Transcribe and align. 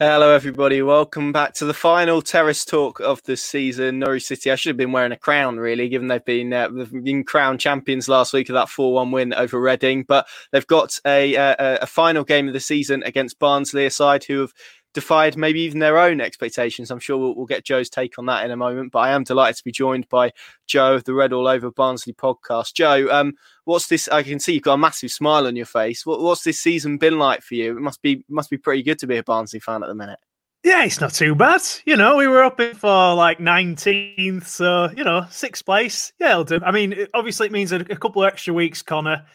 Hello, 0.00 0.34
everybody. 0.34 0.82
Welcome 0.82 1.30
back 1.30 1.54
to 1.54 1.64
the 1.66 1.72
final 1.72 2.20
terrace 2.20 2.64
talk 2.64 2.98
of 2.98 3.22
the 3.22 3.36
season. 3.36 4.00
Norwich 4.00 4.26
City. 4.26 4.50
I 4.50 4.56
should 4.56 4.70
have 4.70 4.76
been 4.76 4.90
wearing 4.90 5.12
a 5.12 5.16
crown, 5.16 5.56
really, 5.56 5.88
given 5.88 6.08
they've 6.08 6.24
been 6.24 6.52
uh, 6.52 6.68
they've 6.68 7.04
been 7.04 7.22
crowned 7.22 7.60
champions 7.60 8.08
last 8.08 8.32
week 8.32 8.48
of 8.48 8.54
that 8.54 8.68
four-one 8.68 9.12
win 9.12 9.32
over 9.32 9.60
Reading. 9.60 10.02
But 10.02 10.26
they've 10.50 10.66
got 10.66 10.98
a, 11.06 11.34
a, 11.34 11.78
a 11.82 11.86
final 11.86 12.24
game 12.24 12.48
of 12.48 12.54
the 12.54 12.58
season 12.58 13.04
against 13.04 13.38
Barnsley, 13.38 13.86
a 13.86 13.90
side 13.90 14.24
who 14.24 14.40
have 14.40 14.52
defied 14.94 15.36
maybe 15.36 15.60
even 15.60 15.80
their 15.80 15.98
own 15.98 16.20
expectations. 16.20 16.90
I'm 16.90 17.00
sure 17.00 17.18
we'll, 17.18 17.34
we'll, 17.34 17.46
get 17.46 17.64
Joe's 17.64 17.90
take 17.90 18.18
on 18.18 18.26
that 18.26 18.44
in 18.44 18.50
a 18.50 18.56
moment. 18.56 18.92
But 18.92 19.00
I 19.00 19.10
am 19.10 19.24
delighted 19.24 19.56
to 19.56 19.64
be 19.64 19.72
joined 19.72 20.08
by 20.08 20.32
Joe 20.66 20.94
of 20.94 21.04
the 21.04 21.12
Red 21.12 21.32
All 21.32 21.46
Over 21.46 21.70
Barnsley 21.70 22.14
podcast. 22.14 22.72
Joe, 22.72 23.08
um, 23.10 23.34
what's 23.64 23.88
this? 23.88 24.08
I 24.08 24.22
can 24.22 24.40
see 24.40 24.54
you've 24.54 24.62
got 24.62 24.74
a 24.74 24.78
massive 24.78 25.10
smile 25.10 25.46
on 25.46 25.56
your 25.56 25.66
face. 25.66 26.06
What, 26.06 26.20
what's 26.20 26.44
this 26.44 26.60
season 26.60 26.96
been 26.96 27.18
like 27.18 27.42
for 27.42 27.56
you? 27.56 27.76
It 27.76 27.80
must 27.80 28.00
be 28.00 28.24
must 28.28 28.48
be 28.48 28.56
pretty 28.56 28.82
good 28.82 28.98
to 29.00 29.06
be 29.06 29.18
a 29.18 29.22
Barnsley 29.22 29.60
fan 29.60 29.82
at 29.82 29.88
the 29.88 29.94
minute. 29.94 30.20
Yeah, 30.62 30.84
it's 30.84 31.00
not 31.00 31.12
too 31.12 31.34
bad. 31.34 31.60
You 31.84 31.96
know, 31.96 32.16
we 32.16 32.26
were 32.26 32.42
up 32.42 32.58
for 32.76 33.14
like 33.14 33.38
19th, 33.38 34.46
so 34.46 34.88
you 34.96 35.04
know, 35.04 35.26
sixth 35.30 35.66
place. 35.66 36.14
Yeah, 36.18 36.30
it'll 36.30 36.44
do. 36.44 36.60
I 36.64 36.70
mean, 36.70 37.06
obviously, 37.12 37.48
it 37.48 37.52
means 37.52 37.72
a, 37.72 37.80
a 37.80 37.96
couple 37.96 38.22
of 38.22 38.28
extra 38.28 38.54
weeks, 38.54 38.80
Connor 38.80 39.26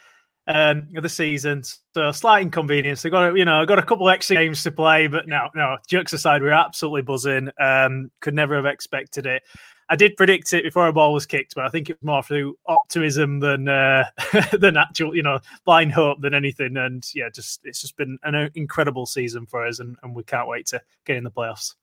um, 0.49 0.87
of 0.95 1.03
the 1.03 1.09
season. 1.09 1.63
So 1.93 2.11
slight 2.11 2.41
inconvenience. 2.41 3.05
I 3.05 3.09
got 3.09 3.35
you 3.35 3.45
know, 3.45 3.65
got 3.65 3.79
a 3.79 3.83
couple 3.83 4.09
extra 4.09 4.35
games 4.35 4.63
to 4.63 4.71
play, 4.71 5.07
but 5.07 5.27
no, 5.27 5.47
no. 5.55 5.77
Jokes 5.87 6.11
aside, 6.11 6.41
we 6.41 6.49
are 6.49 6.53
absolutely 6.53 7.03
buzzing. 7.03 7.49
Um, 7.59 8.11
could 8.19 8.33
never 8.33 8.55
have 8.55 8.65
expected 8.65 9.25
it. 9.25 9.43
I 9.91 9.95
did 9.95 10.17
predict 10.17 10.53
it 10.53 10.63
before 10.63 10.87
a 10.87 10.93
ball 10.93 11.13
was 11.13 11.25
kicked, 11.25 11.55
but 11.55 11.65
I 11.65 11.69
think 11.69 11.89
it's 11.89 12.03
more 12.03 12.21
through 12.21 12.57
optimism 12.67 13.39
than 13.39 13.67
uh, 13.67 14.05
than 14.59 14.77
actual, 14.77 15.15
you 15.15 15.23
know, 15.23 15.39
blind 15.65 15.93
hope 15.93 16.21
than 16.21 16.33
anything. 16.33 16.77
And 16.77 17.03
yeah, 17.13 17.29
just 17.33 17.61
it's 17.63 17.81
just 17.81 17.95
been 17.95 18.17
an 18.23 18.51
incredible 18.55 19.05
season 19.05 19.45
for 19.45 19.65
us, 19.65 19.79
and, 19.79 19.97
and 20.03 20.15
we 20.15 20.23
can't 20.23 20.47
wait 20.47 20.67
to 20.67 20.81
get 21.05 21.17
in 21.17 21.23
the 21.23 21.31
playoffs. 21.31 21.75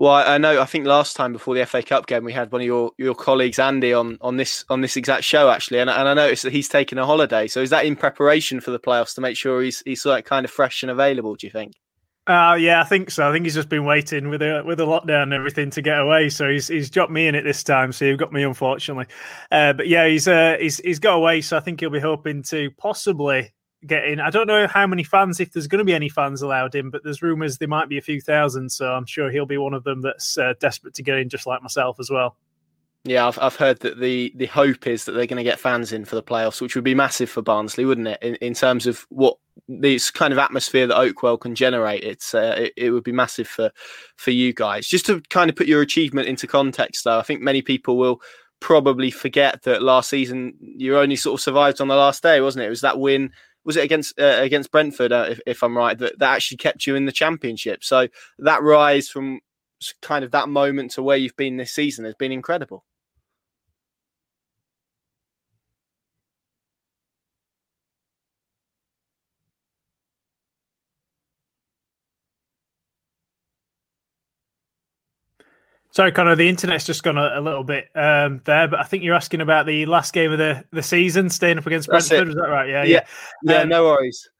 Well, 0.00 0.12
I 0.12 0.38
know. 0.38 0.62
I 0.62 0.64
think 0.64 0.86
last 0.86 1.16
time 1.16 1.32
before 1.32 1.56
the 1.56 1.66
FA 1.66 1.82
Cup 1.82 2.06
game, 2.06 2.22
we 2.22 2.32
had 2.32 2.52
one 2.52 2.60
of 2.60 2.64
your, 2.64 2.92
your 2.98 3.16
colleagues, 3.16 3.58
Andy, 3.58 3.92
on, 3.92 4.16
on 4.20 4.36
this 4.36 4.64
on 4.70 4.80
this 4.80 4.96
exact 4.96 5.24
show 5.24 5.50
actually, 5.50 5.80
and, 5.80 5.90
and 5.90 6.08
I 6.08 6.14
noticed 6.14 6.44
that 6.44 6.52
he's 6.52 6.68
taken 6.68 6.98
a 6.98 7.04
holiday. 7.04 7.48
So 7.48 7.60
is 7.60 7.70
that 7.70 7.84
in 7.84 7.96
preparation 7.96 8.60
for 8.60 8.70
the 8.70 8.78
playoffs 8.78 9.16
to 9.16 9.20
make 9.20 9.36
sure 9.36 9.60
he's 9.60 9.82
he's 9.84 10.06
like 10.06 10.24
kind 10.24 10.44
of 10.44 10.52
fresh 10.52 10.84
and 10.84 10.90
available? 10.92 11.34
Do 11.34 11.48
you 11.48 11.50
think? 11.50 11.72
Uh, 12.28 12.56
yeah, 12.60 12.80
I 12.80 12.84
think 12.84 13.10
so. 13.10 13.28
I 13.28 13.32
think 13.32 13.44
he's 13.44 13.56
just 13.56 13.68
been 13.68 13.86
waiting 13.86 14.28
with 14.28 14.38
the 14.38 14.62
with 14.64 14.78
the 14.78 14.86
lockdown 14.86 15.24
and 15.24 15.32
everything 15.32 15.70
to 15.70 15.82
get 15.82 15.98
away. 15.98 16.28
So 16.28 16.48
he's 16.48 16.68
he's 16.68 16.90
dropped 16.90 17.10
me 17.10 17.26
in 17.26 17.34
it 17.34 17.42
this 17.42 17.64
time. 17.64 17.90
So 17.90 18.04
you've 18.04 18.20
got 18.20 18.32
me, 18.32 18.44
unfortunately. 18.44 19.06
Uh, 19.50 19.72
but 19.72 19.88
yeah, 19.88 20.06
he's 20.06 20.28
uh, 20.28 20.58
he's 20.60 20.78
he's 20.78 21.00
got 21.00 21.14
away. 21.14 21.40
So 21.40 21.56
I 21.56 21.60
think 21.60 21.80
he'll 21.80 21.90
be 21.90 21.98
hoping 21.98 22.44
to 22.50 22.70
possibly 22.78 23.52
get 23.86 24.04
in. 24.04 24.20
I 24.20 24.30
don't 24.30 24.46
know 24.46 24.66
how 24.66 24.86
many 24.86 25.04
fans, 25.04 25.40
if 25.40 25.52
there's 25.52 25.66
going 25.66 25.78
to 25.78 25.84
be 25.84 25.94
any 25.94 26.08
fans 26.08 26.42
allowed 26.42 26.74
in, 26.74 26.90
but 26.90 27.04
there's 27.04 27.22
rumours 27.22 27.58
there 27.58 27.68
might 27.68 27.88
be 27.88 27.98
a 27.98 28.02
few 28.02 28.20
thousand. 28.20 28.70
So 28.70 28.92
I'm 28.92 29.06
sure 29.06 29.30
he'll 29.30 29.46
be 29.46 29.58
one 29.58 29.74
of 29.74 29.84
them 29.84 30.02
that's 30.02 30.36
uh, 30.36 30.54
desperate 30.60 30.94
to 30.94 31.02
get 31.02 31.18
in, 31.18 31.28
just 31.28 31.46
like 31.46 31.62
myself 31.62 31.98
as 32.00 32.10
well. 32.10 32.36
Yeah, 33.04 33.28
I've, 33.28 33.38
I've 33.38 33.56
heard 33.56 33.80
that 33.80 34.00
the, 34.00 34.32
the 34.36 34.46
hope 34.46 34.86
is 34.86 35.04
that 35.04 35.12
they're 35.12 35.26
going 35.26 35.38
to 35.38 35.44
get 35.44 35.60
fans 35.60 35.92
in 35.92 36.04
for 36.04 36.16
the 36.16 36.22
playoffs, 36.22 36.60
which 36.60 36.74
would 36.74 36.84
be 36.84 36.94
massive 36.94 37.30
for 37.30 37.42
Barnsley, 37.42 37.84
wouldn't 37.84 38.08
it? 38.08 38.18
In, 38.20 38.34
in 38.36 38.54
terms 38.54 38.86
of 38.86 39.06
what 39.08 39.38
this 39.68 40.10
kind 40.10 40.32
of 40.32 40.38
atmosphere 40.38 40.86
that 40.86 40.96
Oakwell 40.96 41.40
can 41.40 41.54
generate, 41.54 42.02
it's 42.02 42.34
uh, 42.34 42.56
it, 42.58 42.72
it 42.76 42.90
would 42.90 43.04
be 43.04 43.12
massive 43.12 43.48
for 43.48 43.70
for 44.16 44.32
you 44.32 44.52
guys. 44.52 44.88
Just 44.88 45.06
to 45.06 45.22
kind 45.30 45.48
of 45.48 45.56
put 45.56 45.68
your 45.68 45.80
achievement 45.80 46.28
into 46.28 46.46
context, 46.46 47.04
though, 47.04 47.18
I 47.18 47.22
think 47.22 47.40
many 47.40 47.62
people 47.62 47.96
will 47.96 48.20
probably 48.60 49.10
forget 49.10 49.62
that 49.62 49.82
last 49.82 50.10
season 50.10 50.54
you 50.60 50.98
only 50.98 51.16
sort 51.16 51.38
of 51.38 51.42
survived 51.42 51.80
on 51.80 51.88
the 51.88 51.96
last 51.96 52.22
day, 52.22 52.40
wasn't 52.40 52.64
it? 52.64 52.66
It 52.66 52.70
was 52.70 52.80
that 52.80 52.98
win 52.98 53.30
was 53.68 53.76
it 53.76 53.84
against 53.84 54.18
uh, 54.18 54.38
against 54.40 54.72
Brentford, 54.72 55.12
uh, 55.12 55.26
if, 55.28 55.40
if 55.46 55.62
I'm 55.62 55.76
right, 55.76 55.96
that, 55.98 56.18
that 56.20 56.34
actually 56.36 56.56
kept 56.56 56.86
you 56.86 56.96
in 56.96 57.04
the 57.04 57.12
championship. 57.12 57.84
So 57.84 58.08
that 58.38 58.62
rise 58.62 59.10
from 59.10 59.40
kind 60.00 60.24
of 60.24 60.30
that 60.30 60.48
moment 60.48 60.92
to 60.92 61.02
where 61.02 61.18
you've 61.18 61.36
been 61.36 61.58
this 61.58 61.72
season 61.72 62.06
has 62.06 62.14
been 62.14 62.32
incredible. 62.32 62.86
Sorry, 75.98 76.12
Connor, 76.12 76.36
the 76.36 76.48
internet's 76.48 76.86
just 76.86 77.02
gone 77.02 77.18
a, 77.18 77.32
a 77.34 77.40
little 77.40 77.64
bit 77.64 77.88
um, 77.96 78.40
there, 78.44 78.68
but 78.68 78.78
I 78.78 78.84
think 78.84 79.02
you're 79.02 79.16
asking 79.16 79.40
about 79.40 79.66
the 79.66 79.84
last 79.86 80.12
game 80.12 80.30
of 80.30 80.38
the, 80.38 80.64
the 80.70 80.80
season, 80.80 81.28
staying 81.28 81.58
up 81.58 81.66
against 81.66 81.88
That's 81.90 82.08
Brentford. 82.08 82.28
It. 82.28 82.30
Is 82.30 82.36
that 82.36 82.48
right? 82.48 82.68
Yeah, 82.68 82.84
yeah, 82.84 83.00
yeah. 83.42 83.52
yeah 83.52 83.62
um, 83.62 83.68
no 83.68 83.82
worries. 83.82 84.30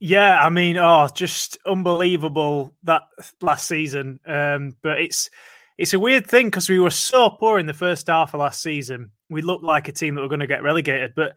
Yeah, 0.00 0.44
I 0.44 0.48
mean, 0.48 0.76
oh, 0.78 1.08
just 1.14 1.58
unbelievable 1.64 2.74
that 2.82 3.02
last 3.40 3.68
season. 3.68 4.18
Um, 4.26 4.74
but 4.82 5.00
it's 5.00 5.30
it's 5.78 5.94
a 5.94 6.00
weird 6.00 6.26
thing 6.26 6.48
because 6.48 6.68
we 6.68 6.80
were 6.80 6.90
so 6.90 7.30
poor 7.30 7.60
in 7.60 7.66
the 7.66 7.72
first 7.72 8.08
half 8.08 8.34
of 8.34 8.40
last 8.40 8.60
season. 8.60 9.12
We 9.28 9.42
looked 9.42 9.62
like 9.62 9.86
a 9.86 9.92
team 9.92 10.16
that 10.16 10.22
were 10.22 10.26
going 10.26 10.40
to 10.40 10.48
get 10.48 10.64
relegated, 10.64 11.12
but 11.14 11.36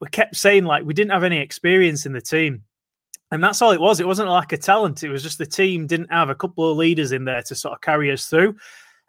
we 0.00 0.06
kept 0.10 0.36
saying 0.36 0.64
like 0.64 0.84
we 0.84 0.94
didn't 0.94 1.10
have 1.10 1.24
any 1.24 1.40
experience 1.40 2.06
in 2.06 2.12
the 2.12 2.20
team. 2.20 2.62
And 3.32 3.42
that's 3.42 3.62
all 3.62 3.72
it 3.72 3.80
was. 3.80 3.98
It 3.98 4.06
wasn't 4.06 4.28
like 4.28 4.52
a 4.52 4.58
talent. 4.58 5.02
It 5.02 5.08
was 5.08 5.24
just 5.24 5.38
the 5.38 5.46
team 5.46 5.88
didn't 5.88 6.12
have 6.12 6.30
a 6.30 6.36
couple 6.36 6.70
of 6.70 6.76
leaders 6.76 7.10
in 7.10 7.24
there 7.24 7.42
to 7.42 7.56
sort 7.56 7.74
of 7.74 7.80
carry 7.80 8.12
us 8.12 8.26
through. 8.26 8.54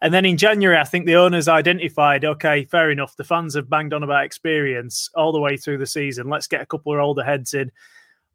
And 0.03 0.13
then 0.13 0.25
in 0.25 0.35
January, 0.35 0.77
I 0.77 0.83
think 0.83 1.05
the 1.05 1.15
owners 1.15 1.47
identified, 1.47 2.25
okay, 2.25 2.65
fair 2.65 2.91
enough. 2.91 3.15
The 3.15 3.23
fans 3.23 3.55
have 3.55 3.69
banged 3.69 3.93
on 3.93 4.03
about 4.03 4.25
experience 4.25 5.09
all 5.15 5.31
the 5.31 5.39
way 5.39 5.55
through 5.55 5.77
the 5.77 5.85
season. 5.85 6.27
Let's 6.27 6.45
get 6.45 6.59
a 6.59 6.65
couple 6.65 6.93
of 6.93 6.99
older 6.99 7.23
heads 7.23 7.53
in. 7.53 7.71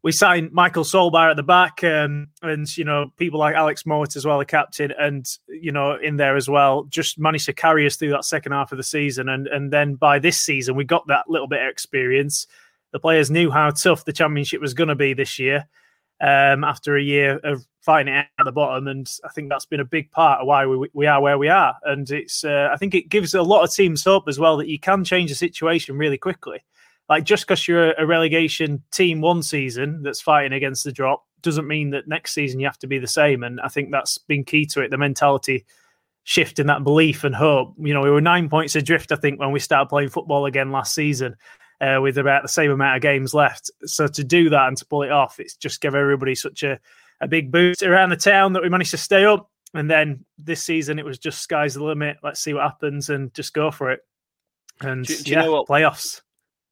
We 0.01 0.11
signed 0.11 0.51
Michael 0.51 0.83
Sollbauer 0.83 1.29
at 1.29 1.35
the 1.35 1.43
back, 1.43 1.83
um, 1.83 2.29
and 2.41 2.75
you 2.75 2.85
know 2.85 3.11
people 3.17 3.39
like 3.39 3.53
Alex 3.53 3.83
Mowatt 3.83 4.15
as 4.15 4.25
well, 4.25 4.39
the 4.39 4.45
captain, 4.45 4.91
and 4.97 5.29
you 5.47 5.71
know 5.71 5.95
in 5.95 6.15
there 6.15 6.35
as 6.35 6.49
well. 6.49 6.85
Just 6.85 7.19
managed 7.19 7.45
to 7.45 7.53
carry 7.53 7.85
us 7.85 7.97
through 7.97 8.11
that 8.11 8.25
second 8.25 8.53
half 8.53 8.71
of 8.71 8.77
the 8.77 8.83
season, 8.83 9.29
and 9.29 9.45
and 9.47 9.71
then 9.71 9.93
by 9.93 10.17
this 10.17 10.39
season 10.39 10.75
we 10.75 10.85
got 10.85 11.05
that 11.07 11.29
little 11.29 11.47
bit 11.47 11.61
of 11.61 11.69
experience. 11.69 12.47
The 12.93 12.99
players 12.99 13.29
knew 13.29 13.51
how 13.51 13.69
tough 13.71 14.05
the 14.05 14.13
championship 14.13 14.61
was 14.61 14.73
going 14.73 14.87
to 14.87 14.95
be 14.95 15.13
this 15.13 15.37
year, 15.37 15.67
um, 16.21 16.63
after 16.63 16.95
a 16.95 17.03
year 17.03 17.37
of 17.43 17.65
fighting 17.89 18.13
it 18.13 18.27
at 18.37 18.43
the 18.45 18.51
bottom, 18.51 18.87
and 18.87 19.11
I 19.25 19.29
think 19.29 19.49
that's 19.49 19.65
been 19.65 19.79
a 19.79 19.85
big 19.85 20.11
part 20.11 20.41
of 20.41 20.47
why 20.47 20.63
we, 20.67 20.87
we 20.93 21.07
are 21.07 21.19
where 21.19 21.39
we 21.39 21.49
are. 21.49 21.75
And 21.85 22.07
it's 22.11 22.43
uh, 22.43 22.69
I 22.71 22.77
think 22.77 22.93
it 22.93 23.09
gives 23.09 23.33
a 23.33 23.41
lot 23.41 23.63
of 23.63 23.73
teams 23.73 24.03
hope 24.03 24.27
as 24.27 24.37
well 24.37 24.57
that 24.57 24.67
you 24.67 24.79
can 24.79 25.03
change 25.03 25.31
the 25.31 25.35
situation 25.35 25.97
really 25.97 26.19
quickly. 26.19 26.63
Like 27.09 27.23
just 27.23 27.47
because 27.47 27.67
you're 27.67 27.93
a 27.93 28.05
relegation 28.05 28.83
team 28.91 29.21
one 29.21 29.41
season 29.41 30.03
that's 30.03 30.21
fighting 30.21 30.53
against 30.53 30.83
the 30.83 30.91
drop 30.91 31.25
doesn't 31.41 31.67
mean 31.67 31.89
that 31.89 32.07
next 32.07 32.33
season 32.33 32.59
you 32.59 32.67
have 32.67 32.77
to 32.77 32.85
be 32.85 32.99
the 32.99 33.07
same. 33.07 33.41
And 33.41 33.59
I 33.61 33.69
think 33.69 33.89
that's 33.89 34.19
been 34.19 34.43
key 34.43 34.67
to 34.67 34.81
it. 34.81 34.91
The 34.91 34.99
mentality 34.99 35.65
shift 36.25 36.59
in 36.59 36.67
that 36.67 36.83
belief 36.83 37.23
and 37.23 37.33
hope. 37.33 37.73
You 37.79 37.95
know, 37.95 38.01
we 38.01 38.11
were 38.11 38.21
nine 38.21 38.49
points 38.49 38.75
adrift, 38.75 39.11
I 39.11 39.15
think, 39.15 39.39
when 39.39 39.51
we 39.51 39.59
started 39.59 39.89
playing 39.89 40.09
football 40.09 40.45
again 40.45 40.71
last 40.71 40.93
season 40.93 41.35
uh, 41.81 41.97
with 41.99 42.19
about 42.19 42.43
the 42.43 42.49
same 42.49 42.69
amount 42.69 42.97
of 42.97 43.01
games 43.01 43.33
left. 43.33 43.71
So 43.85 44.05
to 44.05 44.23
do 44.23 44.51
that 44.51 44.67
and 44.67 44.77
to 44.77 44.85
pull 44.85 45.01
it 45.01 45.11
off, 45.11 45.39
it's 45.39 45.55
just 45.55 45.81
give 45.81 45.95
everybody 45.95 46.35
such 46.35 46.61
a, 46.61 46.79
a 47.21 47.27
big 47.27 47.51
boost 47.51 47.83
around 47.83 48.09
the 48.09 48.17
town 48.17 48.53
that 48.53 48.63
we 48.63 48.69
managed 48.69 48.91
to 48.91 48.97
stay 48.97 49.25
up. 49.25 49.49
And 49.73 49.89
then 49.89 50.25
this 50.37 50.63
season, 50.63 50.97
it 50.97 51.05
was 51.05 51.19
just 51.19 51.41
sky's 51.41 51.75
the 51.75 51.83
limit. 51.83 52.17
Let's 52.23 52.39
see 52.39 52.53
what 52.53 52.63
happens 52.63 53.09
and 53.09 53.33
just 53.33 53.53
go 53.53 53.69
for 53.69 53.91
it. 53.91 54.01
And 54.81 55.05
do, 55.05 55.15
do 55.15 55.31
yeah, 55.31 55.39
you 55.39 55.45
know 55.45 55.51
what? 55.51 55.67
playoffs 55.67 56.21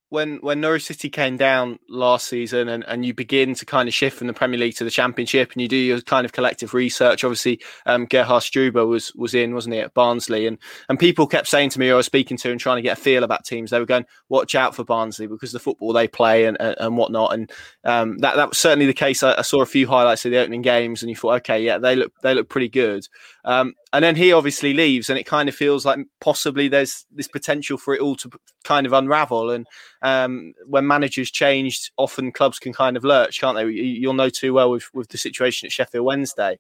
when 0.10 0.38
when 0.38 0.62
Norwich 0.62 0.86
City 0.86 1.10
came 1.10 1.36
down 1.36 1.80
last 1.90 2.28
season 2.28 2.70
and, 2.70 2.84
and 2.88 3.06
you 3.06 3.14
begin 3.14 3.54
to 3.56 3.66
kind 3.66 3.90
of 3.90 3.94
shift 3.94 4.18
from 4.18 4.28
the 4.28 4.34
Premier 4.34 4.58
League 4.58 4.76
to 4.76 4.86
the 4.86 4.90
Championship 4.90 5.52
and 5.52 5.62
you 5.62 5.68
do 5.68 5.76
your 5.76 6.00
kind 6.02 6.26
of 6.26 6.32
collective 6.32 6.74
research, 6.74 7.24
obviously 7.24 7.60
um, 7.86 8.06
Gerhard 8.06 8.44
Struber 8.44 8.88
was 8.88 9.14
was 9.16 9.34
in, 9.34 9.54
wasn't 9.54 9.76
he, 9.76 9.82
at 9.82 9.94
Barnsley? 9.94 10.48
And 10.48 10.58
and 10.88 10.98
people 10.98 11.28
kept 11.28 11.48
saying 11.48 11.72
to 11.72 11.80
me, 11.80 11.92
I 11.92 11.96
was 11.96 12.06
speaking 12.06 12.38
to 12.38 12.52
and 12.52 12.60
trying 12.60 12.78
to 12.78 12.82
get 12.82 12.98
a 12.98 13.02
feel 13.02 13.24
about 13.24 13.44
teams, 13.44 13.72
they 13.72 13.80
were 13.80 13.86
going, 13.86 14.06
watch 14.30 14.56
out 14.56 14.76
for 14.76 14.86
Barnsley 14.86 15.28
because 15.28 15.52
the 15.52 15.60
football 15.60 15.92
they 15.92 16.08
play 16.08 16.46
and, 16.46 16.56
and, 16.60 16.76
and 16.80 16.98
whatnot. 16.98 17.34
And 17.34 17.52
um, 17.84 18.18
that 18.20 18.38
that 18.38 18.50
was 18.50 18.58
certainly 18.58 18.86
the 18.86 18.94
case. 18.94 19.24
I, 19.24 19.40
I, 19.40 19.42
saw 19.42 19.62
a 19.62 19.66
few 19.66 19.88
highlights 19.88 20.26
of 20.26 20.32
the 20.32 20.38
opening 20.38 20.62
games 20.62 21.04
and 21.04 21.10
you 21.10 21.16
thought, 21.16 21.36
okay, 21.38 21.64
yeah, 21.64 21.80
they 21.80 21.96
look 21.98 22.14
they 22.22 22.34
look 22.34 22.48
pretty 22.48 22.70
good. 22.70 23.06
Um, 23.48 23.76
and 23.94 24.04
then 24.04 24.18
he 24.18 24.34
obviously 24.34 24.74
leaves, 24.74 25.10
and 25.10 25.18
it 25.18 25.24
kind 25.26 25.48
of 25.48 25.56
feels 25.56 25.86
like 25.86 25.98
possibly 26.20 26.68
there's 26.68 27.06
this 27.14 27.30
potential 27.30 27.78
for 27.78 27.94
it 27.94 28.02
all 28.02 28.18
to 28.18 28.30
kind 28.66 28.86
of 28.86 28.92
unravel. 28.92 29.52
And 29.52 29.66
um, 30.02 30.54
when 30.66 30.86
managers 30.86 31.32
changed, 31.32 31.92
often 31.96 32.34
clubs 32.34 32.60
can 32.60 32.74
kind 32.74 32.98
of 32.98 33.06
lurch, 33.06 33.40
can't 33.40 33.56
they? 33.56 33.66
You'll 33.70 34.14
know 34.14 34.30
too 34.30 34.54
well 34.54 34.70
with, 34.70 34.94
with 34.94 35.08
the 35.08 35.18
situation 35.18 35.66
at 35.66 35.72
Sheffield 35.72 36.06
Wednesday. 36.06 36.60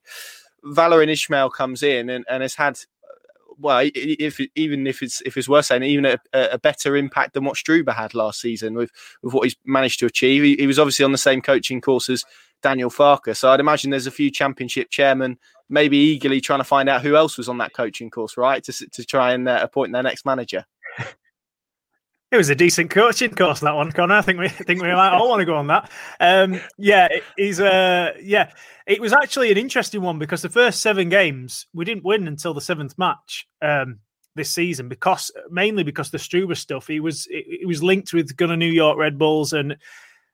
Valérien 0.63 1.11
Ismaël 1.11 1.51
comes 1.51 1.83
in 1.83 2.09
and, 2.09 2.23
and 2.29 2.41
has 2.41 2.55
had 2.55 2.79
well, 3.59 3.89
if 3.93 4.39
even 4.55 4.87
if 4.87 5.01
it's 5.01 5.21
if 5.21 5.37
it's 5.37 5.49
worth 5.49 5.65
saying, 5.65 5.83
even 5.83 6.05
a, 6.05 6.17
a, 6.33 6.59
better 6.59 6.95
impact 6.95 7.33
than 7.33 7.43
what 7.43 7.55
Struber 7.55 7.93
had 7.93 8.13
last 8.13 8.39
season 8.39 8.75
with 8.75 8.91
with 9.21 9.33
what 9.33 9.43
he's 9.45 9.55
managed 9.65 9.99
to 9.99 10.05
achieve. 10.05 10.43
He, 10.43 10.55
he 10.55 10.67
was 10.67 10.79
obviously 10.79 11.05
on 11.05 11.11
the 11.11 11.17
same 11.17 11.41
coaching 11.41 11.81
course 11.81 12.09
as 12.09 12.23
Daniel 12.61 12.89
Farke, 12.89 13.35
so 13.35 13.49
I'd 13.49 13.59
imagine 13.59 13.91
there's 13.91 14.07
a 14.07 14.11
few 14.11 14.31
Championship 14.31 14.89
chairmen 14.89 15.37
maybe 15.69 15.97
eagerly 15.97 16.39
trying 16.39 16.59
to 16.59 16.65
find 16.65 16.87
out 16.87 17.01
who 17.01 17.15
else 17.15 17.37
was 17.37 17.49
on 17.49 17.57
that 17.57 17.73
coaching 17.73 18.09
course, 18.09 18.37
right, 18.37 18.63
to 18.63 18.71
to 18.71 19.05
try 19.05 19.33
and 19.33 19.47
uh, 19.47 19.59
appoint 19.61 19.91
their 19.91 20.03
next 20.03 20.25
manager. 20.25 20.65
It 22.29 22.35
was 22.37 22.49
a 22.49 22.55
decent 22.55 22.89
coaching 22.89 23.33
course 23.33 23.61
that 23.61 23.75
one, 23.75 23.93
Connor. 23.93 24.15
I 24.15 24.21
think 24.21 24.37
we 24.37 24.49
think 24.49 24.81
we 24.81 24.89
might 24.89 25.13
all 25.13 25.29
want 25.29 25.39
to 25.39 25.45
go 25.45 25.55
on 25.55 25.67
that. 25.67 25.89
Um, 26.19 26.59
yeah, 26.77 27.07
he's 27.37 27.61
uh, 27.61 28.11
yeah. 28.21 28.51
It 28.85 28.99
was 28.99 29.13
actually 29.13 29.49
an 29.49 29.57
interesting 29.57 30.01
one 30.01 30.19
because 30.19 30.41
the 30.41 30.49
first 30.49 30.81
seven 30.81 31.07
games 31.07 31.67
we 31.73 31.85
didn't 31.85 32.03
win 32.03 32.27
until 32.27 32.53
the 32.53 32.59
seventh 32.59 32.97
match 32.97 33.47
um, 33.61 33.99
this 34.35 34.51
season 34.51 34.89
because 34.89 35.31
mainly 35.49 35.83
because 35.83 36.11
the 36.11 36.17
Struber 36.17 36.57
stuff. 36.57 36.87
He 36.87 36.99
was 36.99 37.27
it, 37.29 37.65
was 37.65 37.81
linked 37.81 38.11
with 38.11 38.35
Gunner 38.35 38.57
New 38.57 38.71
York 38.71 38.97
Red 38.97 39.17
Bulls 39.17 39.53
and 39.53 39.77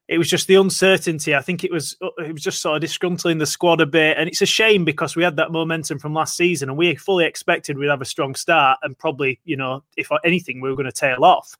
it 0.08 0.18
was 0.18 0.30
just 0.30 0.48
the 0.48 0.56
uncertainty. 0.56 1.34
I 1.34 1.42
think 1.42 1.64
it 1.64 1.72
was 1.72 1.96
it 2.18 2.34
was 2.34 2.42
just 2.42 2.62
sort 2.62 2.82
of 2.82 2.90
disgruntling 2.90 3.40
the 3.40 3.46
squad 3.46 3.80
a 3.82 3.86
bit, 3.86 4.18
and 4.18 4.28
it's 4.28 4.42
a 4.42 4.46
shame 4.46 4.84
because 4.84 5.16
we 5.16 5.24
had 5.24 5.38
that 5.38 5.52
momentum 5.52 6.00
from 6.00 6.14
last 6.14 6.36
season, 6.36 6.70
and 6.70 6.78
we 6.78 6.96
fully 6.96 7.26
expected 7.26 7.78
we'd 7.78 7.88
have 7.88 8.02
a 8.02 8.06
strong 8.06 8.36
start, 8.36 8.80
and 8.84 8.98
probably 8.98 9.40
you 9.46 9.56
know 9.56 9.84
if 9.96 10.10
anything 10.26 10.60
we 10.60 10.70
were 10.70 10.76
going 10.76 10.86
to 10.86 10.92
tail 10.92 11.24
off. 11.24 11.56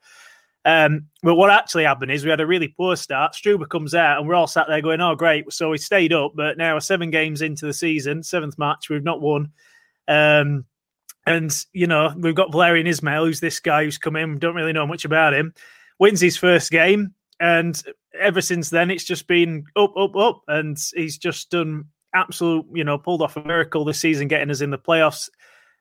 Um, 0.66 1.08
but 1.22 1.36
what 1.36 1.52
actually 1.52 1.84
happened 1.84 2.12
is 2.12 2.24
we 2.24 2.30
had 2.30 2.40
a 2.40 2.48
really 2.48 2.70
poor 2.70 2.96
start. 2.96 3.34
Struber 3.34 3.68
comes 3.68 3.96
out, 3.96 4.20
and 4.20 4.28
we're 4.28 4.36
all 4.36 4.48
sat 4.48 4.68
there 4.68 4.82
going, 4.82 5.02
"Oh, 5.02 5.16
great!" 5.16 5.52
So 5.52 5.70
we 5.70 5.78
stayed 5.78 6.14
up, 6.14 6.34
but 6.36 6.58
now 6.58 6.74
we're 6.74 6.82
seven 6.82 7.12
games 7.12 7.42
into 7.42 7.66
the 7.66 7.74
season, 7.74 8.24
seventh 8.24 8.58
match, 8.58 8.90
we've 8.90 9.04
not 9.04 9.22
won. 9.22 9.52
Um, 10.08 10.66
and 11.26 11.66
you 11.72 11.88
know 11.88 12.14
we've 12.18 12.36
got 12.36 12.52
Valérien 12.52 12.88
Ismaël, 12.88 13.26
who's 13.26 13.40
this 13.40 13.62
guy 13.62 13.86
who's 13.86 13.98
come 13.98 14.18
in. 14.18 14.34
We 14.34 14.40
Don't 14.40 14.56
really 14.56 14.74
know 14.74 14.88
much 14.88 15.06
about 15.06 15.34
him. 15.34 15.54
Wins 16.00 16.20
his 16.20 16.36
first 16.38 16.72
game, 16.72 17.14
and 17.44 17.84
ever 18.18 18.40
since 18.40 18.70
then, 18.70 18.90
it's 18.90 19.04
just 19.04 19.28
been 19.28 19.66
up, 19.76 19.92
up, 19.98 20.16
up, 20.16 20.44
and 20.48 20.78
he's 20.96 21.18
just 21.18 21.52
done 21.52 21.84
absolute, 22.16 22.66
you 22.74 22.86
know, 22.86 22.98
pulled 22.98 23.22
off 23.22 23.36
a 23.36 23.44
miracle 23.44 23.84
this 23.84 24.00
season, 24.00 24.30
getting 24.30 24.50
us 24.50 24.62
in 24.62 24.70
the 24.70 24.78
playoffs. 24.78 25.30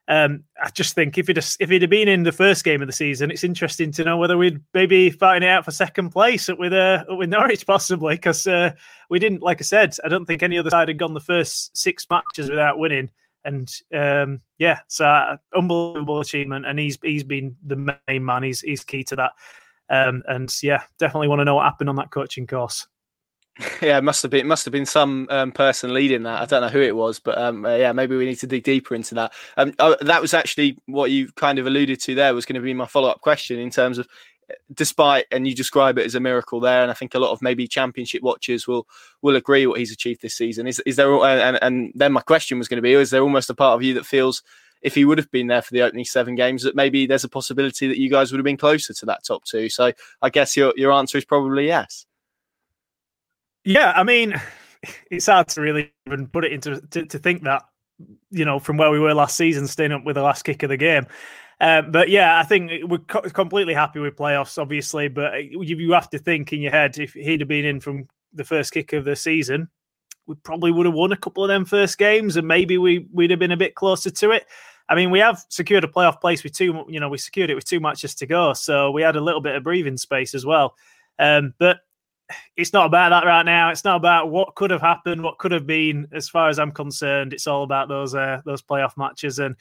Um, 0.09 0.43
I 0.61 0.71
just 0.71 0.93
think 0.93 1.17
if 1.17 1.29
it 1.29 1.37
if 1.37 1.69
he'd 1.69 1.81
have 1.81 1.89
been 1.89 2.09
in 2.09 2.23
the 2.23 2.33
first 2.33 2.65
game 2.65 2.81
of 2.81 2.87
the 2.87 2.93
season, 2.93 3.31
it's 3.31 3.45
interesting 3.45 3.93
to 3.93 4.03
know 4.03 4.17
whether 4.17 4.37
we'd 4.37 4.59
maybe 4.73 5.09
fighting 5.09 5.47
it 5.47 5.51
out 5.51 5.63
for 5.63 5.71
second 5.71 6.09
place 6.09 6.49
with 6.49 6.73
uh, 6.73 7.05
with 7.07 7.29
Norwich 7.29 7.65
possibly 7.67 8.15
because 8.15 8.45
uh, 8.45 8.71
we 9.09 9.17
didn't. 9.17 9.41
Like 9.41 9.61
I 9.61 9.63
said, 9.63 9.95
I 10.03 10.09
don't 10.09 10.25
think 10.25 10.43
any 10.43 10.57
other 10.57 10.69
side 10.69 10.89
had 10.89 10.99
gone 10.99 11.13
the 11.13 11.21
first 11.21 11.77
six 11.77 12.05
matches 12.09 12.49
without 12.49 12.77
winning. 12.77 13.09
And 13.45 13.73
um, 13.93 14.41
yeah, 14.57 14.79
so 14.89 15.05
uh, 15.05 15.37
unbelievable 15.55 16.19
achievement, 16.19 16.65
and 16.65 16.77
he's 16.77 16.97
he's 17.01 17.23
been 17.23 17.55
the 17.65 17.95
main 18.05 18.25
man. 18.25 18.43
He's 18.43 18.59
he's 18.59 18.83
key 18.83 19.05
to 19.05 19.15
that. 19.15 19.31
Um, 19.89 20.23
and 20.27 20.53
yeah, 20.63 20.83
definitely 20.97 21.27
want 21.27 21.39
to 21.39 21.45
know 21.45 21.55
what 21.55 21.65
happened 21.65 21.89
on 21.89 21.95
that 21.97 22.11
coaching 22.11 22.47
course. 22.47 22.87
Yeah, 23.81 23.97
it 23.97 24.03
must 24.03 24.21
have 24.23 24.31
been 24.31 24.47
must 24.47 24.65
have 24.65 24.71
been 24.71 24.85
some 24.85 25.27
um, 25.29 25.51
person 25.51 25.93
leading 25.93 26.23
that. 26.23 26.41
I 26.41 26.45
don't 26.45 26.61
know 26.61 26.69
who 26.69 26.81
it 26.81 26.95
was, 26.95 27.19
but 27.19 27.37
um, 27.37 27.65
uh, 27.65 27.75
yeah, 27.75 27.91
maybe 27.91 28.15
we 28.15 28.25
need 28.25 28.39
to 28.39 28.47
dig 28.47 28.63
deeper 28.63 28.95
into 28.95 29.13
that. 29.15 29.33
Um, 29.57 29.73
oh, 29.79 29.95
that 30.01 30.21
was 30.21 30.33
actually 30.33 30.77
what 30.87 31.11
you 31.11 31.31
kind 31.35 31.59
of 31.59 31.67
alluded 31.67 31.99
to 32.01 32.15
there. 32.15 32.33
Was 32.33 32.45
going 32.45 32.55
to 32.55 32.61
be 32.61 32.73
my 32.73 32.87
follow 32.87 33.09
up 33.09 33.21
question 33.21 33.59
in 33.59 33.69
terms 33.69 33.99
of, 33.99 34.07
uh, 34.49 34.55
despite 34.73 35.25
and 35.31 35.47
you 35.47 35.53
describe 35.53 35.99
it 35.99 36.05
as 36.05 36.15
a 36.15 36.19
miracle 36.19 36.59
there, 36.59 36.81
and 36.81 36.89
I 36.89 36.95
think 36.95 37.13
a 37.13 37.19
lot 37.19 37.31
of 37.31 37.43
maybe 37.43 37.67
championship 37.67 38.23
watchers 38.23 38.67
will 38.67 38.87
will 39.21 39.35
agree 39.35 39.67
what 39.67 39.79
he's 39.79 39.91
achieved 39.91 40.21
this 40.21 40.35
season. 40.35 40.65
Is 40.65 40.79
is 40.85 40.95
there 40.95 41.13
and 41.13 41.59
and 41.61 41.91
then 41.93 42.11
my 42.11 42.21
question 42.21 42.57
was 42.57 42.67
going 42.67 42.77
to 42.77 42.81
be: 42.81 42.93
Is 42.93 43.11
there 43.11 43.21
almost 43.21 43.51
a 43.51 43.55
part 43.55 43.75
of 43.75 43.83
you 43.83 43.93
that 43.95 44.05
feels 44.05 44.41
if 44.83 44.93
he 44.93 45.05
would 45.05 45.17
have 45.17 45.31
been 45.31 45.47
there 45.47 45.61
for 45.61 45.73
the 45.73 45.81
opening 45.81 46.05
seven 46.05 46.35
games, 46.35 46.61
that 46.63 46.75
maybe 46.75 47.07
there's 47.07 47.23
a 47.23 47.29
possibility 47.29 47.87
that 47.87 47.97
you 47.97 48.09
guys 48.09 48.31
would 48.31 48.37
have 48.37 48.45
been 48.45 48.57
closer 48.57 48.93
to 48.93 49.05
that 49.05 49.23
top 49.23 49.43
two. 49.45 49.69
So 49.69 49.93
I 50.21 50.29
guess 50.29 50.55
your 50.55 50.73
your 50.75 50.91
answer 50.91 51.17
is 51.17 51.25
probably 51.25 51.67
yes. 51.67 52.05
Yeah, 53.63 53.93
I 53.95 54.03
mean, 54.03 54.39
it's 55.11 55.25
hard 55.25 55.47
to 55.49 55.61
really 55.61 55.91
even 56.05 56.27
put 56.27 56.45
it 56.45 56.51
into 56.51 56.81
to, 56.91 57.05
to 57.05 57.17
think 57.17 57.43
that 57.43 57.63
you 58.29 58.45
know 58.45 58.59
from 58.59 58.77
where 58.77 58.91
we 58.91 58.99
were 58.99 59.13
last 59.13 59.37
season, 59.37 59.67
staying 59.67 59.93
up 59.93 60.03
with 60.03 60.15
the 60.15 60.21
last 60.21 60.43
kick 60.43 60.61
of 60.63 60.69
the 60.69 60.77
game. 60.77 61.07
Uh, 61.61 61.81
but 61.81 62.09
yeah, 62.09 62.37
I 62.37 62.43
think 62.43 62.71
we're 62.83 62.97
co- 62.97 63.21
completely 63.21 63.73
happy 63.73 63.99
with 63.99 64.17
playoffs, 64.17 64.57
obviously. 64.57 65.07
But 65.07 65.45
you, 65.45 65.61
you 65.61 65.93
have 65.93 66.09
to 66.09 66.19
think 66.19 66.51
in 66.51 66.59
your 66.59 66.71
head 66.71 66.97
if 66.97 67.13
he'd 67.13 67.39
have 67.39 67.47
been 67.47 67.63
in 67.63 67.79
from 67.79 68.07
the 68.33 68.43
first 68.43 68.73
kick 68.73 68.91
of 68.91 69.05
the 69.05 69.15
season, 69.15 69.69
we 70.25 70.35
probably 70.35 70.71
would 70.71 70.85
have 70.85 70.95
won 70.95 71.11
a 71.13 71.17
couple 71.17 71.43
of 71.43 71.47
them 71.47 71.63
first 71.63 71.97
games, 71.97 72.35
and 72.35 72.47
maybe 72.47 72.77
we 72.77 73.07
we'd 73.13 73.31
have 73.31 73.39
been 73.39 73.51
a 73.51 73.57
bit 73.57 73.75
closer 73.75 74.09
to 74.09 74.31
it. 74.31 74.45
I 74.93 74.95
mean, 74.95 75.09
we 75.09 75.17
have 75.17 75.43
secured 75.49 75.83
a 75.83 75.87
playoff 75.87 76.21
place 76.21 76.43
with 76.43 76.55
two, 76.55 76.85
you 76.87 76.99
know, 76.99 77.09
we 77.09 77.17
secured 77.17 77.49
it 77.49 77.55
with 77.55 77.65
two 77.65 77.79
matches 77.79 78.13
to 78.13 78.27
go. 78.27 78.53
So 78.53 78.91
we 78.91 79.01
had 79.01 79.15
a 79.15 79.21
little 79.21 79.41
bit 79.41 79.55
of 79.55 79.63
breathing 79.63 79.97
space 79.97 80.35
as 80.35 80.45
well. 80.45 80.75
Um, 81.17 81.55
but 81.57 81.79
it's 82.55 82.73
not 82.73 82.85
about 82.85 83.09
that 83.09 83.25
right 83.25 83.41
now. 83.41 83.71
It's 83.71 83.83
not 83.83 83.95
about 83.95 84.29
what 84.29 84.53
could 84.53 84.69
have 84.69 84.81
happened, 84.81 85.23
what 85.23 85.39
could 85.39 85.51
have 85.51 85.65
been. 85.65 86.07
As 86.13 86.29
far 86.29 86.47
as 86.47 86.59
I'm 86.59 86.71
concerned, 86.71 87.33
it's 87.33 87.47
all 87.47 87.63
about 87.63 87.87
those 87.87 88.13
uh, 88.13 88.41
those 88.45 88.61
playoff 88.61 88.95
matches. 88.95 89.39
And 89.39 89.55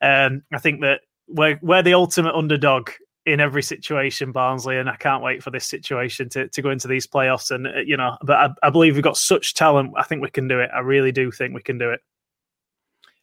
um, 0.00 0.44
I 0.50 0.56
think 0.56 0.80
that 0.80 1.02
we're, 1.28 1.58
we're 1.60 1.82
the 1.82 1.92
ultimate 1.92 2.34
underdog 2.34 2.88
in 3.26 3.38
every 3.38 3.62
situation, 3.62 4.32
Barnsley, 4.32 4.78
and 4.78 4.88
I 4.88 4.96
can't 4.96 5.22
wait 5.22 5.42
for 5.42 5.50
this 5.50 5.66
situation 5.66 6.30
to, 6.30 6.48
to 6.48 6.62
go 6.62 6.70
into 6.70 6.88
these 6.88 7.06
playoffs. 7.06 7.50
And 7.50 7.66
uh, 7.66 7.80
you 7.84 7.98
know, 7.98 8.16
but 8.22 8.36
I, 8.36 8.48
I 8.62 8.70
believe 8.70 8.94
we've 8.94 9.04
got 9.04 9.18
such 9.18 9.52
talent. 9.52 9.92
I 9.98 10.04
think 10.04 10.22
we 10.22 10.30
can 10.30 10.48
do 10.48 10.58
it. 10.58 10.70
I 10.74 10.78
really 10.78 11.12
do 11.12 11.30
think 11.30 11.54
we 11.54 11.60
can 11.60 11.76
do 11.76 11.90
it. 11.90 12.00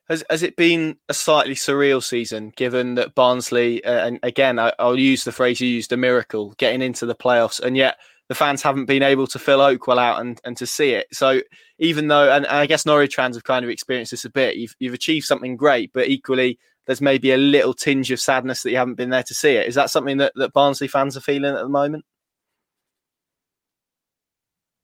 Has 0.09 0.24
has 0.30 0.42
it 0.42 0.56
been 0.56 0.98
a 1.09 1.13
slightly 1.13 1.56
surreal 1.56 2.01
season, 2.01 2.54
given 2.56 2.95
that 2.95 3.13
Barnsley, 3.13 3.83
uh, 3.83 4.07
and 4.07 4.19
again, 4.24 4.57
I, 4.57 4.71
will 4.80 4.98
use 4.98 5.25
the 5.25 5.33
phrase 5.33 5.59
you 5.59 5.68
used, 5.68 5.92
a 5.92 5.98
miracle, 5.98 6.54
getting 6.57 6.81
into 6.81 7.06
the 7.06 7.15
playoffs, 7.15 7.59
and 7.59 7.75
yet 7.75 7.98
the 8.30 8.36
fans 8.36 8.62
haven't 8.62 8.86
been 8.86 9.04
able 9.04 9.27
to 9.27 9.39
fill 9.39 9.59
Oakwell 9.59 10.00
out 10.00 10.19
and, 10.19 10.39
and 10.44 10.56
to 10.57 10.65
see 10.65 10.92
it. 10.92 11.07
So 11.13 11.42
even 11.80 12.07
though, 12.07 12.31
and, 12.31 12.45
and 12.45 12.57
I 12.57 12.65
guess 12.65 12.86
Norwich 12.86 13.15
fans 13.15 13.36
have 13.36 13.44
kind 13.44 13.63
of 13.63 13.71
experienced 13.71 14.12
this 14.12 14.25
a 14.25 14.30
bit, 14.30 14.56
you've 14.56 14.75
you've 14.80 14.94
achieved 14.94 15.25
something 15.25 15.57
great, 15.57 15.92
but 15.94 16.07
equally 16.07 16.57
there's 16.86 17.01
maybe 17.01 17.31
a 17.31 17.38
little 17.38 17.74
tinge 17.74 18.09
of 18.12 18.19
sadness 18.19 18.63
that 18.63 18.71
you 18.71 18.77
haven't 18.77 18.95
been 18.95 19.09
there 19.09 19.24
to 19.24 19.33
see 19.33 19.56
it. 19.56 19.68
Is 19.68 19.75
that 19.75 19.89
something 19.89 20.18
that, 20.18 20.31
that 20.36 20.54
Barnsley 20.54 20.88
fans 20.88 21.18
are 21.18 21.21
feeling 21.21 21.54
at 21.54 21.62
the 21.62 21.69
moment? 21.69 22.06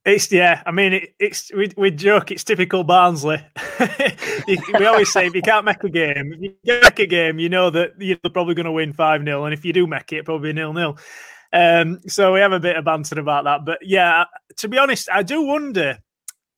It's 0.06 0.30
yeah. 0.32 0.62
I 0.66 0.72
mean, 0.72 0.94
it, 0.94 1.16
it's 1.18 1.52
we, 1.54 1.72
we 1.78 1.90
joke. 1.90 2.32
It's 2.32 2.44
typical 2.44 2.84
Barnsley. 2.84 3.42
we 4.50 4.86
always 4.86 5.12
say 5.12 5.28
if 5.28 5.36
you 5.36 5.42
can't 5.42 5.64
make 5.64 5.82
a 5.84 5.90
game, 5.90 6.34
if 6.34 6.42
you 6.42 6.80
make 6.82 7.00
a 7.00 7.08
game, 7.08 7.40
you 7.40 7.48
know 7.48 7.70
that 7.70 7.92
you're 8.00 8.18
probably 8.18 8.54
going 8.54 8.66
to 8.66 8.72
win 8.72 8.92
five 8.92 9.24
0 9.24 9.46
and 9.46 9.54
if 9.54 9.64
you 9.64 9.72
do 9.72 9.88
make 9.88 10.12
it, 10.12 10.26
probably 10.26 10.52
nil 10.52 10.74
nil. 10.74 10.98
Um, 11.54 12.00
so 12.08 12.34
we 12.34 12.42
have 12.42 12.52
a 12.52 12.60
bit 12.60 12.76
of 12.76 12.84
banter 12.84 13.18
about 13.20 13.46
that. 13.46 13.64
But 13.64 13.80
yeah, 13.82 14.26
to 14.58 14.68
be 14.68 14.78
honest, 14.78 15.08
I 15.12 15.24
do 15.24 15.42
wonder 15.44 16.00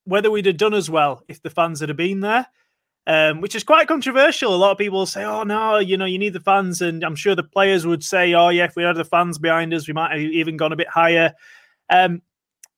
whether 0.05 0.31
we'd 0.31 0.47
have 0.47 0.57
done 0.57 0.73
as 0.73 0.89
well 0.89 1.21
if 1.27 1.41
the 1.43 1.49
fans 1.51 1.81
had 1.81 1.95
been 1.95 2.21
there. 2.21 2.47
Um, 3.07 3.39
which 3.39 3.53
is 3.53 3.63
quite 3.63 3.87
controversial. 3.87 4.55
A 4.55 4.57
lot 4.57 4.71
of 4.71 4.79
people 4.79 5.05
say, 5.05 5.23
"Oh 5.23 5.43
no, 5.43 5.77
you 5.77 5.95
know, 5.95 6.05
you 6.05 6.17
need 6.17 6.33
the 6.33 6.39
fans," 6.39 6.81
and 6.81 7.03
I'm 7.03 7.15
sure 7.15 7.35
the 7.35 7.43
players 7.43 7.85
would 7.85 8.03
say, 8.03 8.33
"Oh 8.33 8.49
yeah, 8.49 8.63
if 8.63 8.75
we 8.75 8.81
had 8.81 8.95
the 8.95 9.05
fans 9.05 9.37
behind 9.37 9.75
us, 9.75 9.87
we 9.87 9.93
might 9.93 10.11
have 10.11 10.21
even 10.21 10.57
gone 10.57 10.73
a 10.73 10.75
bit 10.75 10.87
higher." 10.87 11.33
Um, 11.87 12.23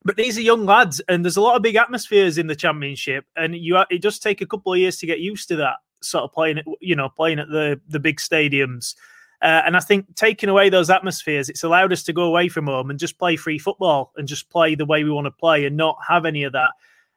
but 0.07 0.15
these 0.15 0.37
are 0.37 0.41
young 0.41 0.65
lads, 0.65 1.01
and 1.09 1.25
there's 1.25 1.35
a 1.35 1.41
lot 1.41 1.57
of 1.57 1.61
big 1.61 1.75
atmospheres 1.75 2.37
in 2.37 2.47
the 2.47 2.55
championship, 2.55 3.25
and 3.35 3.53
you 3.53 3.77
it 3.89 4.01
does 4.01 4.19
take 4.19 4.39
a 4.39 4.45
couple 4.45 4.71
of 4.71 4.79
years 4.79 4.97
to 4.99 5.05
get 5.05 5.19
used 5.19 5.49
to 5.49 5.57
that 5.57 5.75
sort 6.01 6.23
of 6.23 6.31
playing, 6.31 6.61
you 6.79 6.95
know, 6.95 7.09
playing 7.09 7.39
at 7.39 7.49
the 7.49 7.79
the 7.89 7.99
big 7.99 8.17
stadiums. 8.17 8.95
Uh, 9.41 9.63
and 9.65 9.75
I 9.75 9.81
think 9.81 10.15
taking 10.15 10.47
away 10.47 10.69
those 10.69 10.89
atmospheres, 10.89 11.49
it's 11.49 11.63
allowed 11.63 11.91
us 11.91 12.03
to 12.03 12.13
go 12.13 12.23
away 12.23 12.47
from 12.47 12.67
home 12.67 12.89
and 12.89 12.97
just 12.97 13.19
play 13.19 13.35
free 13.35 13.59
football 13.59 14.13
and 14.15 14.29
just 14.29 14.49
play 14.49 14.75
the 14.75 14.85
way 14.85 15.03
we 15.03 15.11
want 15.11 15.25
to 15.25 15.31
play 15.31 15.65
and 15.65 15.75
not 15.75 15.97
have 16.07 16.25
any 16.25 16.43
of 16.43 16.53
that. 16.53 16.71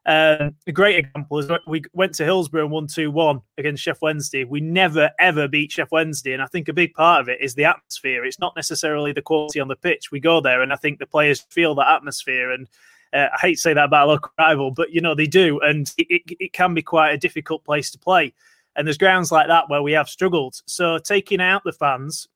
Um, 0.07 0.55
a 0.67 0.73
great 0.73 0.99
example 0.99 1.39
is 1.39 1.51
we 1.67 1.83
went 1.93 2.15
to 2.15 2.25
Hillsborough 2.25 2.63
and 2.63 2.71
won 2.71 2.87
2 2.87 3.11
1 3.11 3.41
against 3.59 3.85
Sheff 3.85 3.99
Wednesday. 4.01 4.45
We 4.45 4.61
never, 4.61 5.11
ever 5.19 5.47
beat 5.47 5.73
Sheff 5.73 5.91
Wednesday. 5.91 6.33
And 6.33 6.43
I 6.43 6.47
think 6.47 6.69
a 6.69 6.73
big 6.73 6.95
part 6.95 7.21
of 7.21 7.29
it 7.29 7.41
is 7.41 7.55
the 7.55 7.67
atmosphere. 7.67 8.25
It's 8.25 8.39
not 8.39 8.57
necessarily 8.57 9.13
the 9.13 9.23
quality 9.23 9.61
on 9.61 9.69
the 9.69 9.77
pitch. 9.77 10.11
We 10.11 10.21
go 10.21 10.41
there 10.41 10.63
and 10.63 10.73
I 10.73 10.77
think 10.77 10.99
the 10.99 11.07
players 11.07 11.41
feel 11.51 11.75
that 11.75 11.95
atmosphere. 11.95 12.51
And 12.51 12.67
uh, 13.13 13.27
I 13.35 13.39
hate 13.41 13.55
to 13.57 13.61
say 13.61 13.75
that 13.75 13.85
about 13.85 14.09
a 14.09 14.13
local 14.13 14.33
rival, 14.39 14.71
but 14.71 14.91
you 14.91 15.03
know, 15.03 15.15
they 15.15 15.27
do. 15.27 15.61
And 15.61 15.93
it, 15.99 16.07
it, 16.09 16.37
it 16.41 16.53
can 16.53 16.73
be 16.73 16.83
quite 16.83 17.11
a 17.11 17.19
difficult 17.19 17.65
place 17.65 17.91
to 17.91 17.99
play. 17.99 18.33
And 18.77 18.87
there's 18.87 18.99
grounds 18.99 19.31
like 19.31 19.49
that 19.49 19.69
where 19.69 19.83
we 19.83 19.93
have 19.93 20.09
struggled. 20.09 20.63
So 20.67 20.99
taking 20.99 21.41
out 21.41 21.63
the 21.65 21.73
fans 21.73 22.29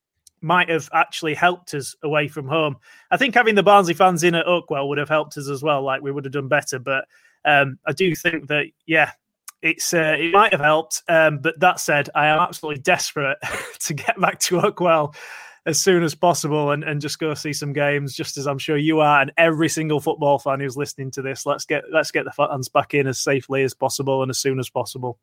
might 0.42 0.68
have 0.68 0.90
actually 0.92 1.33
helped 1.33 1.73
us 1.73 1.97
away 2.02 2.28
from 2.28 2.47
home. 2.47 2.76
I 3.11 3.16
think 3.16 3.35
having 3.35 3.54
the 3.54 3.62
Barnsley 3.62 3.94
fans 3.94 4.23
in 4.23 4.35
at 4.35 4.44
Oakwell 4.44 4.88
would 4.88 4.99
have 4.99 5.09
helped 5.09 5.38
us 5.38 5.49
as 5.49 5.62
well. 5.62 5.83
Like 5.83 6.02
we 6.02 6.12
would 6.12 6.26
have 6.26 6.35
done 6.35 6.49
better. 6.49 6.78
But 6.78 7.06
um, 7.45 7.79
I 7.87 7.93
do 7.93 8.15
think 8.15 8.49
that, 8.49 8.67
yeah, 8.87 9.13
it's 9.63 9.95
uh, 9.95 10.17
it 10.19 10.33
might 10.33 10.53
have 10.53 10.61
helped. 10.61 11.03
Um, 11.09 11.39
but 11.39 11.59
that 11.61 11.81
said, 11.81 12.11
I 12.15 12.27
am 12.27 12.39
absolutely 12.39 12.83
desperate 12.83 13.39
to 13.81 13.95
get 13.95 14.21
back 14.21 14.39
to 14.41 14.61
Oakwell 14.61 15.15
as 15.67 15.81
soon 15.81 16.03
as 16.03 16.15
possible 16.15 16.73
and, 16.73 16.85
and 16.85 17.01
just 17.01 17.19
go 17.19 17.33
see 17.33 17.55
some 17.55 17.73
games, 17.73 18.15
just 18.15 18.37
as 18.37 18.47
I'm 18.47 18.59
sure 18.59 18.77
you 18.77 19.01
are, 19.01 19.23
and 19.23 19.33
every 19.39 19.71
single 19.71 20.01
football 20.01 20.39
fan 20.39 20.61
who's 20.61 20.77
listening 20.77 21.11
to 21.13 21.23
this. 21.23 21.47
Let's 21.47 21.65
get 21.65 21.85
let's 21.91 22.11
get 22.11 22.27
the 22.27 22.33
fans 22.33 22.69
back 22.69 22.93
in 22.93 23.07
as 23.07 23.19
safely 23.19 23.63
as 23.63 23.73
possible 23.73 24.23
and 24.23 24.31
as 24.31 24.39
soon 24.39 24.59
as 24.59 24.69
possible. 24.69 25.19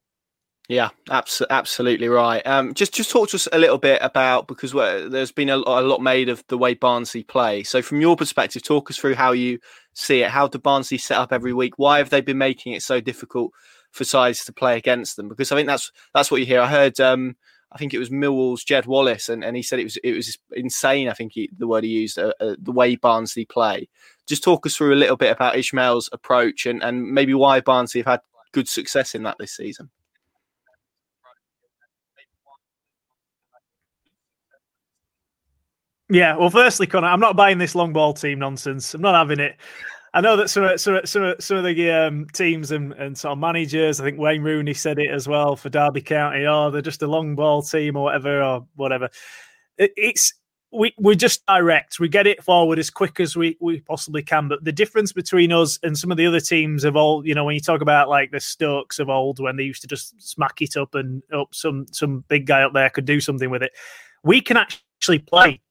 Yeah, 0.70 0.90
abs- 1.10 1.42
absolutely 1.50 2.08
right. 2.08 2.46
Um, 2.48 2.74
just 2.74 2.94
just 2.94 3.12
talk 3.12 3.30
to 3.30 3.36
us 3.36 3.48
a 3.52 3.58
little 3.58 3.78
bit 3.78 4.00
about 4.02 4.48
because 4.48 4.72
there's 4.72 5.32
been 5.32 5.50
a, 5.50 5.58
a, 5.58 5.82
lot 5.82 6.02
made 6.02 6.30
of 6.30 6.44
the 6.48 6.58
way 6.58 6.76
Barnsley 6.76 7.24
play. 7.24 7.64
So, 7.64 7.82
from 7.82 8.00
your 8.00 8.16
perspective, 8.16 8.64
talk 8.64 8.90
us 8.90 8.98
through 8.98 9.16
how 9.16 9.34
you 9.34 9.60
see 9.94 10.22
it. 10.22 10.30
How 10.30 10.48
do 10.48 10.60
Barnsley 10.60 10.98
set 10.98 11.18
up 11.18 11.34
every 11.34 11.52
week? 11.52 11.74
Why 11.78 11.98
have 11.98 12.10
they 12.10 12.22
been 12.22 12.38
making 12.38 12.74
it 12.74 12.84
so 12.84 13.02
difficult 13.02 13.52
for 13.92 14.06
sides 14.06 14.46
to 14.46 14.54
play 14.54 14.78
against 14.78 15.18
them? 15.18 15.28
Because 15.28 15.52
I 15.52 15.58
think 15.58 15.68
that's 15.68 15.92
that's 16.14 16.32
what 16.32 16.40
you 16.40 16.46
hear. 16.46 16.62
I 16.62 16.68
heard 16.68 17.00
um, 17.02 17.36
I 17.72 17.78
think 17.78 17.94
it 17.94 18.00
was 18.00 18.10
Millwall's 18.10 18.64
Jed 18.64 18.86
Wallace, 18.86 19.30
and, 19.30 19.44
and 19.44 19.56
he 19.56 19.64
said 19.64 19.80
it 19.80 19.86
was 19.86 19.98
it 20.04 20.14
was 20.14 20.38
insane. 20.54 21.08
I 21.08 21.14
think 21.14 21.34
he, 21.34 21.50
the 21.58 21.68
word 21.68 21.84
he 21.84 21.90
used, 21.90 22.20
uh, 22.20 22.34
uh, 22.40 22.56
the 22.60 22.72
way 22.72 22.96
Barnsley 22.96 23.46
play. 23.46 23.88
Just 24.28 24.44
talk 24.44 24.66
us 24.66 24.76
through 24.76 24.94
a 24.94 24.96
little 24.96 25.18
bit 25.18 25.32
about 25.32 25.56
Ismaël's 25.56 26.10
approach 26.12 26.66
and, 26.66 26.84
and 26.84 27.12
maybe 27.12 27.34
why 27.34 27.62
Barnsley 27.62 28.02
have 28.02 28.08
had 28.08 28.22
good 28.52 28.68
success 28.68 29.16
in 29.16 29.24
that 29.24 29.38
this 29.40 29.56
season. 29.56 29.90
Yeah, 36.12 36.36
well, 36.36 36.50
firstly, 36.50 36.88
Connor, 36.88 37.08
I'm 37.08 37.22
not 37.22 37.38
buying 37.38 37.58
this 37.58 37.74
long 37.74 37.94
ball 37.94 38.14
team 38.14 38.38
nonsense. 38.38 38.94
I'm 38.94 39.02
not 39.02 39.16
having 39.16 39.40
it. 39.40 39.56
I 40.14 40.20
know 40.20 40.36
that 40.36 40.50
some 40.50 40.78
some 40.78 41.00
some 41.06 41.36
some 41.40 41.58
of 41.58 41.64
the 41.64 41.90
um, 41.90 42.28
teams 42.34 42.72
and, 42.72 42.92
and 42.94 43.18
sort 43.18 43.32
of 43.32 43.38
managers, 43.38 44.02
I 44.02 44.04
think 44.04 44.20
Wayne 44.20 44.42
Rooney 44.44 44.74
said 44.74 45.00
it 45.00 45.10
as 45.10 45.26
well 45.26 45.56
for 45.56 45.70
Derby 45.70 46.02
County. 46.02 46.46
Oh, 46.46 46.70
they're 46.70 46.82
just 46.82 47.02
a 47.02 47.08
long 47.08 47.34
ball 47.34 47.62
team 47.62 47.96
or 47.96 48.04
whatever 48.04 48.44
or 48.44 48.68
whatever. 48.76 49.08
It, 49.78 49.94
it's 49.96 50.34
we 50.74 50.94
we're 50.98 51.16
just 51.16 51.46
direct. 51.46 51.98
We 51.98 52.10
get 52.10 52.28
it 52.28 52.44
forward 52.44 52.78
as 52.78 52.90
quick 52.90 53.22
as 53.22 53.38
we 53.38 53.56
we 53.62 53.80
possibly 53.80 54.22
can. 54.22 54.50
But 54.50 54.66
the 54.66 54.74
difference 54.74 55.14
between 55.14 55.54
us 55.54 55.80
and 55.82 55.98
some 55.98 56.12
of 56.12 56.18
the 56.18 56.28
other 56.28 56.42
teams 56.42 56.84
of 56.84 56.98
old, 56.98 57.26
you 57.26 57.36
know, 57.36 57.46
when 57.46 57.56
you 57.56 57.62
talk 57.62 57.80
about 57.80 58.10
like 58.10 58.32
the 58.32 58.42
Stokes 58.42 59.00
of 59.00 59.10
old, 59.10 59.40
when 59.40 59.56
they 59.56 59.64
used 59.64 59.82
to 59.84 59.88
just 59.88 60.22
smack 60.22 60.62
it 60.62 60.76
up 60.76 60.94
and 60.94 61.24
up 61.32 61.56
some 61.56 61.86
some 61.94 62.26
big 62.28 62.48
guy 62.48 62.64
up 62.64 62.74
there 62.74 62.90
could 62.90 63.06
do 63.06 63.22
something 63.22 63.50
with 63.50 63.64
it, 63.64 63.72
we 64.26 64.42
can 64.42 64.58
actually 64.58 65.20
play. 65.20 65.62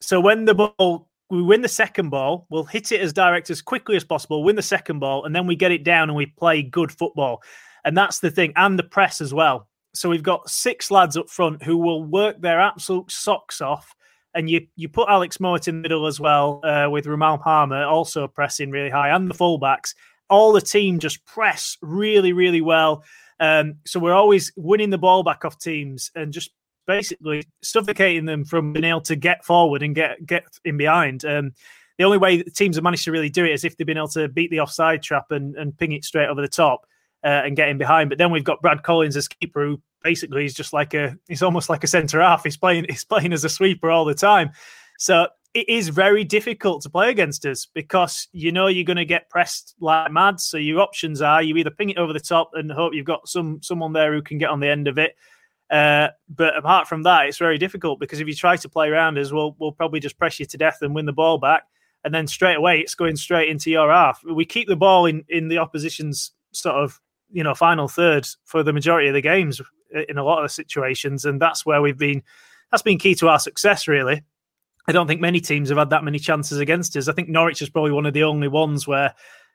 So 0.00 0.20
when 0.20 0.44
the 0.44 0.54
ball 0.54 1.08
we 1.28 1.42
win 1.42 1.60
the 1.60 1.68
second 1.68 2.10
ball, 2.10 2.46
we'll 2.50 2.64
hit 2.64 2.92
it 2.92 3.00
as 3.00 3.12
direct 3.12 3.50
as 3.50 3.60
quickly 3.60 3.96
as 3.96 4.04
possible, 4.04 4.44
win 4.44 4.56
the 4.56 4.62
second 4.62 5.00
ball, 5.00 5.24
and 5.24 5.34
then 5.34 5.46
we 5.46 5.56
get 5.56 5.72
it 5.72 5.82
down 5.82 6.08
and 6.08 6.16
we 6.16 6.26
play 6.26 6.62
good 6.62 6.92
football. 6.92 7.42
And 7.84 7.96
that's 7.96 8.20
the 8.20 8.30
thing, 8.30 8.52
and 8.56 8.78
the 8.78 8.84
press 8.84 9.20
as 9.20 9.34
well. 9.34 9.68
So 9.94 10.08
we've 10.08 10.22
got 10.22 10.48
six 10.48 10.90
lads 10.90 11.16
up 11.16 11.28
front 11.28 11.62
who 11.62 11.78
will 11.78 12.04
work 12.04 12.40
their 12.40 12.60
absolute 12.60 13.10
socks 13.10 13.60
off. 13.60 13.94
And 14.34 14.50
you 14.50 14.66
you 14.76 14.88
put 14.88 15.08
Alex 15.08 15.38
Mowatt 15.38 15.66
in 15.66 15.76
the 15.76 15.82
middle 15.82 16.06
as 16.06 16.20
well, 16.20 16.60
uh, 16.62 16.88
with 16.90 17.06
Romal 17.06 17.42
Palmer 17.42 17.84
also 17.84 18.28
pressing 18.28 18.70
really 18.70 18.90
high, 18.90 19.08
and 19.08 19.30
the 19.30 19.34
fullbacks. 19.34 19.94
All 20.28 20.52
the 20.52 20.60
team 20.60 20.98
just 20.98 21.24
press 21.24 21.78
really, 21.80 22.32
really 22.32 22.60
well. 22.60 23.02
Um, 23.38 23.76
so 23.86 24.00
we're 24.00 24.14
always 24.14 24.52
winning 24.56 24.90
the 24.90 24.98
ball 24.98 25.22
back 25.22 25.44
off 25.44 25.58
teams 25.58 26.10
and 26.14 26.32
just 26.32 26.50
basically 26.86 27.44
suffocating 27.62 28.24
them 28.24 28.44
from 28.44 28.72
being 28.72 28.84
able 28.84 29.00
to 29.02 29.16
get 29.16 29.44
forward 29.44 29.82
and 29.82 29.94
get 29.94 30.24
get 30.24 30.44
in 30.64 30.76
behind. 30.76 31.24
Um, 31.24 31.52
the 31.98 32.04
only 32.04 32.18
way 32.18 32.42
teams 32.42 32.76
have 32.76 32.84
managed 32.84 33.04
to 33.04 33.12
really 33.12 33.30
do 33.30 33.44
it 33.44 33.52
is 33.52 33.64
if 33.64 33.76
they've 33.76 33.86
been 33.86 33.96
able 33.96 34.08
to 34.08 34.28
beat 34.28 34.50
the 34.50 34.60
offside 34.60 35.02
trap 35.02 35.30
and, 35.30 35.56
and 35.56 35.76
ping 35.76 35.92
it 35.92 36.04
straight 36.04 36.28
over 36.28 36.42
the 36.42 36.48
top 36.48 36.86
uh, 37.24 37.42
and 37.44 37.56
get 37.56 37.68
in 37.68 37.78
behind. 37.78 38.08
But 38.08 38.18
then 38.18 38.30
we've 38.30 38.44
got 38.44 38.60
Brad 38.60 38.82
Collins 38.82 39.16
as 39.16 39.28
keeper, 39.28 39.64
who 39.64 39.80
basically 40.02 40.44
is 40.44 40.54
just 40.54 40.72
like 40.72 40.94
a 40.94 41.16
he's 41.28 41.42
almost 41.42 41.68
like 41.68 41.84
a 41.84 41.88
centre 41.88 42.20
half. 42.20 42.44
He's 42.44 42.56
playing 42.56 42.86
he's 42.88 43.04
playing 43.04 43.32
as 43.32 43.44
a 43.44 43.48
sweeper 43.48 43.90
all 43.90 44.04
the 44.04 44.14
time. 44.14 44.50
So 44.98 45.28
it 45.54 45.68
is 45.70 45.88
very 45.88 46.22
difficult 46.22 46.82
to 46.82 46.90
play 46.90 47.08
against 47.08 47.46
us 47.46 47.66
because 47.72 48.28
you 48.32 48.52
know 48.52 48.66
you're 48.66 48.84
going 48.84 48.98
to 48.98 49.06
get 49.06 49.30
pressed 49.30 49.74
like 49.80 50.12
mad. 50.12 50.38
So 50.38 50.58
your 50.58 50.80
options 50.80 51.22
are 51.22 51.42
you 51.42 51.56
either 51.56 51.70
ping 51.70 51.90
it 51.90 51.98
over 51.98 52.12
the 52.12 52.20
top 52.20 52.50
and 52.52 52.70
hope 52.70 52.94
you've 52.94 53.06
got 53.06 53.26
some 53.26 53.62
someone 53.62 53.92
there 53.92 54.12
who 54.12 54.22
can 54.22 54.38
get 54.38 54.50
on 54.50 54.60
the 54.60 54.68
end 54.68 54.86
of 54.86 54.98
it, 54.98 55.16
uh, 55.70 56.08
but 56.28 56.56
apart 56.56 56.86
from 56.86 57.02
that, 57.02 57.26
it's 57.26 57.38
very 57.38 57.58
difficult 57.58 57.98
because 57.98 58.20
if 58.20 58.28
you 58.28 58.34
try 58.34 58.56
to 58.56 58.68
play 58.68 58.88
around 58.88 59.18
us, 59.18 59.32
we'll 59.32 59.56
we'll 59.58 59.72
probably 59.72 60.00
just 60.00 60.18
press 60.18 60.38
you 60.38 60.46
to 60.46 60.56
death 60.56 60.78
and 60.80 60.94
win 60.94 61.06
the 61.06 61.12
ball 61.12 61.38
back, 61.38 61.64
and 62.04 62.14
then 62.14 62.26
straight 62.26 62.56
away 62.56 62.78
it's 62.78 62.94
going 62.94 63.16
straight 63.16 63.48
into 63.48 63.70
your 63.70 63.90
half. 63.90 64.22
We 64.24 64.44
keep 64.44 64.68
the 64.68 64.76
ball 64.76 65.06
in 65.06 65.24
in 65.28 65.48
the 65.48 65.58
opposition's 65.58 66.32
sort 66.52 66.76
of 66.76 67.00
you 67.30 67.42
know 67.42 67.54
final 67.54 67.88
third 67.88 68.26
for 68.44 68.62
the 68.62 68.72
majority 68.72 69.08
of 69.08 69.14
the 69.14 69.20
games 69.20 69.60
in 70.08 70.18
a 70.18 70.24
lot 70.24 70.38
of 70.38 70.44
the 70.44 70.48
situations, 70.48 71.24
and 71.24 71.40
that's 71.40 71.66
where 71.66 71.82
we've 71.82 71.98
been. 71.98 72.22
That's 72.70 72.82
been 72.82 72.98
key 72.98 73.14
to 73.16 73.28
our 73.28 73.38
success, 73.38 73.88
really. 73.88 74.22
I 74.88 74.92
don't 74.92 75.08
think 75.08 75.20
many 75.20 75.40
teams 75.40 75.68
have 75.68 75.78
had 75.78 75.90
that 75.90 76.04
many 76.04 76.18
chances 76.18 76.58
against 76.58 76.96
us. 76.96 77.08
I 77.08 77.12
think 77.12 77.28
Norwich 77.28 77.60
is 77.60 77.70
probably 77.70 77.90
one 77.90 78.06
of 78.06 78.14
the 78.14 78.22
only 78.22 78.48
ones 78.48 78.86
where 78.86 79.14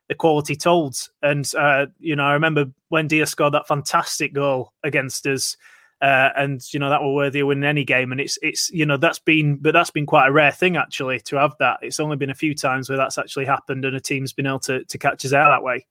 the 0.09 0.15
quality 0.15 0.57
told. 0.57 0.97
And 1.21 1.49
uh, 1.57 1.85
you 1.99 2.17
know, 2.17 2.23
I 2.23 2.33
remember 2.33 2.65
when 2.89 3.07
Dia 3.07 3.25
scored 3.25 3.53
that 3.53 3.67
fantastic 3.67 4.33
goal 4.33 4.73
against 4.83 5.25
us 5.25 5.55
uh, 6.01 6.29
and 6.35 6.61
you 6.73 6.79
know 6.79 6.89
that 6.89 7.01
were 7.01 7.13
worthy 7.13 7.41
of 7.41 7.47
winning 7.47 7.63
any 7.63 7.83
game. 7.83 8.11
And 8.11 8.19
it's 8.19 8.37
it's 8.41 8.69
you 8.71 8.85
know 8.85 8.97
that's 8.97 9.19
been 9.19 9.57
but 9.57 9.73
that's 9.73 9.91
been 9.91 10.05
quite 10.05 10.27
a 10.27 10.31
rare 10.31 10.51
thing 10.51 10.77
actually 10.77 11.19
to 11.21 11.37
have 11.37 11.55
that. 11.59 11.79
It's 11.81 11.99
only 11.99 12.17
been 12.17 12.29
a 12.29 12.35
few 12.35 12.55
times 12.55 12.89
where 12.89 12.97
that's 12.97 13.17
actually 13.17 13.45
happened, 13.45 13.85
and 13.85 13.95
a 13.95 13.99
team's 13.99 14.33
been 14.33 14.47
able 14.47 14.59
to 14.59 14.83
to 14.83 14.97
catch 14.97 15.25
us 15.25 15.33
out 15.33 15.49
that 15.49 15.63
way. 15.63 15.85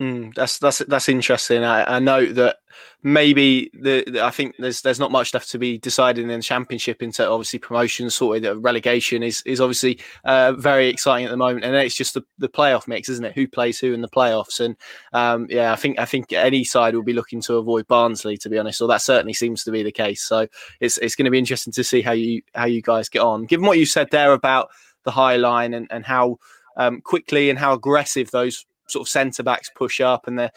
Mm, 0.00 0.34
that's 0.34 0.58
that's 0.58 0.78
that's 0.80 1.08
interesting. 1.08 1.64
I, 1.64 1.96
I 1.96 1.98
know 2.00 2.26
that 2.34 2.58
maybe 3.02 3.70
the, 3.72 4.04
the, 4.06 4.22
I 4.22 4.30
think 4.30 4.54
there's 4.58 4.82
there's 4.82 5.00
not 5.00 5.10
much 5.10 5.32
left 5.32 5.50
to 5.52 5.58
be 5.58 5.78
decided 5.78 6.22
in 6.22 6.28
the 6.28 6.42
championship 6.42 7.02
into 7.02 7.26
obviously 7.26 7.60
promotion 7.60 8.10
sorted. 8.10 8.62
Relegation 8.62 9.22
is 9.22 9.42
is 9.46 9.58
obviously 9.58 9.98
uh, 10.26 10.52
very 10.52 10.88
exciting 10.88 11.24
at 11.24 11.30
the 11.30 11.38
moment, 11.38 11.64
and 11.64 11.74
it's 11.74 11.94
just 11.94 12.12
the, 12.12 12.22
the 12.36 12.48
playoff 12.48 12.86
mix, 12.86 13.08
isn't 13.08 13.24
it? 13.24 13.34
Who 13.34 13.48
plays 13.48 13.80
who 13.80 13.94
in 13.94 14.02
the 14.02 14.08
playoffs? 14.08 14.60
And 14.60 14.76
um, 15.14 15.46
yeah, 15.48 15.72
I 15.72 15.76
think 15.76 15.98
I 15.98 16.04
think 16.04 16.30
any 16.30 16.62
side 16.62 16.94
will 16.94 17.02
be 17.02 17.14
looking 17.14 17.40
to 17.42 17.54
avoid 17.54 17.86
Barnsley, 17.86 18.36
to 18.38 18.50
be 18.50 18.58
honest. 18.58 18.82
Or 18.82 18.88
that 18.88 19.00
certainly 19.00 19.32
seems 19.32 19.64
to 19.64 19.70
be 19.70 19.82
the 19.82 19.92
case. 19.92 20.22
So 20.22 20.46
it's 20.78 20.98
it's 20.98 21.14
going 21.14 21.24
to 21.24 21.30
be 21.30 21.38
interesting 21.38 21.72
to 21.72 21.84
see 21.84 22.02
how 22.02 22.12
you 22.12 22.42
how 22.54 22.66
you 22.66 22.82
guys 22.82 23.08
get 23.08 23.22
on. 23.22 23.46
Given 23.46 23.64
what 23.64 23.78
you 23.78 23.86
said 23.86 24.10
there 24.10 24.34
about 24.34 24.68
the 25.04 25.12
high 25.12 25.36
line 25.36 25.72
and 25.72 25.86
and 25.90 26.04
how 26.04 26.36
um, 26.76 27.00
quickly 27.00 27.48
and 27.48 27.58
how 27.58 27.72
aggressive 27.72 28.30
those 28.30 28.66
sort 28.86 29.06
of 29.06 29.10
centre 29.10 29.42
backs 29.42 29.70
push 29.74 30.00
up, 30.00 30.26
and 30.26 30.38
they're 30.38 30.52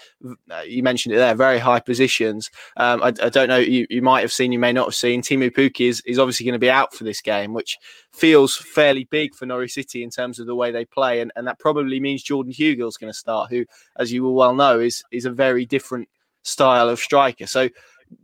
uh, 0.52 0.62
you 0.62 0.84
mentioned 0.84 1.14
it 1.14 1.18
there, 1.18 1.36
very 1.36 1.60
high 1.60 1.80
positions. 1.80 2.50
Um, 2.78 3.02
I, 3.02 3.08
I, 3.08 3.30
don't 3.30 3.48
know, 3.48 3.58
you, 3.58 3.88
you 3.90 4.02
might 4.02 4.22
have 4.22 4.32
seen, 4.32 4.52
you 4.52 4.60
may 4.60 4.74
not 4.74 4.88
have 4.88 4.96
seen. 4.96 5.22
Teemu 5.22 5.52
Pukki 5.52 5.88
is, 5.88 6.02
is 6.06 6.20
obviously 6.20 6.46
going 6.46 6.54
to 6.54 6.60
be 6.60 6.70
out 6.70 6.94
for 6.94 7.04
this 7.04 7.22
game, 7.22 7.54
which 7.54 7.78
feels 8.12 8.56
fairly 8.56 9.06
big 9.06 9.36
for 9.36 9.46
Norwich 9.46 9.74
City 9.74 10.04
in 10.04 10.10
terms 10.10 10.40
of 10.40 10.48
the 10.48 10.56
way 10.56 10.72
they 10.72 10.86
play, 10.86 11.22
and, 11.22 11.32
and 11.36 11.48
that 11.48 11.60
probably 11.60 12.00
means 12.00 12.24
Jordan 12.24 12.54
Hugill's 12.54 12.98
going 12.98 13.12
to 13.12 13.18
start, 13.18 13.50
who, 13.50 13.66
as 13.98 14.12
you 14.12 14.24
will 14.24 14.36
well 14.36 14.56
know, 14.56 14.80
is 14.80 15.04
is 15.12 15.26
a 15.26 15.32
very 15.32 15.66
different 15.66 16.08
style 16.44 16.90
of 16.90 17.00
striker. 17.00 17.48
So. 17.48 17.70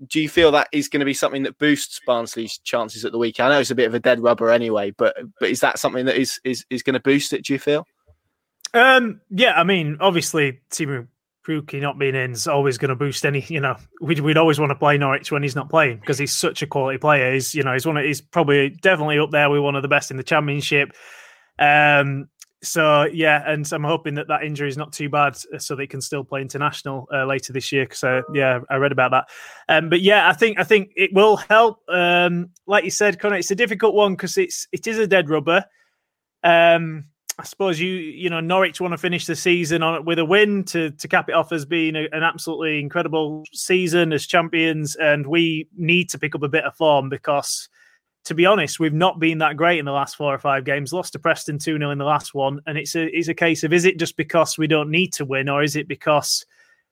Do 0.08 0.20
you 0.20 0.30
feel 0.30 0.50
that 0.54 0.68
is 0.72 0.90
going 0.90 1.02
to 1.02 1.06
be 1.06 1.14
something 1.14 1.44
that 1.44 1.60
boosts 1.60 2.02
Barnsley's 2.08 2.58
chances 2.58 3.06
at 3.06 3.12
the 3.12 3.20
weekend? 3.20 3.50
I 3.50 3.52
know 3.52 3.60
it's 3.60 3.70
a 3.70 3.76
bit 3.76 3.86
of 3.86 3.94
a 3.94 4.00
dead 4.00 4.20
rubber 4.20 4.50
anyway, 4.50 4.90
but 4.90 5.16
but 5.40 5.52
is 5.52 5.60
that 5.60 5.78
something 5.78 6.08
that 6.08 6.16
is 6.16 6.40
is, 6.44 6.66
is 6.72 6.82
going 6.82 6.96
to 6.96 7.00
boost 7.00 7.34
it? 7.34 7.46
Do 7.46 7.54
you 7.54 7.60
feel? 7.60 7.86
Um, 8.76 9.22
yeah, 9.30 9.54
I 9.54 9.64
mean, 9.64 9.98
obviously, 10.02 10.60
Teemu 10.70 11.08
Pukki 11.48 11.82
not 11.82 11.98
being 11.98 12.14
in 12.14 12.32
is 12.34 12.46
always 12.46 12.78
going 12.78 12.90
to 12.90 12.96
boost 12.96 13.26
any. 13.26 13.40
You 13.48 13.62
know, 13.62 13.78
we'd, 14.02 14.20
we'd 14.20 14.38
always 14.38 14.60
want 14.60 14.72
to 14.72 14.76
play 14.76 14.98
Norwich 14.98 15.32
when 15.32 15.44
he's 15.44 15.56
not 15.56 15.70
playing 15.70 16.00
because 16.00 16.18
he's 16.18 16.34
such 16.34 16.62
a 16.62 16.68
quality 16.68 16.98
player. 16.98 17.34
He's 17.34 17.56
you 17.56 17.64
know 17.64 17.72
he's 17.72 17.86
one 17.86 17.96
of, 17.96 18.04
he's 18.04 18.20
probably 18.20 18.70
definitely 18.70 19.18
up 19.18 19.32
there 19.32 19.50
with 19.50 19.62
one 19.62 19.76
of 19.76 19.82
the 19.82 19.88
best 19.88 20.12
in 20.12 20.18
the 20.18 20.24
championship. 20.24 20.92
Um, 21.58 22.28
so 22.62 23.04
yeah, 23.04 23.44
and 23.48 23.66
I'm 23.72 23.84
hoping 23.86 24.16
that 24.16 24.28
that 24.28 24.44
injury 24.44 24.68
is 24.68 24.78
not 24.78 24.92
too 24.92 25.08
bad, 25.08 25.38
uh, 25.54 25.60
so 25.60 25.76
they 25.76 25.88
can 25.88 26.02
still 26.02 26.26
play 26.26 26.42
international 26.42 27.08
uh, 27.14 27.26
later 27.26 27.54
this 27.54 27.72
year. 27.72 27.86
Because 27.86 28.04
uh, 28.04 28.22
yeah, 28.34 28.60
I 28.70 28.76
read 28.76 28.92
about 28.92 29.12
that. 29.12 29.30
Um, 29.70 29.90
but 29.90 30.02
yeah, 30.02 30.28
I 30.28 30.34
think 30.34 30.60
I 30.60 30.66
think 30.66 30.92
it 30.98 31.14
will 31.14 31.38
help. 31.38 31.80
Um, 31.88 32.50
like 32.68 32.84
you 32.84 32.92
said, 32.92 33.20
Connor, 33.20 33.38
it's 33.38 33.52
a 33.52 33.56
difficult 33.56 33.96
one 33.96 34.16
because 34.16 34.38
it's 34.38 34.68
it 34.74 34.86
is 34.86 35.00
a 35.00 35.08
dead 35.08 35.30
rubber. 35.30 35.64
Um, 36.44 37.06
I 37.38 37.44
suppose 37.44 37.80
you 37.80 37.90
you 37.90 38.30
know 38.30 38.40
Norwich 38.40 38.80
want 38.80 38.94
to 38.94 38.98
finish 38.98 39.26
the 39.26 39.36
season 39.36 39.84
on 39.84 40.06
with 40.06 40.20
a 40.20 40.26
win 40.26 40.64
to 40.66 40.92
to 40.92 41.08
cap 41.08 41.28
it 41.30 41.36
off 41.36 41.52
as 41.52 41.66
being 41.66 41.96
a, 41.96 42.08
an 42.12 42.24
absolutely 42.24 42.80
incredible 42.80 43.44
season 43.52 44.14
as 44.14 44.26
champions, 44.26 44.96
and 44.96 45.28
we 45.28 45.68
need 45.76 46.10
to 46.12 46.20
pick 46.20 46.34
up 46.34 46.44
a 46.44 46.50
bit 46.50 46.64
of 46.64 46.76
form 46.76 47.10
because, 47.10 47.68
to 48.24 48.34
be 48.34 48.46
honest, 48.46 48.80
we've 48.80 48.94
not 48.94 49.20
been 49.20 49.40
that 49.40 49.58
great 49.58 49.80
in 49.80 49.86
the 49.86 49.92
last 49.92 50.16
four 50.16 50.34
or 50.34 50.40
five 50.40 50.64
games. 50.64 50.94
Lost 50.94 51.14
to 51.14 51.20
Preston 51.20 51.60
two 51.60 51.78
0 51.78 51.92
in 51.92 51.98
the 51.98 52.06
last 52.06 52.34
one, 52.34 52.62
and 52.68 52.78
it's 52.78 52.96
a 52.96 53.06
it's 53.18 53.28
a 53.28 53.34
case 53.34 53.64
of 53.66 53.74
is 53.74 53.84
it 53.84 54.00
just 54.00 54.16
because 54.16 54.58
we 54.58 54.68
don't 54.68 54.90
need 54.90 55.12
to 55.14 55.26
win, 55.26 55.50
or 55.50 55.62
is 55.62 55.76
it 55.76 55.90
because 55.90 56.46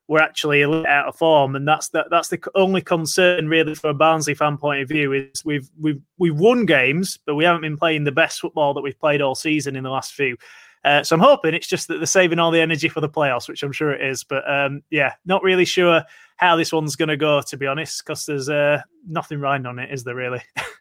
we're 0.08 0.22
actually 0.22 0.62
a 0.62 0.70
little 0.70 0.88
out 0.88 1.08
of 1.08 1.16
form, 1.16 1.56
and 1.56 1.68
that's 1.68 1.90
the, 1.90 2.06
that's 2.10 2.30
the 2.30 2.40
only 2.56 2.82
concern 2.82 3.48
really 3.48 3.76
from 3.76 3.92
a 3.92 3.94
Barnsley 3.94 4.34
fan 4.34 4.58
point 4.58 4.82
of 4.82 4.90
view 4.90 5.14
is 5.14 5.46
we've 5.46 5.70
we've 5.80 6.02
we've 6.18 6.38
won 6.38 6.66
games, 6.66 7.20
but 7.26 7.36
we 7.36 7.46
haven't 7.46 7.62
been 7.62 7.78
playing 7.78 8.04
the 8.04 8.12
best 8.12 8.40
football 8.40 8.74
that 8.74 8.82
we've 8.82 9.00
played 9.00 9.22
all 9.22 9.36
season 9.36 9.76
in 9.76 9.84
the 9.84 9.90
last 9.90 10.14
few. 10.14 10.36
Uh, 10.86 11.02
so 11.02 11.16
I'm 11.16 11.22
hoping 11.22 11.54
it's 11.54 11.68
just 11.68 11.88
that 11.88 11.98
they're 11.98 12.06
saving 12.06 12.40
all 12.40 12.52
the 12.52 12.60
energy 12.60 12.90
for 12.90 13.00
the 13.00 13.08
playoffs, 13.08 13.48
which 13.48 13.64
I'm 13.64 13.72
sure 13.72 13.92
it 13.92 14.06
is. 14.06 14.24
But 14.26 14.50
um, 14.50 14.84
yeah, 14.90 15.14
not 15.26 15.42
really 15.42 15.66
sure 15.66 16.04
how 16.36 16.58
this 16.58 16.74
one's 16.74 16.98
going 16.98 17.10
to 17.10 17.18
go, 17.18 17.42
to 17.42 17.58
be 17.58 17.68
honest, 17.68 18.04
because 18.06 18.26
there's 18.26 18.50
uh, 18.50 18.82
nothing 19.08 19.40
riding 19.40 19.66
on 19.66 19.80
it, 19.80 19.94
is 19.94 20.04
there 20.04 20.16
really? 20.16 20.42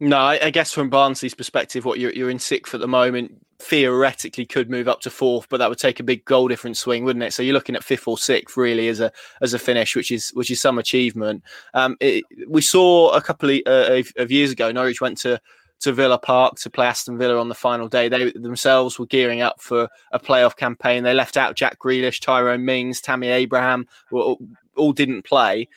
No, 0.00 0.16
I, 0.16 0.46
I, 0.46 0.50
guess 0.50 0.72
from 0.72 0.88
Barnsley's 0.88 1.34
perspective, 1.34 1.84
what 1.84 1.98
you're, 1.98 2.12
you're 2.12 2.30
in 2.30 2.38
sixth 2.38 2.74
at 2.74 2.80
the 2.80 2.88
moment, 2.88 3.36
theoretically 3.58 4.46
could 4.46 4.70
move 4.70 4.88
up 4.88 5.00
to 5.02 5.10
fourth, 5.10 5.46
but 5.50 5.58
that 5.58 5.68
would 5.68 5.78
take 5.78 6.00
a 6.00 6.04
big 6.04 6.24
goal 6.24 6.48
difference 6.48 6.78
swing, 6.78 7.04
wouldn't 7.04 7.22
it? 7.22 7.34
So 7.34 7.42
you're 7.42 7.54
looking 7.54 7.76
at 7.76 7.84
fifth 7.84 8.08
or 8.08 8.16
sixth 8.16 8.56
really 8.56 8.88
as 8.88 9.00
a 9.00 9.12
as 9.42 9.52
a 9.52 9.58
finish, 9.58 9.94
which 9.94 10.10
is 10.10 10.30
which 10.30 10.50
is 10.50 10.60
some 10.60 10.78
achievement. 10.78 11.44
Um, 11.74 11.96
it, 12.00 12.24
we 12.48 12.62
saw 12.62 13.10
a 13.10 13.20
couple 13.20 13.50
of, 13.50 13.60
uh, 13.66 14.02
of, 14.16 14.30
years 14.30 14.50
ago, 14.50 14.72
Norwich 14.72 15.02
went 15.02 15.18
to 15.18 15.38
to 15.80 15.92
Villa 15.92 16.18
Park 16.18 16.56
to 16.60 16.70
play 16.70 16.86
Aston 16.86 17.18
Villa 17.18 17.38
on 17.38 17.48
the 17.48 17.54
final 17.54 17.88
day. 17.88 18.08
They 18.08 18.32
themselves 18.32 18.98
were 18.98 19.06
gearing 19.06 19.42
up 19.42 19.60
for 19.60 19.88
a 20.12 20.18
playoff 20.18 20.56
campaign. 20.56 21.04
They 21.04 21.14
left 21.14 21.36
out 21.36 21.56
Jack 21.56 21.78
Grealish, 21.78 22.20
Tyrone 22.20 22.64
Mings, 22.64 23.00
Tammy 23.00 23.28
Abraham, 23.28 23.86
all, 24.10 24.38
all 24.76 24.92
didn't 24.92 25.22
play. 25.22 25.68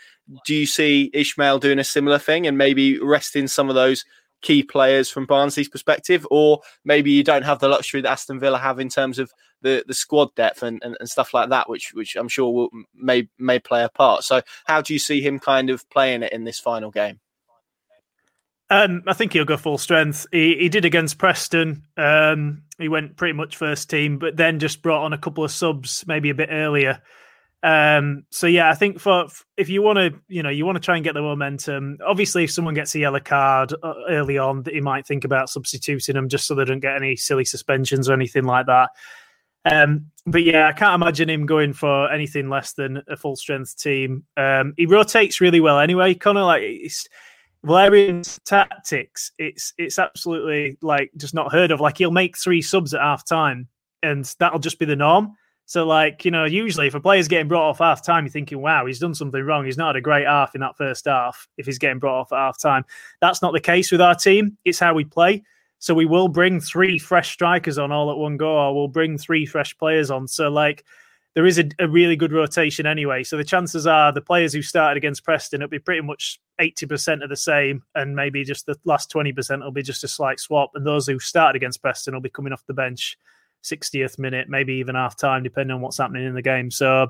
Do 0.46 0.56
you 0.56 0.66
see 0.66 1.12
Ismaël 1.14 1.60
doing 1.60 1.80
a 1.80 1.84
similar 1.84 2.20
thing 2.20 2.48
and 2.48 2.58
maybe 2.58 3.00
resting 3.00 3.48
some 3.48 3.70
of 3.70 3.76
those 3.76 4.06
key 4.42 4.62
players 4.62 5.10
from 5.10 5.26
Barnsley's 5.26 5.70
perspective, 5.70 6.28
or 6.30 6.62
maybe 6.86 7.12
you 7.12 7.24
don't 7.24 7.44
have 7.44 7.60
the 7.60 7.68
luxury 7.68 8.02
that 8.02 8.12
Aston 8.12 8.40
Villa 8.40 8.60
have 8.60 8.80
in 8.80 8.90
terms 8.90 9.18
of 9.18 9.32
the, 9.62 9.84
the 9.88 9.94
squad 9.94 10.36
depth 10.36 10.62
and, 10.62 10.84
and, 10.84 10.96
and 11.00 11.10
stuff 11.10 11.34
like 11.34 11.50
that, 11.50 11.70
which 11.70 11.94
which 11.94 12.16
I'm 12.16 12.28
sure 12.28 12.54
will, 12.54 12.70
may 12.94 13.28
may 13.40 13.58
play 13.58 13.84
a 13.84 13.90
part. 13.90 14.24
So, 14.24 14.42
how 14.66 14.82
do 14.82 14.94
you 14.94 15.00
see 15.00 15.22
him 15.22 15.40
kind 15.40 15.70
of 15.70 15.90
playing 15.90 16.22
it 16.22 16.34
in 16.34 16.44
this 16.44 16.60
final 16.60 16.92
game? 16.92 17.20
Um, 18.70 19.04
I 19.08 19.14
think 19.14 19.34
he'll 19.34 19.46
go 19.46 19.58
full 19.58 19.78
strength. 19.78 20.26
He, 20.32 20.56
he 20.56 20.70
did 20.70 20.86
against 20.86 21.18
Preston. 21.18 21.84
Um, 21.96 22.64
he 22.80 22.90
went 22.90 23.18
pretty 23.18 23.34
much 23.34 23.56
first 23.56 23.90
team, 23.90 24.18
but 24.18 24.36
then 24.36 24.60
just 24.60 24.82
brought 24.82 25.04
on 25.04 25.14
a 25.14 25.18
couple 25.18 25.44
of 25.44 25.52
subs 25.52 26.04
maybe 26.08 26.30
a 26.30 26.36
bit 26.36 26.50
earlier. 26.52 27.02
Um, 27.64 28.26
so 28.30 28.46
yeah, 28.46 28.70
I 28.70 28.76
think 28.76 29.00
for 29.00 29.28
if 29.56 29.70
you 29.70 29.82
want 29.82 29.98
to, 29.98 30.14
you 30.28 30.44
know, 30.44 30.50
you 30.50 30.66
want 30.66 30.76
to 30.76 30.82
try 30.82 30.96
and 30.96 31.04
get 31.04 31.14
the 31.14 31.22
momentum. 31.22 31.98
Obviously, 32.06 32.44
if 32.44 32.52
someone 32.52 32.74
gets 32.74 32.94
a 32.94 33.00
yellow 33.00 33.22
card 33.22 33.74
uh, 33.82 33.94
early 34.10 34.38
on, 34.38 34.64
that 34.64 34.74
you 34.74 34.84
might 34.84 35.08
think 35.08 35.24
about 35.24 35.50
substituting 35.50 36.16
them 36.16 36.28
just 36.28 36.46
so 36.46 36.56
they 36.56 36.66
don't 36.66 36.82
get 36.82 36.98
any 36.98 37.16
silly 37.16 37.46
suspensions 37.46 38.10
or 38.10 38.14
anything 38.14 38.44
like 38.44 38.66
that. 38.66 38.90
Um, 39.64 40.12
but 40.26 40.44
yeah, 40.44 40.68
I 40.68 40.74
can't 40.74 41.02
imagine 41.02 41.30
him 41.30 41.46
going 41.46 41.72
for 41.72 42.12
anything 42.12 42.50
less 42.50 42.74
than 42.74 43.02
a 43.08 43.16
full 43.16 43.38
strength 43.38 43.78
team. 43.78 44.26
Um, 44.36 44.74
he 44.76 44.86
rotates 44.86 45.40
really 45.40 45.62
well 45.62 45.80
anyway. 45.80 46.14
Kind 46.16 46.38
of 46.38 46.46
like 46.46 46.64
Valerian's 47.64 48.42
tactics. 48.46 49.32
It's 49.38 49.74
it's 49.78 50.00
absolutely 50.00 50.78
like 50.82 51.12
just 51.16 51.34
not 51.34 51.54
heard 51.54 51.72
of. 51.72 51.80
Like 51.80 51.98
he'll 51.98 52.12
make 52.12 52.38
three 52.38 52.62
subs 52.62 52.94
at 52.94 53.00
half 53.00 53.26
time, 53.26 53.70
and 54.02 54.26
that'll 54.40 54.60
just 54.60 54.80
be 54.80 54.86
the 54.86 54.98
norm. 54.98 55.38
So, 55.66 55.86
like, 55.86 56.26
you 56.26 56.32
know, 56.32 56.46
usually 56.46 56.88
if 56.88 56.96
a 56.96 57.00
player's 57.00 57.28
getting 57.28 57.48
brought 57.48 57.70
off 57.70 57.80
half 57.80 58.04
time, 58.04 58.26
you're 58.26 58.32
thinking, 58.32 58.62
wow, 58.62 58.86
he's 58.86 59.00
done 59.00 59.16
something 59.16 59.42
wrong. 59.42 59.66
He's 59.66 59.78
not 59.78 59.88
had 59.88 59.96
a 59.96 60.02
great 60.02 60.28
half 60.28 60.56
in 60.56 60.62
that 60.62 60.78
first 60.78 61.06
half 61.06 61.48
if 61.58 61.66
he's 61.66 61.80
getting 61.80 62.00
brought 62.00 62.22
off 62.22 62.34
at 62.34 62.38
half 62.38 62.60
time. 62.60 62.84
That's 63.22 63.42
not 63.42 63.54
the 63.54 63.62
case 63.62 63.92
with 63.92 64.02
our 64.02 64.16
team. 64.16 64.58
It's 64.66 64.80
how 64.80 64.94
we 64.94 65.06
play. 65.06 65.44
So, 65.80 65.94
we 65.94 66.06
will 66.06 66.28
bring 66.28 66.60
three 66.60 67.00
fresh 67.00 67.32
strikers 67.32 67.78
on 67.78 67.92
all 67.92 68.12
at 68.12 68.18
one 68.18 68.38
go, 68.38 68.58
or 68.58 68.76
we'll 68.76 68.88
bring 68.88 69.18
three 69.18 69.46
fresh 69.46 69.78
players 69.78 70.12
on. 70.12 70.28
So, 70.28 70.50
like, 70.50 70.84
there 71.34 71.46
is 71.46 71.58
a, 71.58 71.66
a 71.80 71.88
really 71.88 72.16
good 72.16 72.32
rotation 72.32 72.86
anyway. 72.86 73.24
So, 73.24 73.38
the 73.38 73.44
chances 73.44 73.88
are 73.88 74.12
the 74.12 74.22
players 74.22 74.54
who 74.54 74.62
started 74.62 74.98
against 74.98 75.24
Preston, 75.24 75.62
it'll 75.62 75.70
be 75.70 75.80
pretty 75.80 76.02
much 76.02 76.40
80% 76.60 77.24
of 77.24 77.30
the 77.30 77.36
same, 77.36 77.84
and 77.96 78.16
maybe 78.16 78.44
just 78.44 78.66
the 78.66 78.78
last 78.86 79.12
20% 79.12 79.62
will 79.62 79.72
be 79.72 79.82
just 79.82 80.04
a 80.04 80.08
slight 80.08 80.40
swap. 80.40 80.72
And 80.76 80.86
those 80.86 81.08
who 81.08 81.20
started 81.20 81.56
against 81.58 81.82
Preston 81.82 82.14
will 82.14 82.22
be 82.22 82.30
coming 82.30 82.54
off 82.54 82.66
the 82.68 82.74
bench 82.74 83.18
60th 83.64 84.20
minute, 84.20 84.50
maybe 84.50 84.74
even 84.74 84.96
half 84.96 85.18
time, 85.18 85.44
depending 85.44 85.76
on 85.76 85.82
what's 85.82 85.98
happening 85.98 86.26
in 86.26 86.34
the 86.34 86.42
game. 86.42 86.70
So, 86.70 87.08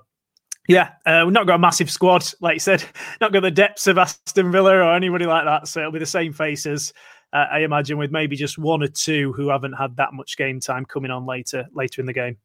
yeah, 0.68 0.92
uh, 1.06 1.24
we've 1.26 1.34
not 1.34 1.48
got 1.48 1.56
a 1.56 1.60
massive 1.60 1.92
squad, 1.92 2.26
like 2.40 2.56
you 2.56 2.60
said, 2.60 2.84
not 3.22 3.34
got 3.34 3.42
the 3.42 3.52
depths 3.52 3.88
of 3.88 3.98
Aston 3.98 4.52
Villa 4.52 4.76
or 4.76 4.94
anybody 4.94 5.26
like 5.26 5.46
that. 5.46 5.68
So 5.68 5.80
it'll 5.80 5.92
be 5.92 6.00
the 6.00 6.06
same 6.06 6.34
faces, 6.34 6.94
uh, 7.34 7.46
I 7.52 7.60
imagine, 7.60 7.98
with 7.98 8.12
maybe 8.12 8.36
just 8.36 8.58
one 8.58 8.84
or 8.84 8.88
two 8.88 9.34
who 9.34 9.50
haven't 9.50 9.74
had 9.74 9.98
that 9.98 10.14
much 10.14 10.38
game 10.38 10.60
time 10.60 10.86
coming 10.86 11.12
on 11.12 11.26
later 11.26 11.66
later 11.74 12.02
in 12.02 12.08
the 12.08 12.14
game. 12.14 12.38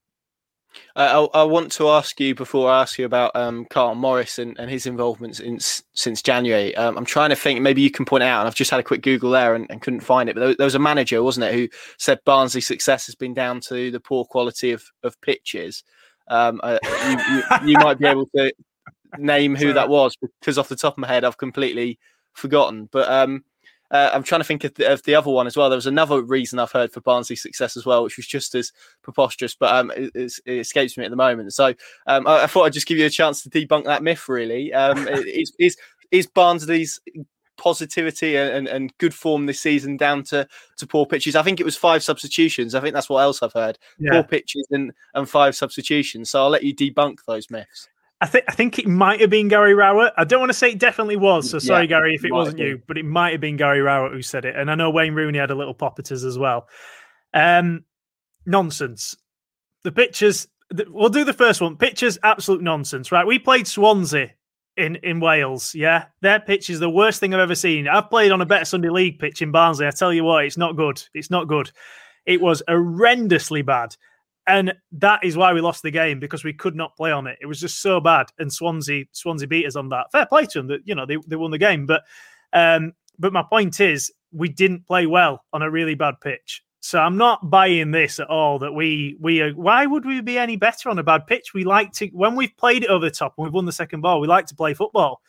Uh, 0.94 1.28
I, 1.34 1.40
I, 1.40 1.44
want 1.44 1.72
to 1.72 1.88
ask 1.88 2.18
you 2.20 2.34
before 2.34 2.70
I 2.70 2.82
ask 2.82 2.98
you 2.98 3.04
about 3.04 3.34
um, 3.34 3.66
Carlton 3.70 3.98
Morris 3.98 4.38
and, 4.38 4.58
and 4.58 4.70
his 4.70 4.86
involvement 4.86 5.36
since 5.36 5.82
since 5.92 6.22
January. 6.22 6.74
Um, 6.76 6.96
I'm 6.96 7.04
trying 7.04 7.30
to 7.30 7.36
think. 7.36 7.60
Maybe 7.60 7.82
you 7.82 7.90
can 7.90 8.04
point 8.04 8.22
out. 8.22 8.40
And 8.40 8.48
I've 8.48 8.54
just 8.54 8.70
had 8.70 8.80
a 8.80 8.84
quick 8.84 9.02
Google 9.02 9.30
there 9.30 9.54
and, 9.54 9.66
and 9.70 9.80
couldn't 9.80 10.00
find 10.00 10.28
it. 10.28 10.34
But 10.34 10.40
there, 10.40 10.54
there, 10.54 10.66
was 10.66 10.74
a 10.74 10.80
manager, 10.80 11.22
wasn't 11.22 11.46
it, 11.46 11.54
who 11.54 11.68
said 11.98 12.20
Barnsley's 12.24 12.66
success 12.66 13.06
has 13.06 13.14
been 13.14 13.34
down 13.34 13.60
to 13.68 13.90
the 13.90 14.00
poor 14.00 14.24
quality 14.24 14.72
of 14.72 14.84
of 15.02 15.20
pitches. 15.20 15.84
Um, 16.28 16.60
uh, 16.62 16.78
you, 16.84 17.34
you, 17.34 17.68
you, 17.70 17.78
might 17.78 17.98
be 17.98 18.06
able 18.06 18.26
to 18.36 18.52
name 19.18 19.56
who 19.56 19.72
that 19.72 19.88
was 19.88 20.14
because 20.40 20.58
off 20.58 20.68
the 20.68 20.76
top 20.76 20.94
of 20.94 20.98
my 20.98 21.08
head, 21.08 21.24
I've 21.24 21.38
completely 21.38 21.98
forgotten. 22.34 22.88
But 22.92 23.08
um, 23.08 23.44
uh, 23.90 24.10
I'm 24.12 24.22
trying 24.22 24.40
to 24.40 24.46
think 24.46 24.64
of 24.64 24.74
the, 24.74 24.92
of 24.92 25.02
the, 25.04 25.14
other 25.14 25.30
one 25.30 25.46
as 25.46 25.56
well. 25.56 25.70
There 25.70 25.76
was 25.76 25.86
another 25.86 26.22
reason 26.22 26.58
I've 26.58 26.72
heard 26.72 26.92
for 26.92 27.00
Barnsley's 27.00 27.42
success 27.42 27.76
as 27.76 27.86
well, 27.86 28.04
which 28.04 28.16
was 28.16 28.26
just 28.26 28.54
as 28.54 28.72
preposterous, 29.02 29.54
but 29.54 29.74
um, 29.74 29.92
it, 29.96 30.10
it, 30.14 30.58
escapes 30.58 30.96
me 30.98 31.04
at 31.04 31.10
the 31.10 31.16
moment. 31.16 31.52
So 31.54 31.74
um, 32.06 32.26
I, 32.26 32.44
I, 32.44 32.46
thought 32.46 32.64
I'd 32.64 32.72
just 32.72 32.86
give 32.86 32.98
you 32.98 33.06
a 33.06 33.10
chance 33.10 33.42
to 33.42 33.50
debunk 33.50 33.84
that 33.84 34.02
myth. 34.02 34.28
Really, 34.28 34.72
um, 34.72 35.08
is, 35.26 35.52
is 35.58 35.76
is 36.10 36.26
Barnsley's 36.26 37.00
positivity 37.58 38.36
and, 38.36 38.66
and 38.66 38.96
good 38.98 39.12
form 39.12 39.44
this 39.44 39.60
season 39.60 39.96
down 39.96 40.22
to, 40.22 40.46
to 40.78 40.86
poor 40.86 41.04
pitches. 41.04 41.36
I 41.36 41.42
think 41.42 41.60
it 41.60 41.64
was 41.64 41.76
five 41.76 42.02
substitutions. 42.02 42.74
I 42.74 42.80
think 42.80 42.94
that's 42.94 43.10
what 43.10 43.18
else 43.18 43.42
I've 43.42 43.52
heard. 43.52 43.78
Yeah. 43.98 44.12
Poor 44.12 44.22
pitches 44.22 44.66
and, 44.70 44.92
and 45.14 45.28
five 45.28 45.54
substitutions. 45.54 46.30
So 46.30 46.42
I'll 46.42 46.50
let 46.50 46.62
you 46.62 46.74
debunk 46.74 47.18
those 47.26 47.50
myths. 47.50 47.88
I 48.20 48.26
think 48.26 48.44
I 48.48 48.52
think 48.52 48.78
it 48.78 48.88
might 48.88 49.20
have 49.20 49.30
been 49.30 49.48
Gary 49.48 49.74
Rowett. 49.74 50.12
I 50.16 50.24
don't 50.24 50.40
want 50.40 50.50
to 50.50 50.58
say 50.58 50.70
it 50.70 50.78
definitely 50.78 51.16
was. 51.16 51.50
So 51.50 51.58
sorry, 51.58 51.84
yeah, 51.84 51.98
Gary, 51.98 52.14
if 52.14 52.24
it 52.24 52.32
wasn't 52.32 52.58
you, 52.58 52.82
but 52.86 52.98
it 52.98 53.04
might 53.04 53.30
have 53.30 53.40
been 53.40 53.56
Gary 53.56 53.80
Rowett 53.80 54.12
who 54.12 54.22
said 54.22 54.44
it. 54.44 54.56
And 54.56 54.70
I 54.70 54.74
know 54.74 54.90
Wayne 54.90 55.14
Rooney 55.14 55.38
had 55.38 55.52
a 55.52 55.54
little 55.54 55.74
pop 55.74 55.98
at 55.98 56.10
us 56.10 56.24
as 56.24 56.36
well. 56.36 56.68
Um, 57.32 57.84
nonsense. 58.44 59.16
The 59.84 59.92
pictures. 59.92 60.48
We'll 60.88 61.08
do 61.08 61.24
the 61.24 61.32
first 61.32 61.60
one. 61.60 61.76
Pictures, 61.76 62.18
absolute 62.24 62.60
nonsense. 62.60 63.12
Right? 63.12 63.26
We 63.26 63.38
played 63.38 63.68
Swansea 63.68 64.32
in 64.76 64.96
in 64.96 65.20
Wales. 65.20 65.74
Yeah, 65.74 66.06
their 66.20 66.40
pitch 66.40 66.70
is 66.70 66.80
the 66.80 66.90
worst 66.90 67.20
thing 67.20 67.34
I've 67.34 67.40
ever 67.40 67.54
seen. 67.54 67.86
I've 67.86 68.10
played 68.10 68.32
on 68.32 68.40
a 68.40 68.46
better 68.46 68.64
Sunday 68.64 68.90
League 68.90 69.20
pitch 69.20 69.42
in 69.42 69.52
Barnsley. 69.52 69.86
I 69.86 69.90
tell 69.90 70.12
you 70.12 70.24
what, 70.24 70.44
it's 70.44 70.56
not 70.56 70.76
good. 70.76 71.02
It's 71.14 71.30
not 71.30 71.46
good. 71.46 71.70
It 72.26 72.40
was 72.40 72.62
horrendously 72.68 73.64
bad. 73.64 73.96
And 74.48 74.72
that 74.92 75.22
is 75.22 75.36
why 75.36 75.52
we 75.52 75.60
lost 75.60 75.82
the 75.82 75.90
game 75.90 76.18
because 76.18 76.42
we 76.42 76.54
could 76.54 76.74
not 76.74 76.96
play 76.96 77.12
on 77.12 77.26
it. 77.26 77.38
It 77.40 77.46
was 77.46 77.60
just 77.60 77.82
so 77.82 78.00
bad. 78.00 78.28
And 78.38 78.50
Swansea, 78.50 79.04
Swansea 79.12 79.46
beat 79.46 79.66
us 79.66 79.76
on 79.76 79.90
that. 79.90 80.10
Fair 80.10 80.24
play 80.24 80.46
to 80.46 80.58
them 80.58 80.68
that 80.68 80.80
you 80.86 80.94
know 80.94 81.04
they, 81.04 81.18
they 81.26 81.36
won 81.36 81.50
the 81.50 81.58
game. 81.58 81.84
But 81.84 82.02
um, 82.54 82.94
but 83.18 83.34
my 83.34 83.42
point 83.42 83.78
is 83.78 84.10
we 84.32 84.48
didn't 84.48 84.86
play 84.86 85.06
well 85.06 85.44
on 85.52 85.60
a 85.60 85.70
really 85.70 85.94
bad 85.94 86.14
pitch. 86.22 86.62
So 86.80 86.98
I'm 86.98 87.18
not 87.18 87.50
buying 87.50 87.90
this 87.90 88.18
at 88.20 88.30
all. 88.30 88.58
That 88.58 88.72
we 88.72 89.18
we 89.20 89.42
are, 89.42 89.50
why 89.52 89.84
would 89.84 90.06
we 90.06 90.22
be 90.22 90.38
any 90.38 90.56
better 90.56 90.88
on 90.88 90.98
a 90.98 91.02
bad 91.02 91.26
pitch? 91.26 91.52
We 91.52 91.64
like 91.64 91.92
to 91.94 92.06
when 92.08 92.34
we've 92.34 92.56
played 92.56 92.84
it 92.84 92.90
over 92.90 93.04
the 93.04 93.10
top 93.10 93.34
and 93.36 93.44
we've 93.44 93.52
won 93.52 93.66
the 93.66 93.72
second 93.72 94.00
ball. 94.00 94.18
We 94.18 94.28
like 94.28 94.46
to 94.46 94.54
play 94.54 94.72
football. 94.72 95.20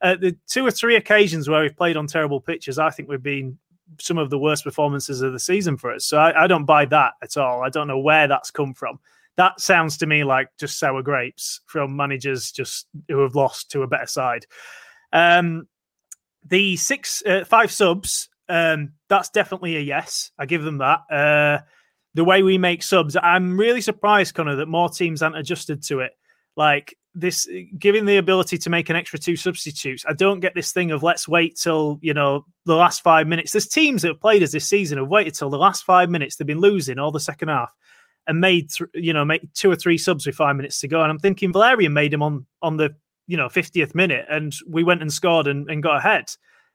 Uh, 0.00 0.14
the 0.14 0.36
two 0.46 0.64
or 0.64 0.70
three 0.70 0.94
occasions 0.94 1.48
where 1.48 1.62
we've 1.62 1.76
played 1.76 1.96
on 1.96 2.06
terrible 2.06 2.40
pitches, 2.40 2.78
I 2.78 2.90
think 2.90 3.08
we've 3.08 3.20
been 3.20 3.58
some 4.00 4.18
of 4.18 4.30
the 4.30 4.38
worst 4.38 4.64
performances 4.64 5.22
of 5.22 5.32
the 5.32 5.38
season 5.38 5.76
for 5.76 5.92
us. 5.92 6.04
So 6.04 6.18
I, 6.18 6.44
I, 6.44 6.46
don't 6.46 6.64
buy 6.64 6.84
that 6.86 7.12
at 7.22 7.36
all. 7.36 7.62
I 7.62 7.68
don't 7.68 7.88
know 7.88 7.98
where 7.98 8.28
that's 8.28 8.50
come 8.50 8.74
from. 8.74 8.98
That 9.36 9.60
sounds 9.60 9.96
to 9.98 10.06
me 10.06 10.24
like 10.24 10.48
just 10.58 10.78
sour 10.78 11.02
grapes 11.02 11.60
from 11.66 11.96
managers 11.96 12.50
just 12.50 12.86
who 13.08 13.20
have 13.20 13.34
lost 13.34 13.70
to 13.70 13.82
a 13.82 13.86
better 13.86 14.06
side. 14.06 14.46
Um, 15.12 15.68
the 16.46 16.76
six, 16.76 17.22
uh, 17.24 17.44
five 17.44 17.70
subs, 17.70 18.28
um, 18.48 18.92
that's 19.08 19.30
definitely 19.30 19.76
a 19.76 19.80
yes. 19.80 20.32
I 20.38 20.46
give 20.46 20.62
them 20.62 20.78
that. 20.78 21.00
Uh, 21.10 21.60
the 22.14 22.24
way 22.24 22.42
we 22.42 22.58
make 22.58 22.82
subs, 22.82 23.16
I'm 23.22 23.58
really 23.58 23.80
surprised, 23.80 24.34
Connor, 24.34 24.56
that 24.56 24.66
more 24.66 24.88
teams 24.88 25.22
aren't 25.22 25.36
adjusted 25.36 25.82
to 25.84 26.00
it. 26.00 26.12
Like 26.56 26.96
this 27.18 27.48
giving 27.78 28.04
the 28.04 28.16
ability 28.16 28.58
to 28.58 28.70
make 28.70 28.88
an 28.90 28.96
extra 28.96 29.18
two 29.18 29.36
substitutes. 29.36 30.04
I 30.08 30.12
don't 30.12 30.40
get 30.40 30.54
this 30.54 30.72
thing 30.72 30.90
of 30.90 31.02
let's 31.02 31.26
wait 31.26 31.56
till 31.56 31.98
you 32.00 32.14
know 32.14 32.46
the 32.64 32.74
last 32.74 33.02
five 33.02 33.26
minutes. 33.26 33.52
There's 33.52 33.66
teams 33.66 34.02
that 34.02 34.08
have 34.08 34.20
played 34.20 34.42
us 34.42 34.52
this 34.52 34.68
season 34.68 34.98
have 34.98 35.08
waited 35.08 35.34
till 35.34 35.50
the 35.50 35.58
last 35.58 35.84
five 35.84 36.10
minutes. 36.10 36.36
They've 36.36 36.46
been 36.46 36.60
losing 36.60 36.98
all 36.98 37.10
the 37.10 37.20
second 37.20 37.48
half 37.48 37.74
and 38.26 38.40
made 38.40 38.70
th- 38.70 38.90
you 38.94 39.12
know 39.12 39.24
make 39.24 39.52
two 39.54 39.70
or 39.70 39.76
three 39.76 39.98
subs 39.98 40.26
with 40.26 40.36
five 40.36 40.56
minutes 40.56 40.80
to 40.80 40.88
go. 40.88 41.02
And 41.02 41.10
I'm 41.10 41.18
thinking 41.18 41.52
Valerian 41.52 41.92
made 41.92 42.14
him 42.14 42.22
on 42.22 42.46
on 42.62 42.76
the 42.76 42.94
you 43.26 43.36
know 43.36 43.48
50th 43.48 43.94
minute, 43.94 44.26
and 44.30 44.54
we 44.68 44.84
went 44.84 45.02
and 45.02 45.12
scored 45.12 45.48
and, 45.48 45.68
and 45.68 45.82
got 45.82 45.98
ahead. 45.98 46.30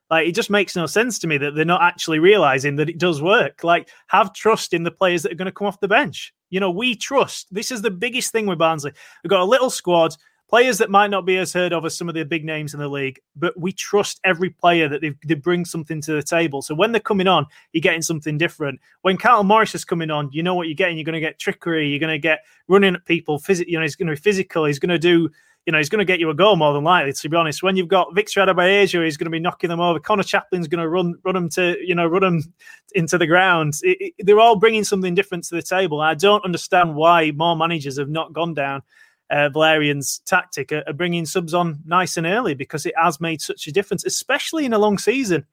Like 0.10 0.28
it 0.28 0.36
just 0.36 0.50
makes 0.50 0.76
no 0.76 0.86
sense 0.86 1.18
to 1.20 1.28
me 1.28 1.38
that 1.38 1.56
they're 1.56 1.66
not 1.66 1.82
actually 1.82 2.20
realizing 2.20 2.76
that 2.76 2.90
it 2.90 3.00
does 3.00 3.22
work. 3.22 3.64
Like 3.64 3.90
have 4.08 4.34
trust 4.34 4.74
in 4.74 4.84
the 4.84 4.92
players 4.92 5.24
that 5.24 5.32
are 5.32 5.36
going 5.36 5.46
to 5.46 5.52
come 5.52 5.68
off 5.68 5.80
the 5.80 5.88
bench. 5.88 6.34
You 6.50 6.60
know, 6.60 6.70
we 6.70 6.96
trust. 6.96 7.48
This 7.52 7.72
is 7.72 7.82
the 7.82 7.90
biggest 7.90 8.32
thing 8.32 8.46
with 8.46 8.60
Barnsley. 8.60 8.92
We've 9.24 9.30
got 9.30 9.42
a 9.42 9.46
little 9.46 9.72
squad 9.72 10.16
players 10.54 10.78
that 10.78 10.92
might 10.92 11.10
not 11.10 11.26
be 11.26 11.40
as 11.40 11.52
heard 11.52 11.74
of 11.74 11.84
as 11.84 11.98
some 11.98 12.08
of 12.08 12.14
the 12.14 12.24
big 12.24 12.46
names 12.46 12.76
in 12.76 12.80
the 12.80 12.88
league, 12.88 13.20
but 13.36 13.60
we 13.60 13.72
trust 13.72 14.20
every 14.24 14.52
player 14.52 14.88
that 14.88 15.02
they, 15.02 15.12
they 15.26 15.34
bring 15.34 15.66
something 15.66 16.00
to 16.00 16.12
the 16.12 16.22
table. 16.22 16.62
So 16.62 16.76
when 16.76 16.92
they're 16.92 17.02
coming 17.02 17.26
on, 17.26 17.48
you're 17.72 17.82
getting 17.82 18.04
something 18.04 18.38
different. 18.38 18.80
When 19.02 19.18
Carl 19.18 19.44
Morris 19.44 19.74
is 19.74 19.84
coming 19.84 20.12
on, 20.12 20.30
you 20.32 20.44
know 20.44 20.54
what 20.54 20.68
you're 20.68 20.76
getting. 20.76 20.96
You're 20.96 21.06
going 21.06 21.16
to 21.16 21.20
get 21.20 21.40
trickery. 21.40 21.90
You're 21.90 21.98
going 21.98 22.14
to 22.14 22.20
get 22.20 22.42
running 22.68 22.94
at 22.94 23.04
people. 23.06 23.40
Phys- 23.40 23.66
you 23.66 23.80
know, 23.80 23.82
he's 23.82 23.96
going 23.96 24.06
to 24.06 24.14
be 24.14 24.22
physical. 24.22 24.66
He's 24.66 24.78
going 24.78 24.92
to 24.92 25.00
do 25.00 25.28
you 25.66 25.72
know, 25.72 25.78
he's 25.78 25.90
going 25.90 26.00
to 26.00 26.06
get 26.06 26.20
you 26.20 26.30
a 26.30 26.36
goal 26.36 26.58
more 26.58 26.74
than 26.74 26.84
likely, 26.84 27.14
to 27.14 27.30
be 27.30 27.38
honest. 27.38 27.64
When 27.64 27.78
you've 27.78 27.88
got 27.88 28.14
Victor 28.14 28.42
Adeboyejo, 28.42 29.06
he's 29.06 29.16
going 29.16 29.28
to 29.28 29.32
be 29.32 29.40
knocking 29.40 29.70
them 29.70 29.80
over. 29.80 29.98
Conor 29.98 30.22
Chaplin's 30.22 30.68
going 30.68 30.82
to 30.82 30.90
run 30.90 31.16
run 31.24 31.36
them 31.36 31.50
to, 31.52 31.78
you 31.82 31.96
know, 31.96 32.06
run 32.06 32.22
them 32.22 32.54
into 32.94 33.18
the 33.18 33.26
ground. 33.26 33.76
It, 33.82 34.14
it, 34.20 34.26
they're 34.26 34.42
all 34.42 34.58
bringing 34.58 34.84
something 34.84 35.16
different 35.16 35.46
to 35.46 35.56
the 35.56 35.64
table. 35.64 36.02
I 36.02 36.14
don't 36.16 36.46
understand 36.46 36.96
why 36.96 37.32
more 37.32 37.56
managers 37.56 37.98
have 37.98 38.10
not 38.10 38.34
gone 38.34 38.54
down 38.54 38.84
uh, 39.30 39.50
Valerian's 39.50 40.20
tactic 40.26 40.72
of, 40.72 40.98
bringing 40.98 41.26
subs 41.26 41.54
on 41.54 41.80
nice 41.86 42.18
and 42.18 42.28
early 42.28 42.54
because 42.54 42.86
it 42.86 42.94
has 43.02 43.20
made 43.22 43.42
such 43.42 43.68
a 43.68 43.72
difference, 43.72 44.06
especially 44.06 44.66
in 44.66 44.74
a 44.74 44.80
long 44.80 44.98
season. 44.98 45.46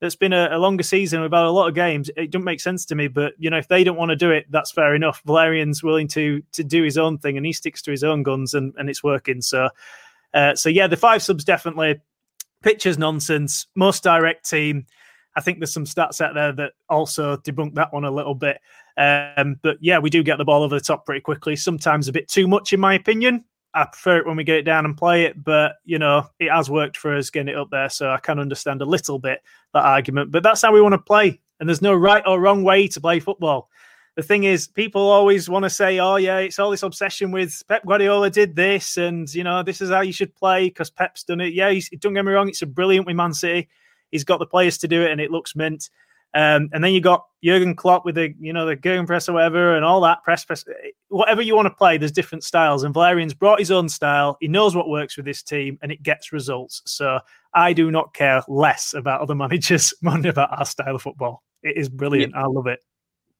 That's 0.00 0.16
been 0.16 0.32
a, 0.32 0.50
a 0.52 0.58
longer 0.58 0.84
season 0.84 1.20
with 1.22 1.32
a 1.32 1.50
lot 1.50 1.68
of 1.68 1.74
games. 1.74 2.08
It 2.16 2.30
doesn't 2.30 2.44
make 2.44 2.60
sense 2.60 2.84
to 2.86 2.94
me, 2.94 3.08
but 3.08 3.32
you 3.36 3.50
know, 3.50 3.58
if 3.58 3.66
they 3.66 3.82
don't 3.82 3.96
want 3.96 4.10
to 4.10 4.16
do 4.16 4.30
it, 4.30 4.46
that's 4.48 4.70
fair 4.70 4.94
enough. 4.94 5.22
Valerian's 5.26 5.82
willing 5.82 6.06
to 6.08 6.40
to 6.52 6.62
do 6.62 6.84
his 6.84 6.96
own 6.96 7.18
thing, 7.18 7.36
and 7.36 7.44
he 7.44 7.52
sticks 7.52 7.82
to 7.82 7.90
his 7.90 8.04
own 8.04 8.22
guns, 8.22 8.54
and, 8.54 8.72
and 8.78 8.88
it's 8.88 9.02
working. 9.02 9.42
So, 9.42 9.70
uh, 10.34 10.54
so 10.54 10.68
yeah, 10.68 10.86
the 10.86 10.96
five 10.96 11.20
subs 11.22 11.44
definitely 11.44 12.00
Pitcher's 12.62 12.98
nonsense. 12.98 13.66
Most 13.74 14.02
direct 14.02 14.48
team. 14.48 14.86
I 15.36 15.40
think 15.40 15.58
there's 15.58 15.72
some 15.72 15.84
stats 15.84 16.20
out 16.20 16.34
there 16.34 16.52
that 16.52 16.72
also 16.88 17.36
debunk 17.36 17.74
that 17.74 17.92
one 17.92 18.04
a 18.04 18.10
little 18.10 18.34
bit. 18.34 18.60
Um, 18.98 19.56
but 19.62 19.78
yeah, 19.80 19.98
we 19.98 20.10
do 20.10 20.22
get 20.22 20.38
the 20.38 20.44
ball 20.44 20.62
over 20.62 20.74
the 20.74 20.84
top 20.84 21.06
pretty 21.06 21.20
quickly. 21.20 21.54
Sometimes 21.56 22.08
a 22.08 22.12
bit 22.12 22.28
too 22.28 22.48
much, 22.48 22.72
in 22.72 22.80
my 22.80 22.94
opinion. 22.94 23.44
I 23.74 23.84
prefer 23.84 24.18
it 24.18 24.26
when 24.26 24.36
we 24.36 24.44
get 24.44 24.56
it 24.56 24.62
down 24.62 24.86
and 24.86 24.96
play 24.96 25.24
it, 25.24 25.42
but 25.44 25.76
you 25.84 25.98
know 25.98 26.28
it 26.40 26.50
has 26.50 26.70
worked 26.70 26.96
for 26.96 27.14
us 27.14 27.30
getting 27.30 27.54
it 27.54 27.56
up 27.56 27.70
there, 27.70 27.88
so 27.88 28.10
I 28.10 28.18
can 28.18 28.38
understand 28.38 28.82
a 28.82 28.86
little 28.86 29.18
bit 29.18 29.40
that 29.74 29.84
argument. 29.84 30.32
But 30.32 30.42
that's 30.42 30.62
how 30.62 30.72
we 30.72 30.80
want 30.80 30.94
to 30.94 30.98
play, 30.98 31.40
and 31.60 31.68
there's 31.68 31.82
no 31.82 31.94
right 31.94 32.22
or 32.26 32.40
wrong 32.40 32.64
way 32.64 32.88
to 32.88 33.00
play 33.00 33.20
football. 33.20 33.68
The 34.16 34.22
thing 34.22 34.44
is, 34.44 34.66
people 34.66 35.02
always 35.02 35.48
want 35.48 35.64
to 35.64 35.70
say, 35.70 36.00
"Oh 36.00 36.16
yeah, 36.16 36.38
it's 36.38 36.58
all 36.58 36.70
this 36.70 36.82
obsession 36.82 37.30
with 37.30 37.62
Pep 37.68 37.86
Guardiola 37.86 38.30
did 38.30 38.56
this, 38.56 38.96
and 38.96 39.32
you 39.32 39.44
know 39.44 39.62
this 39.62 39.80
is 39.80 39.90
how 39.90 40.00
you 40.00 40.12
should 40.12 40.34
play 40.34 40.68
because 40.68 40.90
Pep's 40.90 41.22
done 41.22 41.40
it." 41.40 41.52
Yeah, 41.52 41.72
don't 42.00 42.14
get 42.14 42.24
me 42.24 42.32
wrong, 42.32 42.48
it's 42.48 42.62
a 42.62 42.66
brilliant 42.66 43.06
with 43.06 43.16
Man 43.16 43.34
City. 43.34 43.68
He's 44.10 44.24
got 44.24 44.38
the 44.38 44.46
players 44.46 44.78
to 44.78 44.88
do 44.88 45.02
it, 45.02 45.12
and 45.12 45.20
it 45.20 45.30
looks 45.30 45.54
mint. 45.54 45.90
Um, 46.34 46.68
and 46.72 46.84
then 46.84 46.92
you 46.92 47.00
got 47.00 47.24
Jurgen 47.42 47.74
Klopp 47.74 48.04
with 48.04 48.16
the 48.16 48.34
you 48.38 48.52
know 48.52 48.66
the 48.66 48.76
Gegenpress 48.76 49.28
or 49.28 49.32
whatever 49.32 49.76
and 49.76 49.84
all 49.84 50.00
that 50.02 50.22
press 50.24 50.44
press 50.44 50.64
whatever 51.08 51.40
you 51.40 51.56
want 51.56 51.66
to 51.66 51.74
play. 51.74 51.96
There's 51.96 52.12
different 52.12 52.44
styles, 52.44 52.84
and 52.84 52.92
Valerian's 52.92 53.34
brought 53.34 53.58
his 53.58 53.70
own 53.70 53.88
style. 53.88 54.36
He 54.40 54.48
knows 54.48 54.76
what 54.76 54.88
works 54.88 55.16
with 55.16 55.26
this 55.26 55.42
team, 55.42 55.78
and 55.82 55.90
it 55.90 56.02
gets 56.02 56.32
results. 56.32 56.82
So 56.86 57.20
I 57.54 57.72
do 57.72 57.90
not 57.90 58.14
care 58.14 58.42
less 58.48 58.94
about 58.94 59.20
other 59.20 59.34
managers 59.36 59.94
more 60.02 60.18
about 60.26 60.58
our 60.58 60.66
style 60.66 60.96
of 60.96 61.02
football. 61.02 61.42
It 61.62 61.76
is 61.76 61.88
brilliant. 61.88 62.32
Yeah. 62.34 62.42
I 62.42 62.46
love 62.46 62.66
it 62.66 62.80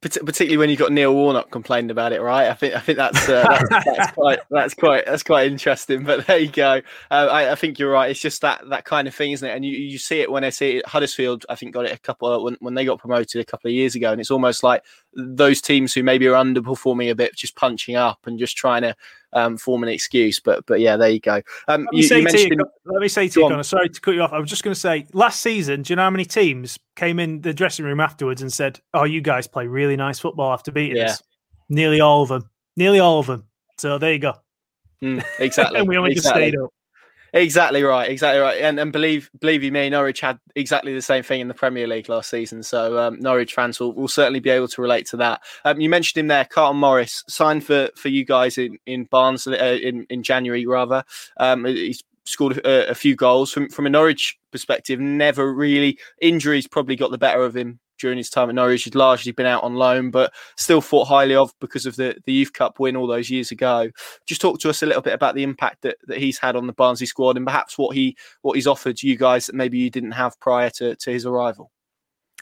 particularly 0.01 0.57
when 0.57 0.71
you've 0.71 0.79
got 0.79 0.93
Neil 0.93 1.13
Warnock 1.13 1.51
complaining 1.51 1.91
about 1.91 2.13
it, 2.13 2.21
right? 2.21 2.49
I 2.49 2.55
think 2.55 2.75
I 2.75 2.79
think 2.79 2.99
that's 2.99 3.29
uh, 3.29 3.45
that's, 3.69 3.85
that's, 3.85 4.13
quite 4.13 4.39
that's 4.51 4.75
quite 4.75 5.07
that's 5.07 5.23
quite 5.25 5.51
interesting. 5.51 6.05
But 6.05 6.27
there 6.27 6.39
you 6.39 6.51
go. 6.51 6.81
Uh, 7.11 7.29
I, 7.31 7.53
I, 7.53 7.55
think 7.57 7.79
you're 7.79 7.91
right. 7.91 8.11
It's 8.11 8.21
just 8.21 8.43
that 8.43 8.63
that 8.71 8.85
kind 8.85 9.09
of 9.09 9.15
thing, 9.15 9.33
isn't 9.33 9.49
it? 9.49 9.55
And 9.55 9.65
you, 9.65 9.73
you 9.73 9.99
see 9.99 10.21
it 10.21 10.31
when 10.31 10.45
I 10.45 10.51
see 10.51 10.77
it. 10.77 10.87
Huddersfield, 10.87 11.47
I 11.49 11.57
think, 11.57 11.75
got 11.75 11.85
it 11.85 11.93
a 11.93 11.99
couple 11.99 12.45
when 12.45 12.57
when 12.61 12.75
they 12.75 12.85
got 12.85 13.01
promoted 13.01 13.41
a 13.41 13.45
couple 13.45 13.69
of 13.69 13.75
years 13.75 13.97
ago, 13.97 14.13
and 14.13 14.21
it's 14.21 14.31
almost 14.31 14.63
like 14.63 14.85
those 15.18 15.61
teams 15.61 15.92
who 15.92 16.02
maybe 16.02 16.26
are 16.28 16.35
underperforming 16.35 17.11
a 17.11 17.14
bit, 17.14 17.35
just 17.35 17.57
punching 17.57 17.96
up 17.96 18.20
and 18.26 18.38
just 18.38 18.57
trying 18.57 18.83
to 18.83 18.94
um, 19.33 19.59
form 19.59 19.83
an 19.83 19.88
excuse. 19.88 20.38
But 20.38 20.64
but 20.66 20.81
yeah, 20.81 20.96
there 20.96 21.11
you 21.11 21.20
go. 21.20 21.42
Um, 21.66 21.83
let, 21.85 21.92
me 21.92 22.02
you, 22.02 22.16
you 22.16 22.22
mentioned... 22.22 22.52
you, 22.52 22.64
let 22.87 23.00
me 23.00 23.09
say 23.09 23.28
to 23.28 23.40
you, 23.40 23.48
Connor, 23.48 23.62
sorry 23.62 23.88
to 23.88 24.00
cut 24.00 24.14
you 24.14 24.22
off. 24.22 24.33
I 24.33 24.38
was 24.38 24.48
just 24.48 24.62
going 24.62 24.74
to 24.74 24.81
say, 24.81 25.07
last 25.12 25.42
season, 25.42 25.83
do 25.83 25.92
you 25.92 25.96
know 25.96 26.02
how 26.02 26.11
many 26.11 26.24
teams 26.24 26.78
came 26.96 27.18
in 27.18 27.40
the 27.40 27.52
dressing 27.52 27.85
room 27.85 28.00
afterwards 28.00 28.42
and 28.42 28.52
said, 28.52 28.81
"Oh, 28.94 29.04
you 29.04 29.20
guys 29.20 29.46
play 29.46 29.66
really 29.66 29.96
nice 29.96 30.18
football 30.18 30.52
after 30.52 30.70
beating 30.70 30.98
yeah. 30.98 31.11
us"? 31.11 31.22
Nearly 31.68 32.00
all 32.00 32.22
of 32.22 32.28
them. 32.28 32.48
Nearly 32.76 33.00
all 33.00 33.18
of 33.18 33.26
them. 33.26 33.44
So 33.78 33.98
there 33.98 34.12
you 34.12 34.18
go. 34.20 34.35
Mm, 35.02 35.24
exactly. 35.40 35.81
and 35.81 35.88
we 35.88 35.96
only 35.96 36.12
exactly. 36.12 36.42
just 36.42 36.52
stayed 36.52 36.62
up. 36.62 36.70
Exactly 37.33 37.83
right, 37.83 38.11
exactly 38.11 38.41
right, 38.41 38.61
and 38.61 38.81
and 38.81 38.93
believe 38.93 39.31
believe 39.38 39.62
you 39.62 39.71
me, 39.71 39.91
Norwich 39.91 40.21
had 40.21 40.38
exactly 40.55 40.95
the 40.95 41.03
same 41.03 41.23
thing 41.23 41.41
in 41.41 41.49
the 41.49 41.55
Premier 41.55 41.87
League 41.87 42.09
last 42.09 42.31
season. 42.31 42.62
So 42.62 42.99
um, 42.99 43.21
Norwich 43.21 43.55
fans 43.55 43.79
will, 43.79 43.93
will 43.93 44.09
certainly 44.09 44.41
be 44.41 44.51
able 44.51 44.69
to 44.69 44.83
relate 44.83 45.07
to 45.09 45.19
that. 45.19 45.43
Um, 45.64 45.81
you 45.81 45.91
mentioned 45.91 46.21
him 46.21 46.29
there, 46.29 46.47
Carlton 46.47 46.81
Morris 46.81 47.25
signed 47.29 47.64
for 47.64 47.91
for 47.97 48.09
you 48.09 48.25
guys 48.25 48.57
in 48.57 48.79
in 48.87 49.05
Barnes 49.05 49.47
uh, 49.47 49.51
in 49.53 50.07
in 50.09 50.23
January 50.23 50.67
rather. 50.67 51.05
Um, 51.38 51.67
he's 51.67 52.03
scored 52.25 52.59
a, 52.59 52.91
a, 52.91 52.95
few 52.95 53.17
goals 53.17 53.51
from 53.51 53.69
from 53.69 53.87
a 53.87 53.91
Norwich 53.91 54.38
perspective. 54.51 54.99
Never 55.01 55.53
really 55.53 55.99
injuries 56.21 56.67
probably 56.67 56.97
got 56.97 57.11
the 57.11 57.19
better 57.19 57.45
of 57.45 57.57
him 57.57 57.81
during 57.99 58.19
his 58.19 58.31
time 58.31 58.49
at 58.49 58.55
Norwich. 58.55 58.85
He'd 58.85 58.95
largely 58.95 59.33
been 59.33 59.47
out 59.47 59.63
on 59.63 59.75
loan, 59.75 60.11
but 60.11 60.33
still 60.57 60.81
thought 60.81 61.07
highly 61.07 61.35
of 61.35 61.53
because 61.61 61.87
of 61.87 61.97
the, 61.97 62.17
the 62.25 62.33
Youth 62.33 62.53
Cup 62.53 62.79
win 62.79 62.97
all 62.97 63.07
those 63.07 63.31
years 63.31 63.51
ago. 63.51 63.91
Just 64.27 64.41
talk 64.41 64.59
to 64.61 64.71
us 64.71 64.83
a 64.83 64.87
little 64.87 65.03
bit 65.03 65.15
about 65.15 65.35
the 65.35 65.43
impact 65.43 65.83
that, 65.83 65.97
that 66.07 66.19
he's 66.19 66.39
had 66.39 66.57
on 66.57 66.67
the 66.67 66.73
Barnsley 66.73 67.07
squad 67.07 67.37
and 67.37 67.47
perhaps 67.47 67.77
what 67.79 67.95
he 67.95 68.17
what 68.43 68.55
he's 68.55 68.67
offered 68.67 69.03
you 69.03 69.17
guys 69.17 69.47
that 69.47 69.55
maybe 69.55 69.79
you 69.79 69.91
didn't 69.91 70.13
have 70.13 70.39
prior 70.41 70.71
to, 70.71 70.97
to 70.97 71.11
his 71.11 71.27
arrival. 71.27 71.71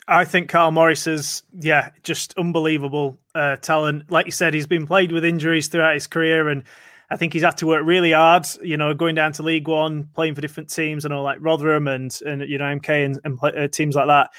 I 0.08 0.24
think 0.24 0.48
Carl 0.48 0.70
Morris 0.70 1.06
is, 1.06 1.42
yeah, 1.58 1.90
just 2.04 2.32
unbelievable 2.38 3.18
uh, 3.34 3.56
talent. 3.56 4.10
Like 4.10 4.26
you 4.26 4.32
said, 4.32 4.54
he's 4.54 4.66
been 4.66 4.86
played 4.86 5.10
with 5.10 5.24
injuries 5.24 5.66
throughout 5.66 5.94
his 5.94 6.06
career, 6.06 6.48
and 6.48 6.62
I 7.10 7.16
think 7.16 7.32
he's 7.32 7.42
had 7.42 7.56
to 7.58 7.66
work 7.66 7.84
really 7.84 8.12
hard. 8.12 8.46
You 8.62 8.76
know, 8.76 8.94
going 8.94 9.16
down 9.16 9.32
to 9.32 9.42
League 9.42 9.66
One, 9.66 10.08
playing 10.14 10.36
for 10.36 10.40
different 10.40 10.70
teams, 10.70 11.04
and 11.04 11.12
all 11.12 11.24
like 11.24 11.38
Rotherham 11.40 11.88
and 11.88 12.16
and 12.24 12.42
you 12.42 12.58
know 12.58 12.64
MK 12.64 13.04
and, 13.04 13.20
and 13.24 13.38
uh, 13.42 13.68
teams 13.68 13.96
like 13.96 14.06
that. 14.06 14.30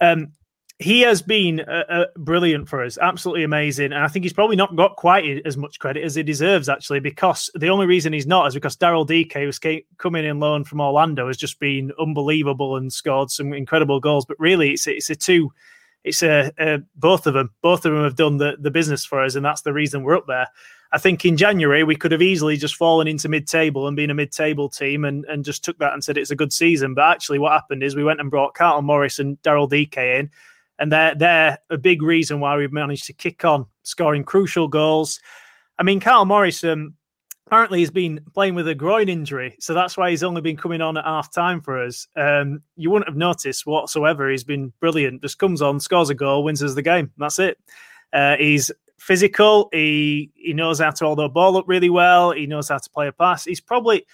Um, 0.00 0.32
he 0.80 1.00
has 1.00 1.22
been 1.22 1.60
uh, 1.60 1.84
uh, 1.88 2.04
brilliant 2.16 2.68
for 2.68 2.84
us, 2.84 2.98
absolutely 2.98 3.42
amazing. 3.42 3.86
And 3.86 4.02
I 4.02 4.06
think 4.06 4.24
he's 4.24 4.32
probably 4.32 4.54
not 4.54 4.76
got 4.76 4.94
quite 4.94 5.44
as 5.44 5.56
much 5.56 5.80
credit 5.80 6.04
as 6.04 6.14
he 6.14 6.22
deserves, 6.22 6.68
actually, 6.68 7.00
because 7.00 7.50
the 7.54 7.68
only 7.68 7.86
reason 7.86 8.12
he's 8.12 8.28
not 8.28 8.46
is 8.46 8.54
because 8.54 8.76
Daryl 8.76 9.06
Dike, 9.06 9.32
who's 9.32 9.58
coming 9.96 10.24
in 10.24 10.38
loan 10.38 10.62
from 10.62 10.80
Orlando, 10.80 11.26
has 11.26 11.36
just 11.36 11.58
been 11.58 11.90
unbelievable 11.98 12.76
and 12.76 12.92
scored 12.92 13.30
some 13.30 13.52
incredible 13.52 13.98
goals. 13.98 14.24
But 14.24 14.38
really, 14.38 14.70
it's 14.70 14.86
it's 14.86 15.10
a 15.10 15.16
two, 15.16 15.52
it's 16.04 16.22
a, 16.22 16.52
a 16.58 16.78
both 16.94 17.26
of 17.26 17.34
them, 17.34 17.50
both 17.60 17.84
of 17.84 17.92
them 17.92 18.04
have 18.04 18.16
done 18.16 18.36
the 18.36 18.56
the 18.60 18.70
business 18.70 19.04
for 19.04 19.24
us, 19.24 19.34
and 19.34 19.44
that's 19.44 19.62
the 19.62 19.72
reason 19.72 20.04
we're 20.04 20.16
up 20.16 20.28
there. 20.28 20.46
I 20.92 20.98
think 20.98 21.24
in 21.24 21.36
January 21.36 21.82
we 21.82 21.96
could 21.96 22.12
have 22.12 22.22
easily 22.22 22.56
just 22.56 22.76
fallen 22.76 23.08
into 23.08 23.28
mid-table 23.28 23.88
and 23.88 23.96
been 23.96 24.08
a 24.08 24.14
mid-table 24.14 24.70
team 24.70 25.04
and, 25.04 25.24
and 25.26 25.44
just 25.44 25.62
took 25.62 25.78
that 25.80 25.92
and 25.92 26.02
said 26.02 26.16
it's 26.16 26.30
a 26.30 26.36
good 26.36 26.52
season. 26.52 26.94
But 26.94 27.10
actually, 27.10 27.40
what 27.40 27.52
happened 27.52 27.82
is 27.82 27.96
we 27.96 28.04
went 28.04 28.20
and 28.20 28.30
brought 28.30 28.54
Carlton 28.54 28.86
Morris 28.86 29.18
and 29.18 29.42
Daryl 29.42 29.68
Dike 29.68 29.98
in 29.98 30.30
and 30.78 30.92
they're 30.92 31.14
they're 31.14 31.58
a 31.70 31.78
big 31.78 32.02
reason 32.02 32.40
why 32.40 32.56
we've 32.56 32.72
managed 32.72 33.06
to 33.06 33.12
kick 33.12 33.44
on, 33.44 33.66
scoring 33.82 34.24
crucial 34.24 34.68
goals. 34.68 35.20
I 35.78 35.82
mean, 35.82 36.00
Carl 36.00 36.24
Morrison 36.24 36.94
apparently 37.46 37.80
has 37.80 37.90
been 37.90 38.20
playing 38.34 38.54
with 38.54 38.68
a 38.68 38.74
groin 38.74 39.08
injury, 39.08 39.56
so 39.58 39.74
that's 39.74 39.96
why 39.96 40.10
he's 40.10 40.22
only 40.22 40.42
been 40.42 40.56
coming 40.56 40.80
on 40.80 40.96
at 40.96 41.04
half 41.04 41.32
time 41.32 41.60
for 41.60 41.82
us. 41.82 42.06
Um, 42.16 42.62
you 42.76 42.90
wouldn't 42.90 43.08
have 43.08 43.16
noticed 43.16 43.66
whatsoever. 43.66 44.30
He's 44.30 44.44
been 44.44 44.72
brilliant. 44.80 45.22
Just 45.22 45.38
comes 45.38 45.62
on, 45.62 45.80
scores 45.80 46.10
a 46.10 46.14
goal, 46.14 46.44
wins 46.44 46.62
us 46.62 46.74
the 46.74 46.82
game. 46.82 47.10
That's 47.16 47.38
it. 47.38 47.58
Uh, 48.12 48.36
he's 48.36 48.70
physical. 48.98 49.68
He 49.72 50.30
he 50.34 50.52
knows 50.52 50.80
how 50.80 50.90
to 50.90 51.04
hold 51.04 51.18
the 51.18 51.28
ball 51.28 51.56
up 51.56 51.64
really 51.66 51.90
well. 51.90 52.32
He 52.32 52.46
knows 52.46 52.68
how 52.68 52.78
to 52.78 52.90
play 52.90 53.08
a 53.08 53.12
pass. 53.12 53.44
He's 53.44 53.60
probably, 53.60 54.04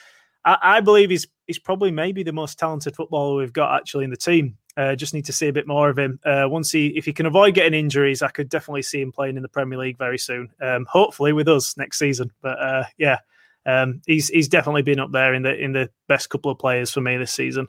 I, 0.44 0.58
I 0.62 0.80
believe, 0.80 1.10
he's 1.10 1.26
he's 1.46 1.58
probably 1.58 1.90
maybe 1.90 2.22
the 2.22 2.32
most 2.32 2.58
talented 2.58 2.94
footballer 2.94 3.36
we've 3.36 3.52
got 3.52 3.74
actually 3.74 4.04
in 4.04 4.10
the 4.10 4.16
team. 4.16 4.56
Uh, 4.76 4.96
just 4.96 5.14
need 5.14 5.24
to 5.26 5.32
see 5.32 5.48
a 5.48 5.52
bit 5.52 5.66
more 5.66 5.88
of 5.88 5.98
him. 5.98 6.18
Uh, 6.24 6.46
once 6.48 6.70
he, 6.70 6.88
if 6.88 7.04
he 7.04 7.12
can 7.12 7.26
avoid 7.26 7.54
getting 7.54 7.78
injuries, 7.78 8.22
I 8.22 8.28
could 8.28 8.48
definitely 8.48 8.82
see 8.82 9.00
him 9.00 9.12
playing 9.12 9.36
in 9.36 9.42
the 9.42 9.48
Premier 9.48 9.78
League 9.78 9.98
very 9.98 10.18
soon. 10.18 10.50
Um, 10.60 10.86
hopefully 10.88 11.32
with 11.32 11.48
us 11.48 11.76
next 11.76 11.98
season. 11.98 12.32
But 12.42 12.58
uh, 12.58 12.84
yeah, 12.98 13.18
um, 13.66 14.02
he's 14.06 14.28
he's 14.28 14.48
definitely 14.48 14.82
been 14.82 15.00
up 15.00 15.12
there 15.12 15.34
in 15.34 15.42
the 15.42 15.54
in 15.54 15.72
the 15.72 15.90
best 16.08 16.28
couple 16.28 16.50
of 16.50 16.58
players 16.58 16.90
for 16.90 17.00
me 17.00 17.16
this 17.16 17.32
season 17.32 17.68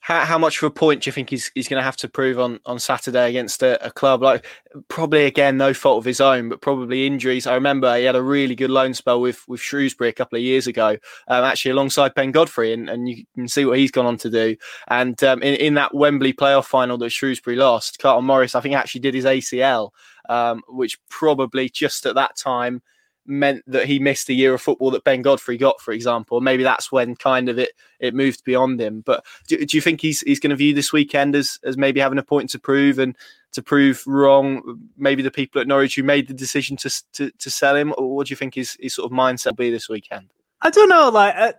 how, 0.00 0.24
how 0.24 0.38
much 0.38 0.58
of 0.58 0.64
a 0.64 0.70
point 0.70 1.02
do 1.02 1.08
you 1.08 1.12
think 1.12 1.28
he's 1.28 1.50
he's 1.54 1.68
going 1.68 1.78
to 1.78 1.84
have 1.84 1.96
to 1.98 2.08
prove 2.08 2.38
on 2.38 2.58
on 2.64 2.78
Saturday 2.78 3.28
against 3.28 3.62
a, 3.62 3.84
a, 3.84 3.90
club 3.90 4.22
like 4.22 4.46
probably 4.88 5.26
again 5.26 5.58
no 5.58 5.74
fault 5.74 5.98
of 5.98 6.04
his 6.04 6.20
own, 6.20 6.48
but 6.48 6.62
probably 6.62 7.06
injuries. 7.06 7.46
I 7.46 7.54
remember 7.54 7.94
he 7.96 8.04
had 8.04 8.16
a 8.16 8.22
really 8.22 8.54
good 8.54 8.70
loan 8.70 8.94
spell 8.94 9.20
with 9.20 9.46
with 9.46 9.60
Shrewsbury 9.60 10.08
a 10.08 10.14
couple 10.14 10.36
of 10.36 10.42
years 10.42 10.66
ago, 10.66 10.96
um, 11.28 11.44
actually 11.44 11.72
alongside 11.72 12.14
Ben 12.14 12.30
Godfrey, 12.30 12.72
and, 12.72 12.88
and 12.88 13.08
you 13.08 13.24
can 13.34 13.46
see 13.46 13.64
what 13.66 13.78
he's 13.78 13.90
gone 13.90 14.06
on 14.06 14.16
to 14.18 14.30
do. 14.30 14.56
And 14.88 15.22
um, 15.22 15.42
in 15.42 15.54
in 15.54 15.74
that 15.74 15.94
Wembley 15.94 16.32
playoff 16.32 16.66
final 16.66 16.96
that 16.98 17.10
Shrewsbury 17.10 17.56
lost, 17.56 17.98
Carlton 17.98 18.24
Morris 18.24 18.54
I 18.54 18.60
think 18.60 18.74
actually 18.74 19.02
did 19.02 19.14
his 19.14 19.26
ACL, 19.26 19.90
um, 20.28 20.62
which 20.68 20.98
probably 21.10 21.68
just 21.68 22.06
at 22.06 22.14
that 22.14 22.36
time 22.36 22.82
meant 23.30 23.62
that 23.66 23.86
he 23.86 23.98
missed 23.98 24.28
a 24.28 24.34
year 24.34 24.52
of 24.52 24.60
football 24.60 24.90
that 24.90 25.04
Ben 25.04 25.22
Godfrey 25.22 25.56
got, 25.56 25.80
for 25.80 25.92
example. 25.92 26.40
Maybe 26.40 26.62
that's 26.62 26.92
when 26.92 27.16
kind 27.16 27.48
of 27.48 27.58
it 27.58 27.70
it 28.00 28.14
moved 28.14 28.44
beyond 28.44 28.80
him. 28.80 29.02
But 29.02 29.24
do, 29.46 29.64
do 29.64 29.76
you 29.76 29.80
think 29.80 30.00
he's 30.00 30.20
he's 30.22 30.40
going 30.40 30.50
to 30.50 30.56
view 30.56 30.74
this 30.74 30.92
weekend 30.92 31.34
as 31.34 31.58
as 31.64 31.76
maybe 31.76 32.00
having 32.00 32.18
a 32.18 32.22
point 32.22 32.50
to 32.50 32.58
prove 32.58 32.98
and 32.98 33.16
to 33.52 33.62
prove 33.62 34.02
wrong 34.06 34.80
maybe 34.96 35.22
the 35.22 35.30
people 35.30 35.60
at 35.60 35.66
Norwich 35.66 35.96
who 35.96 36.02
made 36.02 36.28
the 36.28 36.34
decision 36.34 36.76
to 36.78 37.02
to, 37.12 37.30
to 37.30 37.50
sell 37.50 37.76
him, 37.76 37.94
or 37.96 38.14
what 38.14 38.26
do 38.26 38.32
you 38.32 38.36
think 38.36 38.54
his 38.54 38.76
his 38.80 38.94
sort 38.94 39.10
of 39.10 39.16
mindset 39.16 39.46
will 39.46 39.54
be 39.54 39.70
this 39.70 39.88
weekend? 39.88 40.28
I 40.60 40.70
don't 40.70 40.88
know, 40.88 41.08
like. 41.08 41.34
Uh 41.36 41.52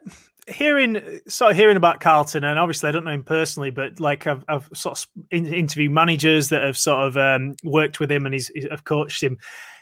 hearing 0.48 1.22
sort 1.28 1.52
of 1.52 1.58
hearing 1.58 1.78
about 1.78 2.00
Carlton, 2.00 2.44
and 2.44 2.60
obviously 2.60 2.90
I 2.90 2.92
don't 2.92 3.06
know 3.06 3.12
him 3.12 3.24
personally, 3.24 3.72
but 3.72 4.00
like 4.00 4.28
I've, 4.28 4.44
I've 4.48 4.68
sort 4.74 5.00
of 5.00 5.08
interviewed 5.32 5.92
managers 5.92 6.50
that 6.50 6.64
have 6.64 6.78
sort 6.78 7.08
of 7.08 7.18
um, 7.18 7.56
worked 7.64 8.00
with 8.00 8.12
him 8.12 8.26
and 8.26 8.34
he's, 8.34 8.48
he's 8.50 8.68
have 8.70 8.84
coached 8.84 9.22
him 9.22 9.38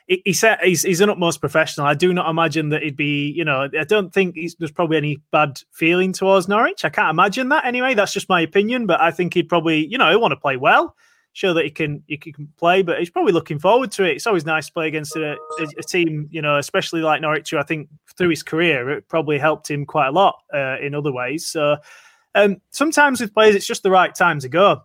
he, 0.09 0.21
he 0.25 0.33
said 0.33 0.57
he's, 0.61 0.81
he's 0.81 0.99
an 0.99 1.09
utmost 1.09 1.39
professional. 1.39 1.87
I 1.87 1.93
do 1.93 2.11
not 2.13 2.29
imagine 2.29 2.69
that 2.69 2.81
he'd 2.81 2.97
be, 2.97 3.29
you 3.29 3.45
know, 3.45 3.69
I 3.79 3.83
don't 3.85 4.11
think 4.11 4.37
there's 4.57 4.71
probably 4.71 4.97
any 4.97 5.21
bad 5.31 5.61
feeling 5.71 6.11
towards 6.11 6.49
Norwich. 6.49 6.83
I 6.83 6.89
can't 6.89 7.11
imagine 7.11 7.47
that 7.49 7.65
anyway. 7.65 7.93
That's 7.93 8.11
just 8.11 8.27
my 8.27 8.41
opinion, 8.41 8.87
but 8.87 8.99
I 8.99 9.11
think 9.11 9.35
he'd 9.35 9.47
probably, 9.47 9.85
you 9.85 9.97
know, 9.97 10.09
he 10.09 10.17
want 10.17 10.31
to 10.33 10.37
play 10.37 10.57
well, 10.57 10.95
show 11.33 11.53
that 11.53 11.63
he 11.63 11.69
can 11.69 12.03
he 12.07 12.17
can 12.17 12.51
play, 12.57 12.81
but 12.81 12.97
he's 12.97 13.11
probably 13.11 13.31
looking 13.31 13.59
forward 13.59 13.91
to 13.93 14.03
it. 14.03 14.15
It's 14.15 14.27
always 14.27 14.45
nice 14.45 14.65
to 14.67 14.73
play 14.73 14.87
against 14.87 15.15
a, 15.15 15.33
a, 15.59 15.67
a 15.77 15.83
team, 15.83 16.27
you 16.31 16.41
know, 16.41 16.57
especially 16.57 17.01
like 17.01 17.21
Norwich, 17.21 17.51
who 17.51 17.57
I 17.57 17.63
think 17.63 17.87
through 18.17 18.29
his 18.29 18.43
career 18.43 18.89
it 18.89 19.07
probably 19.07 19.37
helped 19.37 19.69
him 19.69 19.85
quite 19.85 20.07
a 20.07 20.11
lot 20.11 20.39
uh, 20.53 20.77
in 20.81 20.95
other 20.95 21.11
ways. 21.13 21.45
So 21.45 21.77
um, 22.33 22.57
sometimes 22.71 23.21
with 23.21 23.33
players, 23.33 23.55
it's 23.55 23.67
just 23.67 23.83
the 23.83 23.91
right 23.91 24.13
time 24.13 24.39
to 24.39 24.49
go. 24.49 24.83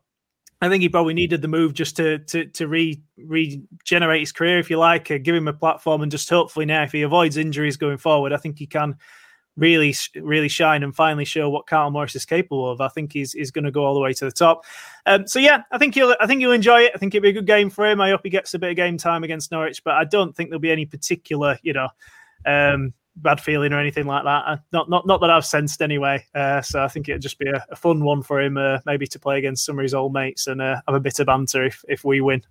I 0.64 0.68
think 0.68 0.82
he 0.82 0.88
probably 0.88 1.14
needed 1.14 1.42
the 1.42 1.48
move 1.48 1.74
just 1.74 1.96
to 1.96 2.18
to 2.18 2.46
to 2.46 2.68
re 2.68 3.00
regenerate 3.18 4.20
his 4.20 4.32
career, 4.32 4.58
if 4.58 4.70
you 4.70 4.78
like, 4.78 5.10
uh, 5.10 5.18
give 5.18 5.34
him 5.34 5.48
a 5.48 5.52
platform, 5.52 6.02
and 6.02 6.10
just 6.10 6.28
hopefully 6.28 6.66
now, 6.66 6.82
if 6.82 6.92
he 6.92 7.02
avoids 7.02 7.36
injuries 7.36 7.76
going 7.76 7.98
forward, 7.98 8.32
I 8.32 8.36
think 8.36 8.58
he 8.58 8.66
can 8.66 8.96
really, 9.56 9.94
really 10.16 10.48
shine 10.48 10.82
and 10.82 10.94
finally 10.94 11.24
show 11.24 11.48
what 11.48 11.66
Carl 11.66 11.90
Morris 11.90 12.16
is 12.16 12.24
capable 12.24 12.70
of. 12.70 12.80
I 12.80 12.88
think 12.88 13.12
he's 13.12 13.32
he's 13.32 13.50
going 13.50 13.64
to 13.64 13.70
go 13.70 13.84
all 13.84 13.94
the 13.94 14.00
way 14.00 14.12
to 14.12 14.24
the 14.24 14.32
top. 14.32 14.64
Um, 15.06 15.26
so 15.26 15.38
yeah, 15.38 15.62
I 15.70 15.78
think 15.78 15.94
he'll 15.94 16.14
I 16.20 16.26
think 16.26 16.40
he'll 16.40 16.52
enjoy 16.52 16.82
it. 16.82 16.92
I 16.94 16.98
think 16.98 17.14
it'll 17.14 17.22
be 17.22 17.30
a 17.30 17.34
good 17.34 17.46
game 17.46 17.70
for 17.70 17.86
him. 17.86 18.00
I 18.00 18.10
hope 18.10 18.20
he 18.24 18.30
gets 18.30 18.54
a 18.54 18.58
bit 18.58 18.70
of 18.70 18.76
game 18.76 18.96
time 18.96 19.24
against 19.24 19.52
Norwich, 19.52 19.84
but 19.84 19.94
I 19.94 20.04
don't 20.04 20.34
think 20.34 20.50
there'll 20.50 20.60
be 20.60 20.72
any 20.72 20.86
particular, 20.86 21.58
you 21.62 21.72
know, 21.72 21.88
um, 22.46 22.94
bad 23.16 23.40
feeling 23.40 23.72
or 23.72 23.80
anything 23.80 24.06
like 24.06 24.24
that. 24.24 24.44
Uh, 24.46 24.56
not 24.72 24.90
not 24.90 25.06
not 25.06 25.20
that 25.20 25.30
I've 25.30 25.46
sensed 25.46 25.82
anyway. 25.82 26.24
Uh, 26.34 26.62
so 26.62 26.82
I 26.82 26.88
think 26.88 27.08
it'd 27.08 27.22
just 27.22 27.38
be 27.38 27.48
a, 27.48 27.64
a 27.70 27.76
fun 27.76 28.02
one 28.04 28.22
for 28.22 28.40
him, 28.40 28.56
uh, 28.56 28.78
maybe 28.86 29.06
to 29.08 29.18
play 29.18 29.38
against 29.38 29.64
some 29.64 29.78
of 29.78 29.82
his 29.82 29.94
old 29.94 30.12
mates 30.12 30.46
and 30.46 30.60
uh, 30.60 30.80
have 30.86 30.96
a 30.96 31.00
bit 31.00 31.18
of 31.20 31.26
banter 31.26 31.64
if 31.64 31.84
if 31.88 32.04
we 32.04 32.20
win. 32.20 32.42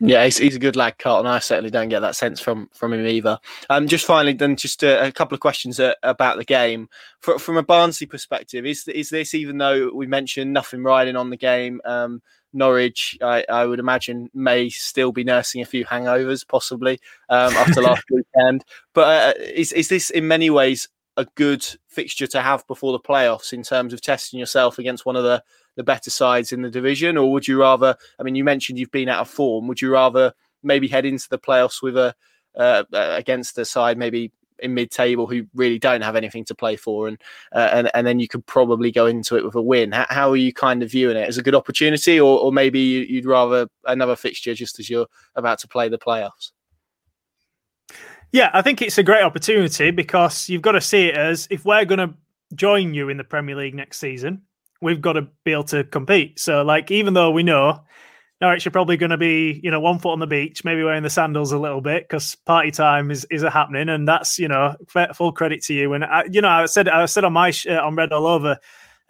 Yeah, 0.00 0.24
he's, 0.24 0.38
he's 0.38 0.56
a 0.56 0.60
good 0.60 0.76
lad, 0.76 0.98
Carlton. 0.98 1.30
I 1.30 1.38
certainly 1.38 1.70
don't 1.70 1.88
get 1.88 2.00
that 2.00 2.16
sense 2.16 2.40
from 2.40 2.68
from 2.74 2.92
him 2.92 3.06
either. 3.06 3.38
Um, 3.70 3.86
just 3.86 4.04
finally, 4.06 4.32
then, 4.32 4.56
just 4.56 4.82
a, 4.82 5.06
a 5.06 5.12
couple 5.12 5.34
of 5.34 5.40
questions 5.40 5.78
uh, 5.78 5.94
about 6.02 6.36
the 6.36 6.44
game 6.44 6.88
For, 7.20 7.38
from 7.38 7.56
a 7.56 7.62
Barnsley 7.62 8.06
perspective. 8.06 8.66
Is 8.66 8.86
is 8.88 9.08
this 9.10 9.34
even 9.34 9.58
though 9.58 9.90
we 9.94 10.06
mentioned 10.06 10.52
nothing 10.52 10.82
riding 10.82 11.16
on 11.16 11.30
the 11.30 11.36
game? 11.36 11.80
Um, 11.84 12.22
Norwich, 12.54 13.18
I, 13.20 13.44
I, 13.48 13.66
would 13.66 13.78
imagine, 13.78 14.30
may 14.32 14.68
still 14.68 15.12
be 15.12 15.24
nursing 15.24 15.60
a 15.60 15.66
few 15.66 15.84
hangovers, 15.84 16.46
possibly 16.46 17.00
um, 17.28 17.52
after 17.54 17.82
last 17.82 18.04
weekend. 18.10 18.64
But 18.94 19.38
uh, 19.38 19.40
is 19.40 19.72
is 19.72 19.88
this 19.88 20.10
in 20.10 20.28
many 20.28 20.50
ways 20.50 20.88
a 21.16 21.26
good 21.34 21.66
fixture 21.86 22.26
to 22.28 22.40
have 22.40 22.66
before 22.66 22.92
the 22.92 23.00
playoffs 23.00 23.52
in 23.52 23.62
terms 23.62 23.92
of 23.92 24.00
testing 24.00 24.40
yourself 24.40 24.78
against 24.78 25.04
one 25.04 25.16
of 25.16 25.24
the 25.24 25.42
the 25.76 25.84
better 25.84 26.10
sides 26.10 26.52
in 26.52 26.62
the 26.62 26.70
division, 26.70 27.16
or 27.16 27.32
would 27.32 27.48
you 27.48 27.60
rather? 27.60 27.96
I 28.18 28.22
mean, 28.22 28.36
you 28.36 28.44
mentioned 28.44 28.78
you've 28.78 28.90
been 28.90 29.08
out 29.08 29.20
of 29.20 29.28
form. 29.28 29.66
Would 29.66 29.82
you 29.82 29.92
rather 29.92 30.32
maybe 30.62 30.88
head 30.88 31.04
into 31.04 31.28
the 31.28 31.38
playoffs 31.38 31.82
with 31.82 31.96
a 31.96 32.14
uh, 32.56 32.84
against 32.92 33.58
a 33.58 33.64
side 33.64 33.98
maybe 33.98 34.30
in 34.64 34.74
mid-table 34.74 35.26
who 35.26 35.46
really 35.54 35.78
don't 35.78 36.00
have 36.00 36.16
anything 36.16 36.44
to 36.46 36.54
play 36.54 36.76
for, 36.76 37.08
and 37.08 37.20
uh, 37.52 37.70
and 37.72 37.90
and 37.94 38.06
then 38.06 38.18
you 38.18 38.28
could 38.28 38.44
probably 38.46 38.90
go 38.90 39.06
into 39.06 39.36
it 39.36 39.44
with 39.44 39.54
a 39.54 39.62
win. 39.62 39.92
How, 39.92 40.06
how 40.08 40.30
are 40.30 40.36
you 40.36 40.52
kind 40.52 40.82
of 40.82 40.90
viewing 40.90 41.16
it 41.16 41.28
as 41.28 41.38
a 41.38 41.42
good 41.42 41.54
opportunity, 41.54 42.18
or, 42.18 42.38
or 42.38 42.52
maybe 42.52 42.80
you'd 42.80 43.26
rather 43.26 43.68
another 43.86 44.16
fixture 44.16 44.54
just 44.54 44.78
as 44.80 44.90
you're 44.90 45.06
about 45.36 45.58
to 45.60 45.68
play 45.68 45.88
the 45.88 45.98
playoffs? 45.98 46.50
Yeah, 48.32 48.50
I 48.52 48.62
think 48.62 48.82
it's 48.82 48.98
a 48.98 49.04
great 49.04 49.22
opportunity 49.22 49.92
because 49.92 50.48
you've 50.48 50.62
got 50.62 50.72
to 50.72 50.80
see 50.80 51.06
it 51.06 51.14
as 51.14 51.46
if 51.50 51.64
we're 51.64 51.84
going 51.84 52.00
to 52.00 52.14
join 52.56 52.92
you 52.92 53.08
in 53.08 53.16
the 53.16 53.24
Premier 53.24 53.54
League 53.54 53.74
next 53.76 53.98
season, 53.98 54.42
we've 54.80 55.00
got 55.00 55.12
to 55.12 55.28
be 55.44 55.52
able 55.52 55.64
to 55.64 55.84
compete. 55.84 56.40
So, 56.40 56.62
like, 56.62 56.90
even 56.90 57.14
though 57.14 57.30
we 57.30 57.42
know 57.42 57.84
Norwich 58.44 58.66
are 58.66 58.70
probably 58.70 58.98
going 58.98 59.10
to 59.10 59.16
be, 59.16 59.58
you 59.62 59.70
know, 59.70 59.80
one 59.80 59.98
foot 59.98 60.12
on 60.12 60.18
the 60.18 60.26
beach, 60.26 60.64
maybe 60.64 60.84
wearing 60.84 61.02
the 61.02 61.08
sandals 61.08 61.52
a 61.52 61.58
little 61.58 61.80
bit 61.80 62.04
because 62.04 62.34
party 62.44 62.70
time 62.70 63.10
is 63.10 63.26
is 63.30 63.42
a 63.42 63.48
happening, 63.50 63.88
and 63.88 64.06
that's 64.06 64.38
you 64.38 64.48
know 64.48 64.76
full 65.14 65.32
credit 65.32 65.62
to 65.62 65.74
you. 65.74 65.94
And 65.94 66.04
I, 66.04 66.24
you 66.30 66.42
know, 66.42 66.48
I 66.48 66.66
said 66.66 66.86
I 66.86 67.06
said 67.06 67.24
on 67.24 67.32
my 67.32 67.52
uh, 67.66 67.74
on 67.76 67.96
Red 67.96 68.12
All 68.12 68.26
Over 68.26 68.58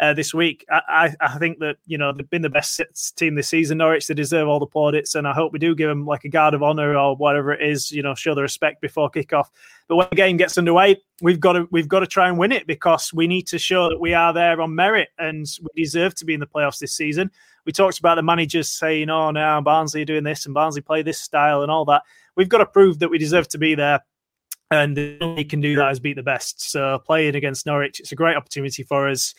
uh, 0.05 0.12
this 0.12 0.35
week. 0.35 0.64
I, 0.71 1.14
I 1.21 1.38
think 1.38 1.59
that 1.61 1.77
you 1.87 1.97
know 1.97 2.12
they've 2.12 2.29
been 2.29 2.43
the 2.43 2.51
best 2.51 2.81
team 3.17 3.35
this 3.35 3.49
season. 3.49 3.79
Norwich 3.79 4.07
they 4.07 4.14
deserve 4.14 4.49
all 4.49 4.61
the 4.61 4.67
plaudits, 4.67 5.14
and 5.14 5.27
I 5.27 5.33
hope 5.33 5.53
we 5.53 5.59
do 5.59 5.75
give 5.75 5.88
them 5.88 6.05
like 6.05 6.25
a 6.25 6.29
guard 6.29 6.55
of 6.55 6.62
honor 6.62 6.97
or 6.97 7.17
whatever 7.17 7.53
it 7.53 7.67
is. 7.67 7.90
You 7.90 8.03
know, 8.03 8.14
show 8.14 8.35
the 8.35 8.43
respect 8.43 8.81
before 8.81 9.11
kickoff. 9.11 9.49
But 9.88 9.97
when 9.97 10.09
the 10.11 10.17
game 10.17 10.37
gets 10.37 10.59
underway, 10.59 11.01
we've 11.23 11.40
got 11.40 11.55
to 11.55 11.67
we've 11.71 11.88
got 11.88 12.01
to 12.01 12.07
try 12.07 12.29
and 12.29 12.38
win 12.38 12.53
it 12.53 12.67
because 12.67 13.12
we 13.14 13.27
need 13.27 13.47
to 13.49 13.59
show 13.59 13.88
that 13.88 14.01
we 14.01 14.12
are 14.12 14.33
there 14.33 14.61
on 14.61 14.75
merit 14.75 15.09
and 15.19 15.47
we 15.62 15.83
deserve 15.83 16.14
to 16.17 16.25
be 16.25 16.35
in 16.35 16.40
the 16.40 16.47
playoffs 16.47 16.79
this 16.79 16.93
season. 16.93 17.31
We 17.64 17.73
talked 17.73 17.99
about 17.99 18.17
the 18.17 18.23
managers 18.23 18.69
saying, 18.69 19.09
"Oh, 19.09 19.31
now 19.31 19.61
Barnsley 19.61 20.03
are 20.03 20.07
doing 20.07 20.25
this 20.25 20.45
and 20.45 20.55
Barnsley 20.55 20.83
play 20.83 21.03
this 21.03 21.21
style 21.21 21.62
and 21.62 21.71
all 21.71 21.87
that." 21.87 22.03
We've 22.37 22.49
got 22.49 22.59
to 22.59 22.67
prove 22.67 22.99
that 22.99 23.11
we 23.11 23.19
deserve 23.19 23.49
to 23.49 23.59
be 23.59 23.75
there 23.75 24.01
and 24.71 24.97
the 24.97 25.19
only 25.21 25.45
can 25.45 25.61
do 25.61 25.77
that 25.77 25.93
is 25.93 26.01
beat 26.01 26.17
the 26.17 26.23
best. 26.23 26.71
So 26.71 26.99
playing 26.99 27.37
against 27.37 27.64
Norwich, 27.64 28.01
it's 28.01 28.12
a 28.12 28.17
great 28.17 28.37
opportunity 28.37 28.83
for 28.83 29.09
us 29.09 29.35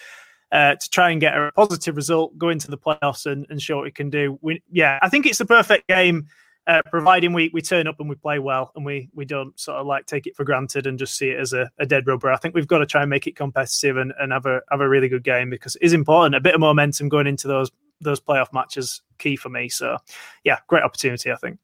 uh, 0.51 0.75
to 0.75 0.89
try 0.89 1.11
and 1.11 1.19
get 1.19 1.35
a 1.35 1.51
positive 1.55 1.95
result, 1.95 2.37
go 2.37 2.49
into 2.49 2.69
the 2.69 2.77
playoffs, 2.77 3.25
and, 3.25 3.45
and 3.49 3.61
show 3.61 3.77
what 3.77 3.85
we 3.85 3.91
can 3.91 4.09
do. 4.09 4.37
We, 4.41 4.61
yeah, 4.71 4.99
I 5.01 5.09
think 5.09 5.25
it's 5.25 5.39
the 5.39 5.45
perfect 5.45 5.87
game, 5.87 6.27
uh, 6.67 6.81
providing 6.89 7.33
we, 7.33 7.49
we 7.53 7.61
turn 7.61 7.87
up 7.87 7.99
and 7.99 8.09
we 8.09 8.15
play 8.15 8.39
well, 8.39 8.71
and 8.75 8.85
we 8.85 9.09
we 9.13 9.25
don't 9.25 9.59
sort 9.59 9.77
of 9.77 9.87
like 9.87 10.05
take 10.05 10.27
it 10.27 10.35
for 10.35 10.43
granted 10.43 10.87
and 10.87 10.97
just 10.97 11.17
see 11.17 11.29
it 11.29 11.39
as 11.39 11.53
a, 11.53 11.69
a 11.79 11.85
dead 11.85 12.07
rubber. 12.07 12.31
I 12.31 12.37
think 12.37 12.55
we've 12.55 12.67
got 12.67 12.79
to 12.79 12.85
try 12.85 13.01
and 13.01 13.09
make 13.09 13.27
it 13.27 13.35
competitive 13.35 13.97
and, 13.97 14.13
and 14.19 14.31
have 14.31 14.45
a 14.45 14.61
have 14.71 14.81
a 14.81 14.89
really 14.89 15.09
good 15.09 15.23
game 15.23 15.49
because 15.49 15.75
it 15.75 15.83
is 15.83 15.93
important. 15.93 16.35
A 16.35 16.39
bit 16.41 16.55
of 16.55 16.59
momentum 16.59 17.09
going 17.09 17.27
into 17.27 17.47
those 17.47 17.71
those 18.01 18.19
playoff 18.19 18.51
matches 18.53 19.01
key 19.17 19.35
for 19.35 19.49
me. 19.49 19.69
So, 19.69 19.97
yeah, 20.43 20.59
great 20.67 20.83
opportunity, 20.83 21.31
I 21.31 21.35
think. 21.35 21.59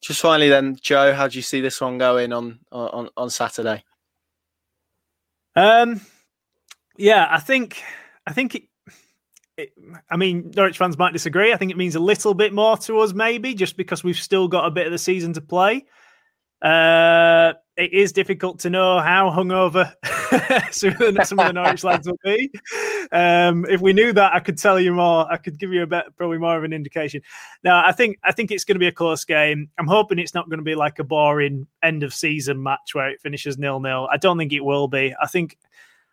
Just 0.00 0.20
finally, 0.20 0.48
then, 0.48 0.76
Joe, 0.80 1.14
how 1.14 1.28
do 1.28 1.38
you 1.38 1.42
see 1.42 1.60
this 1.60 1.80
one 1.80 1.98
going 1.98 2.32
on 2.32 2.60
on 2.70 3.08
on 3.16 3.30
Saturday? 3.30 3.84
Um, 5.54 6.00
yeah, 6.96 7.26
I 7.30 7.40
think 7.40 7.82
I 8.26 8.32
think 8.32 8.68
it, 9.56 9.72
I 10.10 10.16
mean, 10.16 10.52
Norwich 10.56 10.78
fans 10.78 10.98
might 10.98 11.12
disagree. 11.12 11.52
I 11.52 11.56
think 11.56 11.70
it 11.70 11.76
means 11.76 11.94
a 11.94 12.00
little 12.00 12.34
bit 12.34 12.52
more 12.52 12.76
to 12.78 13.00
us, 13.00 13.12
maybe, 13.12 13.54
just 13.54 13.76
because 13.76 14.02
we've 14.02 14.16
still 14.16 14.48
got 14.48 14.66
a 14.66 14.70
bit 14.70 14.86
of 14.86 14.92
the 14.92 14.98
season 14.98 15.32
to 15.34 15.40
play. 15.40 15.84
Uh, 16.62 17.54
it 17.76 17.92
is 17.92 18.12
difficult 18.12 18.60
to 18.60 18.70
know 18.70 19.00
how 19.00 19.30
hungover 19.30 19.92
some, 20.72 20.90
of 20.90 21.14
the, 21.14 21.24
some 21.24 21.40
of 21.40 21.46
the 21.46 21.52
Norwich 21.52 21.82
lads 21.82 22.06
will 22.06 22.18
be. 22.22 22.52
Um, 23.10 23.66
if 23.68 23.80
we 23.80 23.92
knew 23.92 24.12
that, 24.12 24.32
I 24.32 24.38
could 24.38 24.58
tell 24.58 24.78
you 24.78 24.92
more. 24.92 25.30
I 25.30 25.38
could 25.38 25.58
give 25.58 25.72
you 25.72 25.82
a 25.82 25.86
bit, 25.86 26.04
probably 26.16 26.38
more 26.38 26.56
of 26.56 26.64
an 26.64 26.72
indication. 26.72 27.20
Now, 27.64 27.84
I 27.84 27.92
think 27.92 28.18
I 28.22 28.32
think 28.32 28.50
it's 28.50 28.64
going 28.64 28.76
to 28.76 28.80
be 28.80 28.86
a 28.86 28.92
close 28.92 29.24
game. 29.24 29.68
I'm 29.78 29.86
hoping 29.88 30.18
it's 30.18 30.34
not 30.34 30.48
going 30.48 30.58
to 30.58 30.64
be 30.64 30.74
like 30.74 30.98
a 30.98 31.04
boring 31.04 31.66
end 31.82 32.04
of 32.04 32.14
season 32.14 32.62
match 32.62 32.94
where 32.94 33.08
it 33.08 33.20
finishes 33.20 33.58
nil 33.58 33.80
nil. 33.80 34.08
I 34.12 34.18
don't 34.18 34.38
think 34.38 34.52
it 34.52 34.64
will 34.64 34.86
be. 34.86 35.14
I 35.20 35.26
think 35.26 35.58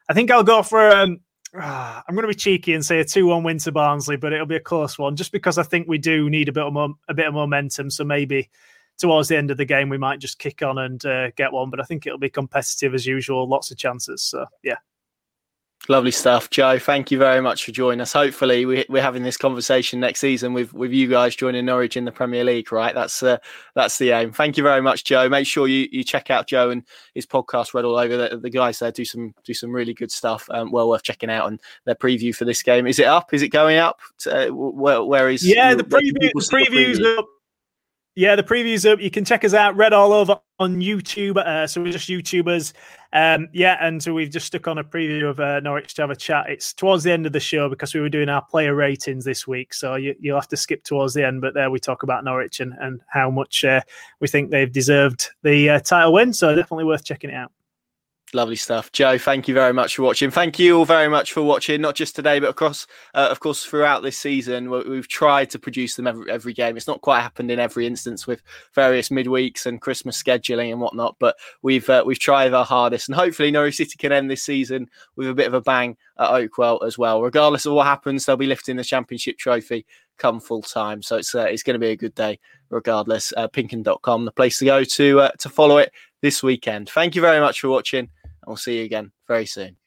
I 0.10 0.14
think 0.14 0.32
I'll 0.32 0.44
go 0.44 0.64
for. 0.64 0.90
Um, 0.90 1.22
uh, 1.56 2.02
I'm 2.08 2.16
going 2.16 2.24
to 2.24 2.28
be 2.28 2.36
cheeky 2.36 2.74
and 2.74 2.86
say 2.86 3.00
a 3.00 3.06
two-one 3.06 3.44
win 3.44 3.60
to 3.60 3.72
Barnsley, 3.72 4.18
but 4.18 4.34
it'll 4.34 4.46
be 4.46 4.56
a 4.56 4.60
close 4.60 5.00
one, 5.00 5.16
just 5.16 5.32
because 5.32 5.58
I 5.58 5.64
think 5.64 5.88
we 5.88 5.98
do 5.98 6.30
need 6.30 6.50
a 6.50 6.52
bit 6.52 6.64
of 6.64 6.74
mo- 6.74 6.98
a 7.08 7.14
bit 7.14 7.28
of 7.28 7.34
momentum. 7.34 7.90
So 7.90 8.04
maybe 8.04 8.50
towards 8.98 9.30
the 9.30 9.38
end 9.38 9.50
of 9.50 9.58
the 9.58 9.66
game 9.66 9.88
we 9.88 9.98
might 9.98 10.20
just 10.20 10.40
kick 10.40 10.62
on 10.62 10.78
and 10.78 11.06
uh, 11.06 11.32
get 11.38 11.54
one, 11.54 11.70
but 11.70 11.80
I 11.80 11.84
think 11.84 12.06
it'll 12.06 12.20
be 12.20 12.30
competitive 12.30 12.94
as 12.94 13.06
usual. 13.06 13.48
Lots 13.48 13.72
of 13.72 13.78
chances. 13.78 14.22
So 14.24 14.46
yeah. 14.64 14.78
Lovely 15.90 16.12
stuff, 16.12 16.52
Joe. 16.52 16.78
Thank 16.78 17.10
you 17.10 17.18
very 17.18 17.42
much 17.42 17.66
for 17.66 17.72
joining 17.72 18.00
us. 18.00 18.14
Hopefully, 18.14 18.64
we, 18.64 18.86
are 18.88 19.02
having 19.02 19.24
this 19.24 19.38
conversation 19.38 20.00
next 20.00 20.20
season 20.20 20.54
with 20.54 20.72
with 20.72 20.92
you 20.92 21.08
guys 21.08 21.36
joining 21.36 21.66
Norwich 21.66 21.98
in 21.98 22.06
the 22.06 22.12
Premier 22.12 22.44
League. 22.44 22.72
Right, 22.72 22.94
that's 22.94 23.24
uh, 23.24 23.40
that's 23.74 23.98
the 23.98 24.12
aim. 24.12 24.32
Thank 24.32 24.56
you 24.56 24.62
very 24.62 24.84
much, 24.84 25.04
Joe. 25.04 25.28
Make 25.28 25.48
sure 25.48 25.68
you, 25.68 25.88
you 25.92 26.04
check 26.04 26.30
out 26.30 26.46
Joe 26.46 26.70
and 26.70 26.84
his 27.16 27.26
podcast. 27.26 27.74
Red 27.74 27.86
all 27.86 27.98
over 27.98 28.16
the, 28.16 28.38
the 28.38 28.52
guys 28.52 28.78
there 28.78 28.92
do 28.92 29.04
some 29.04 29.34
do 29.44 29.56
some 29.56 29.72
really 29.72 29.96
good 29.96 30.12
stuff. 30.12 30.48
Um, 30.52 30.72
well 30.72 30.90
worth 30.90 31.02
checking 31.02 31.32
out. 31.32 31.48
And 31.48 31.60
their 31.86 31.96
preview 31.96 32.36
for 32.36 32.46
this 32.46 32.62
game 32.62 32.86
is 32.86 33.00
it 33.00 33.08
up? 33.08 33.34
Is 33.34 33.42
it 33.42 33.50
going 33.50 33.78
up? 33.78 34.00
Uh, 34.28 34.50
where, 34.50 35.04
where 35.04 35.28
is? 35.28 35.44
Yeah, 35.44 35.74
the 35.74 35.84
preview. 35.84 36.14
The 36.20 36.50
previews 36.54 36.98
preview? 36.98 37.18
up 37.18 37.30
yeah, 38.20 38.36
the 38.36 38.44
previews 38.44 38.92
up. 38.92 39.00
You 39.00 39.10
can 39.10 39.24
check 39.24 39.46
us 39.46 39.54
out, 39.54 39.78
Red 39.78 39.94
All 39.94 40.12
Over 40.12 40.42
on 40.60 40.82
YouTube. 40.82 41.38
Uh, 41.38 41.66
so 41.66 41.82
we're 41.82 41.94
just 41.94 42.10
YouTubers. 42.10 42.74
Um, 43.14 43.48
yeah, 43.54 43.78
and 43.80 44.04
so 44.04 44.14
we've 44.14 44.30
just 44.30 44.48
stuck 44.48 44.68
on 44.68 44.78
a 44.78 44.84
preview 44.84 45.30
of 45.30 45.40
uh, 45.40 45.62
Norwich 45.62 45.94
to 45.94 46.02
have 46.02 46.10
a 46.10 46.18
chat. 46.18 46.50
It's 46.50 46.74
towards 46.74 47.06
the 47.06 47.14
end 47.14 47.26
of 47.26 47.32
the 47.32 47.40
show 47.40 47.70
because 47.70 47.94
we 47.94 48.02
were 48.02 48.10
doing 48.10 48.28
our 48.28 48.44
player 48.44 48.76
ratings 48.76 49.24
this 49.24 49.48
week. 49.48 49.74
So 49.74 49.96
you, 49.96 50.16
will 50.22 50.36
have 50.36 50.50
to 50.50 50.58
skip 50.58 50.84
towards 50.84 51.14
the 51.14 51.26
end, 51.26 51.40
but 51.40 51.54
there 51.54 51.72
we 51.72 51.80
talk 51.80 52.04
about 52.04 52.26
Norwich 52.26 52.60
and, 52.60 52.74
and 52.82 53.00
how 53.08 53.32
much 53.32 53.64
uh, 53.64 53.80
we 54.20 54.28
think 54.28 54.52
they've 54.52 54.70
deserved 54.70 55.30
the 55.44 55.70
uh, 55.70 55.80
title 55.80 56.12
win. 56.12 56.34
So 56.34 56.54
definitely 56.54 56.84
worth 56.84 57.06
checking 57.06 57.30
it 57.30 57.36
out. 57.36 57.54
Lovely 58.32 58.56
stuff, 58.56 58.92
Joe. 58.92 59.18
Thank 59.18 59.48
you 59.48 59.56
very 59.56 59.74
much 59.74 59.96
for 59.96 60.04
watching. 60.04 60.30
Thank 60.30 60.60
you 60.60 60.78
all 60.78 60.86
very 60.86 61.08
much 61.08 61.34
for 61.34 61.42
watching, 61.42 61.82
not 61.82 61.96
just 61.96 62.16
today, 62.16 62.40
but 62.40 62.50
across, 62.50 62.86
uh, 63.16 63.28
of 63.32 63.40
course, 63.40 63.66
throughout 63.66 64.04
this 64.04 64.20
season. 64.20 64.70
We've 64.70 65.08
tried 65.08 65.50
to 65.50 65.60
produce 65.60 65.96
them 65.96 66.06
every, 66.06 66.32
every 66.32 66.54
game. 66.54 66.78
It's 66.78 66.88
not 66.88 67.02
quite 67.02 67.22
happened 67.22 67.50
in 67.50 67.60
every 67.60 67.88
instance 67.88 68.28
with 68.28 68.44
various 68.76 69.10
midweeks 69.10 69.66
and 69.66 69.82
Christmas 69.82 70.22
scheduling 70.22 70.72
and 70.72 70.80
whatnot, 70.80 71.16
but 71.20 71.38
we've 71.64 71.90
uh, 71.90 72.04
we've 72.06 72.20
tried 72.20 72.54
our 72.54 72.66
hardest, 72.66 73.10
and 73.10 73.16
hopefully, 73.16 73.50
Norwich 73.50 73.78
City 73.78 73.96
can 73.98 74.12
end 74.12 74.30
this 74.30 74.44
season 74.44 74.88
with 75.16 75.28
a 75.28 75.34
bit 75.34 75.48
of 75.48 75.56
a 75.56 75.62
bang 75.62 75.98
at 76.20 76.30
Oakwell 76.30 76.86
as 76.86 77.00
well. 77.00 77.24
Regardless 77.24 77.66
of 77.66 77.74
what 77.74 77.88
happens, 77.88 78.26
they'll 78.26 78.38
be 78.38 78.46
lifting 78.46 78.76
the 78.76 78.84
championship 78.84 79.40
trophy 79.40 79.88
come 80.20 80.40
full 80.40 80.62
time. 80.62 81.02
So 81.02 81.18
it's 81.18 81.34
uh, 81.34 81.46
it's 81.46 81.64
going 81.64 81.76
to 81.76 81.80
be 81.80 81.92
a 81.92 81.98
good 81.98 82.14
day, 82.14 82.38
regardless. 82.70 83.34
Uh, 83.36 83.48
Pinkun.com, 83.48 84.26
the 84.26 84.32
place 84.32 84.60
to 84.60 84.66
go 84.66 84.84
to 84.84 85.20
uh, 85.22 85.32
to 85.40 85.50
follow 85.50 85.78
it 85.80 85.92
this 86.22 86.44
weekend. 86.44 86.90
Thank 86.90 87.16
you 87.16 87.22
very 87.22 87.40
much 87.40 87.62
for 87.62 87.70
watching. 87.70 88.10
We'll 88.50 88.58
see 88.58 88.80
you 88.80 88.86
again 88.86 89.12
very 89.28 89.46
soon. 89.46 89.78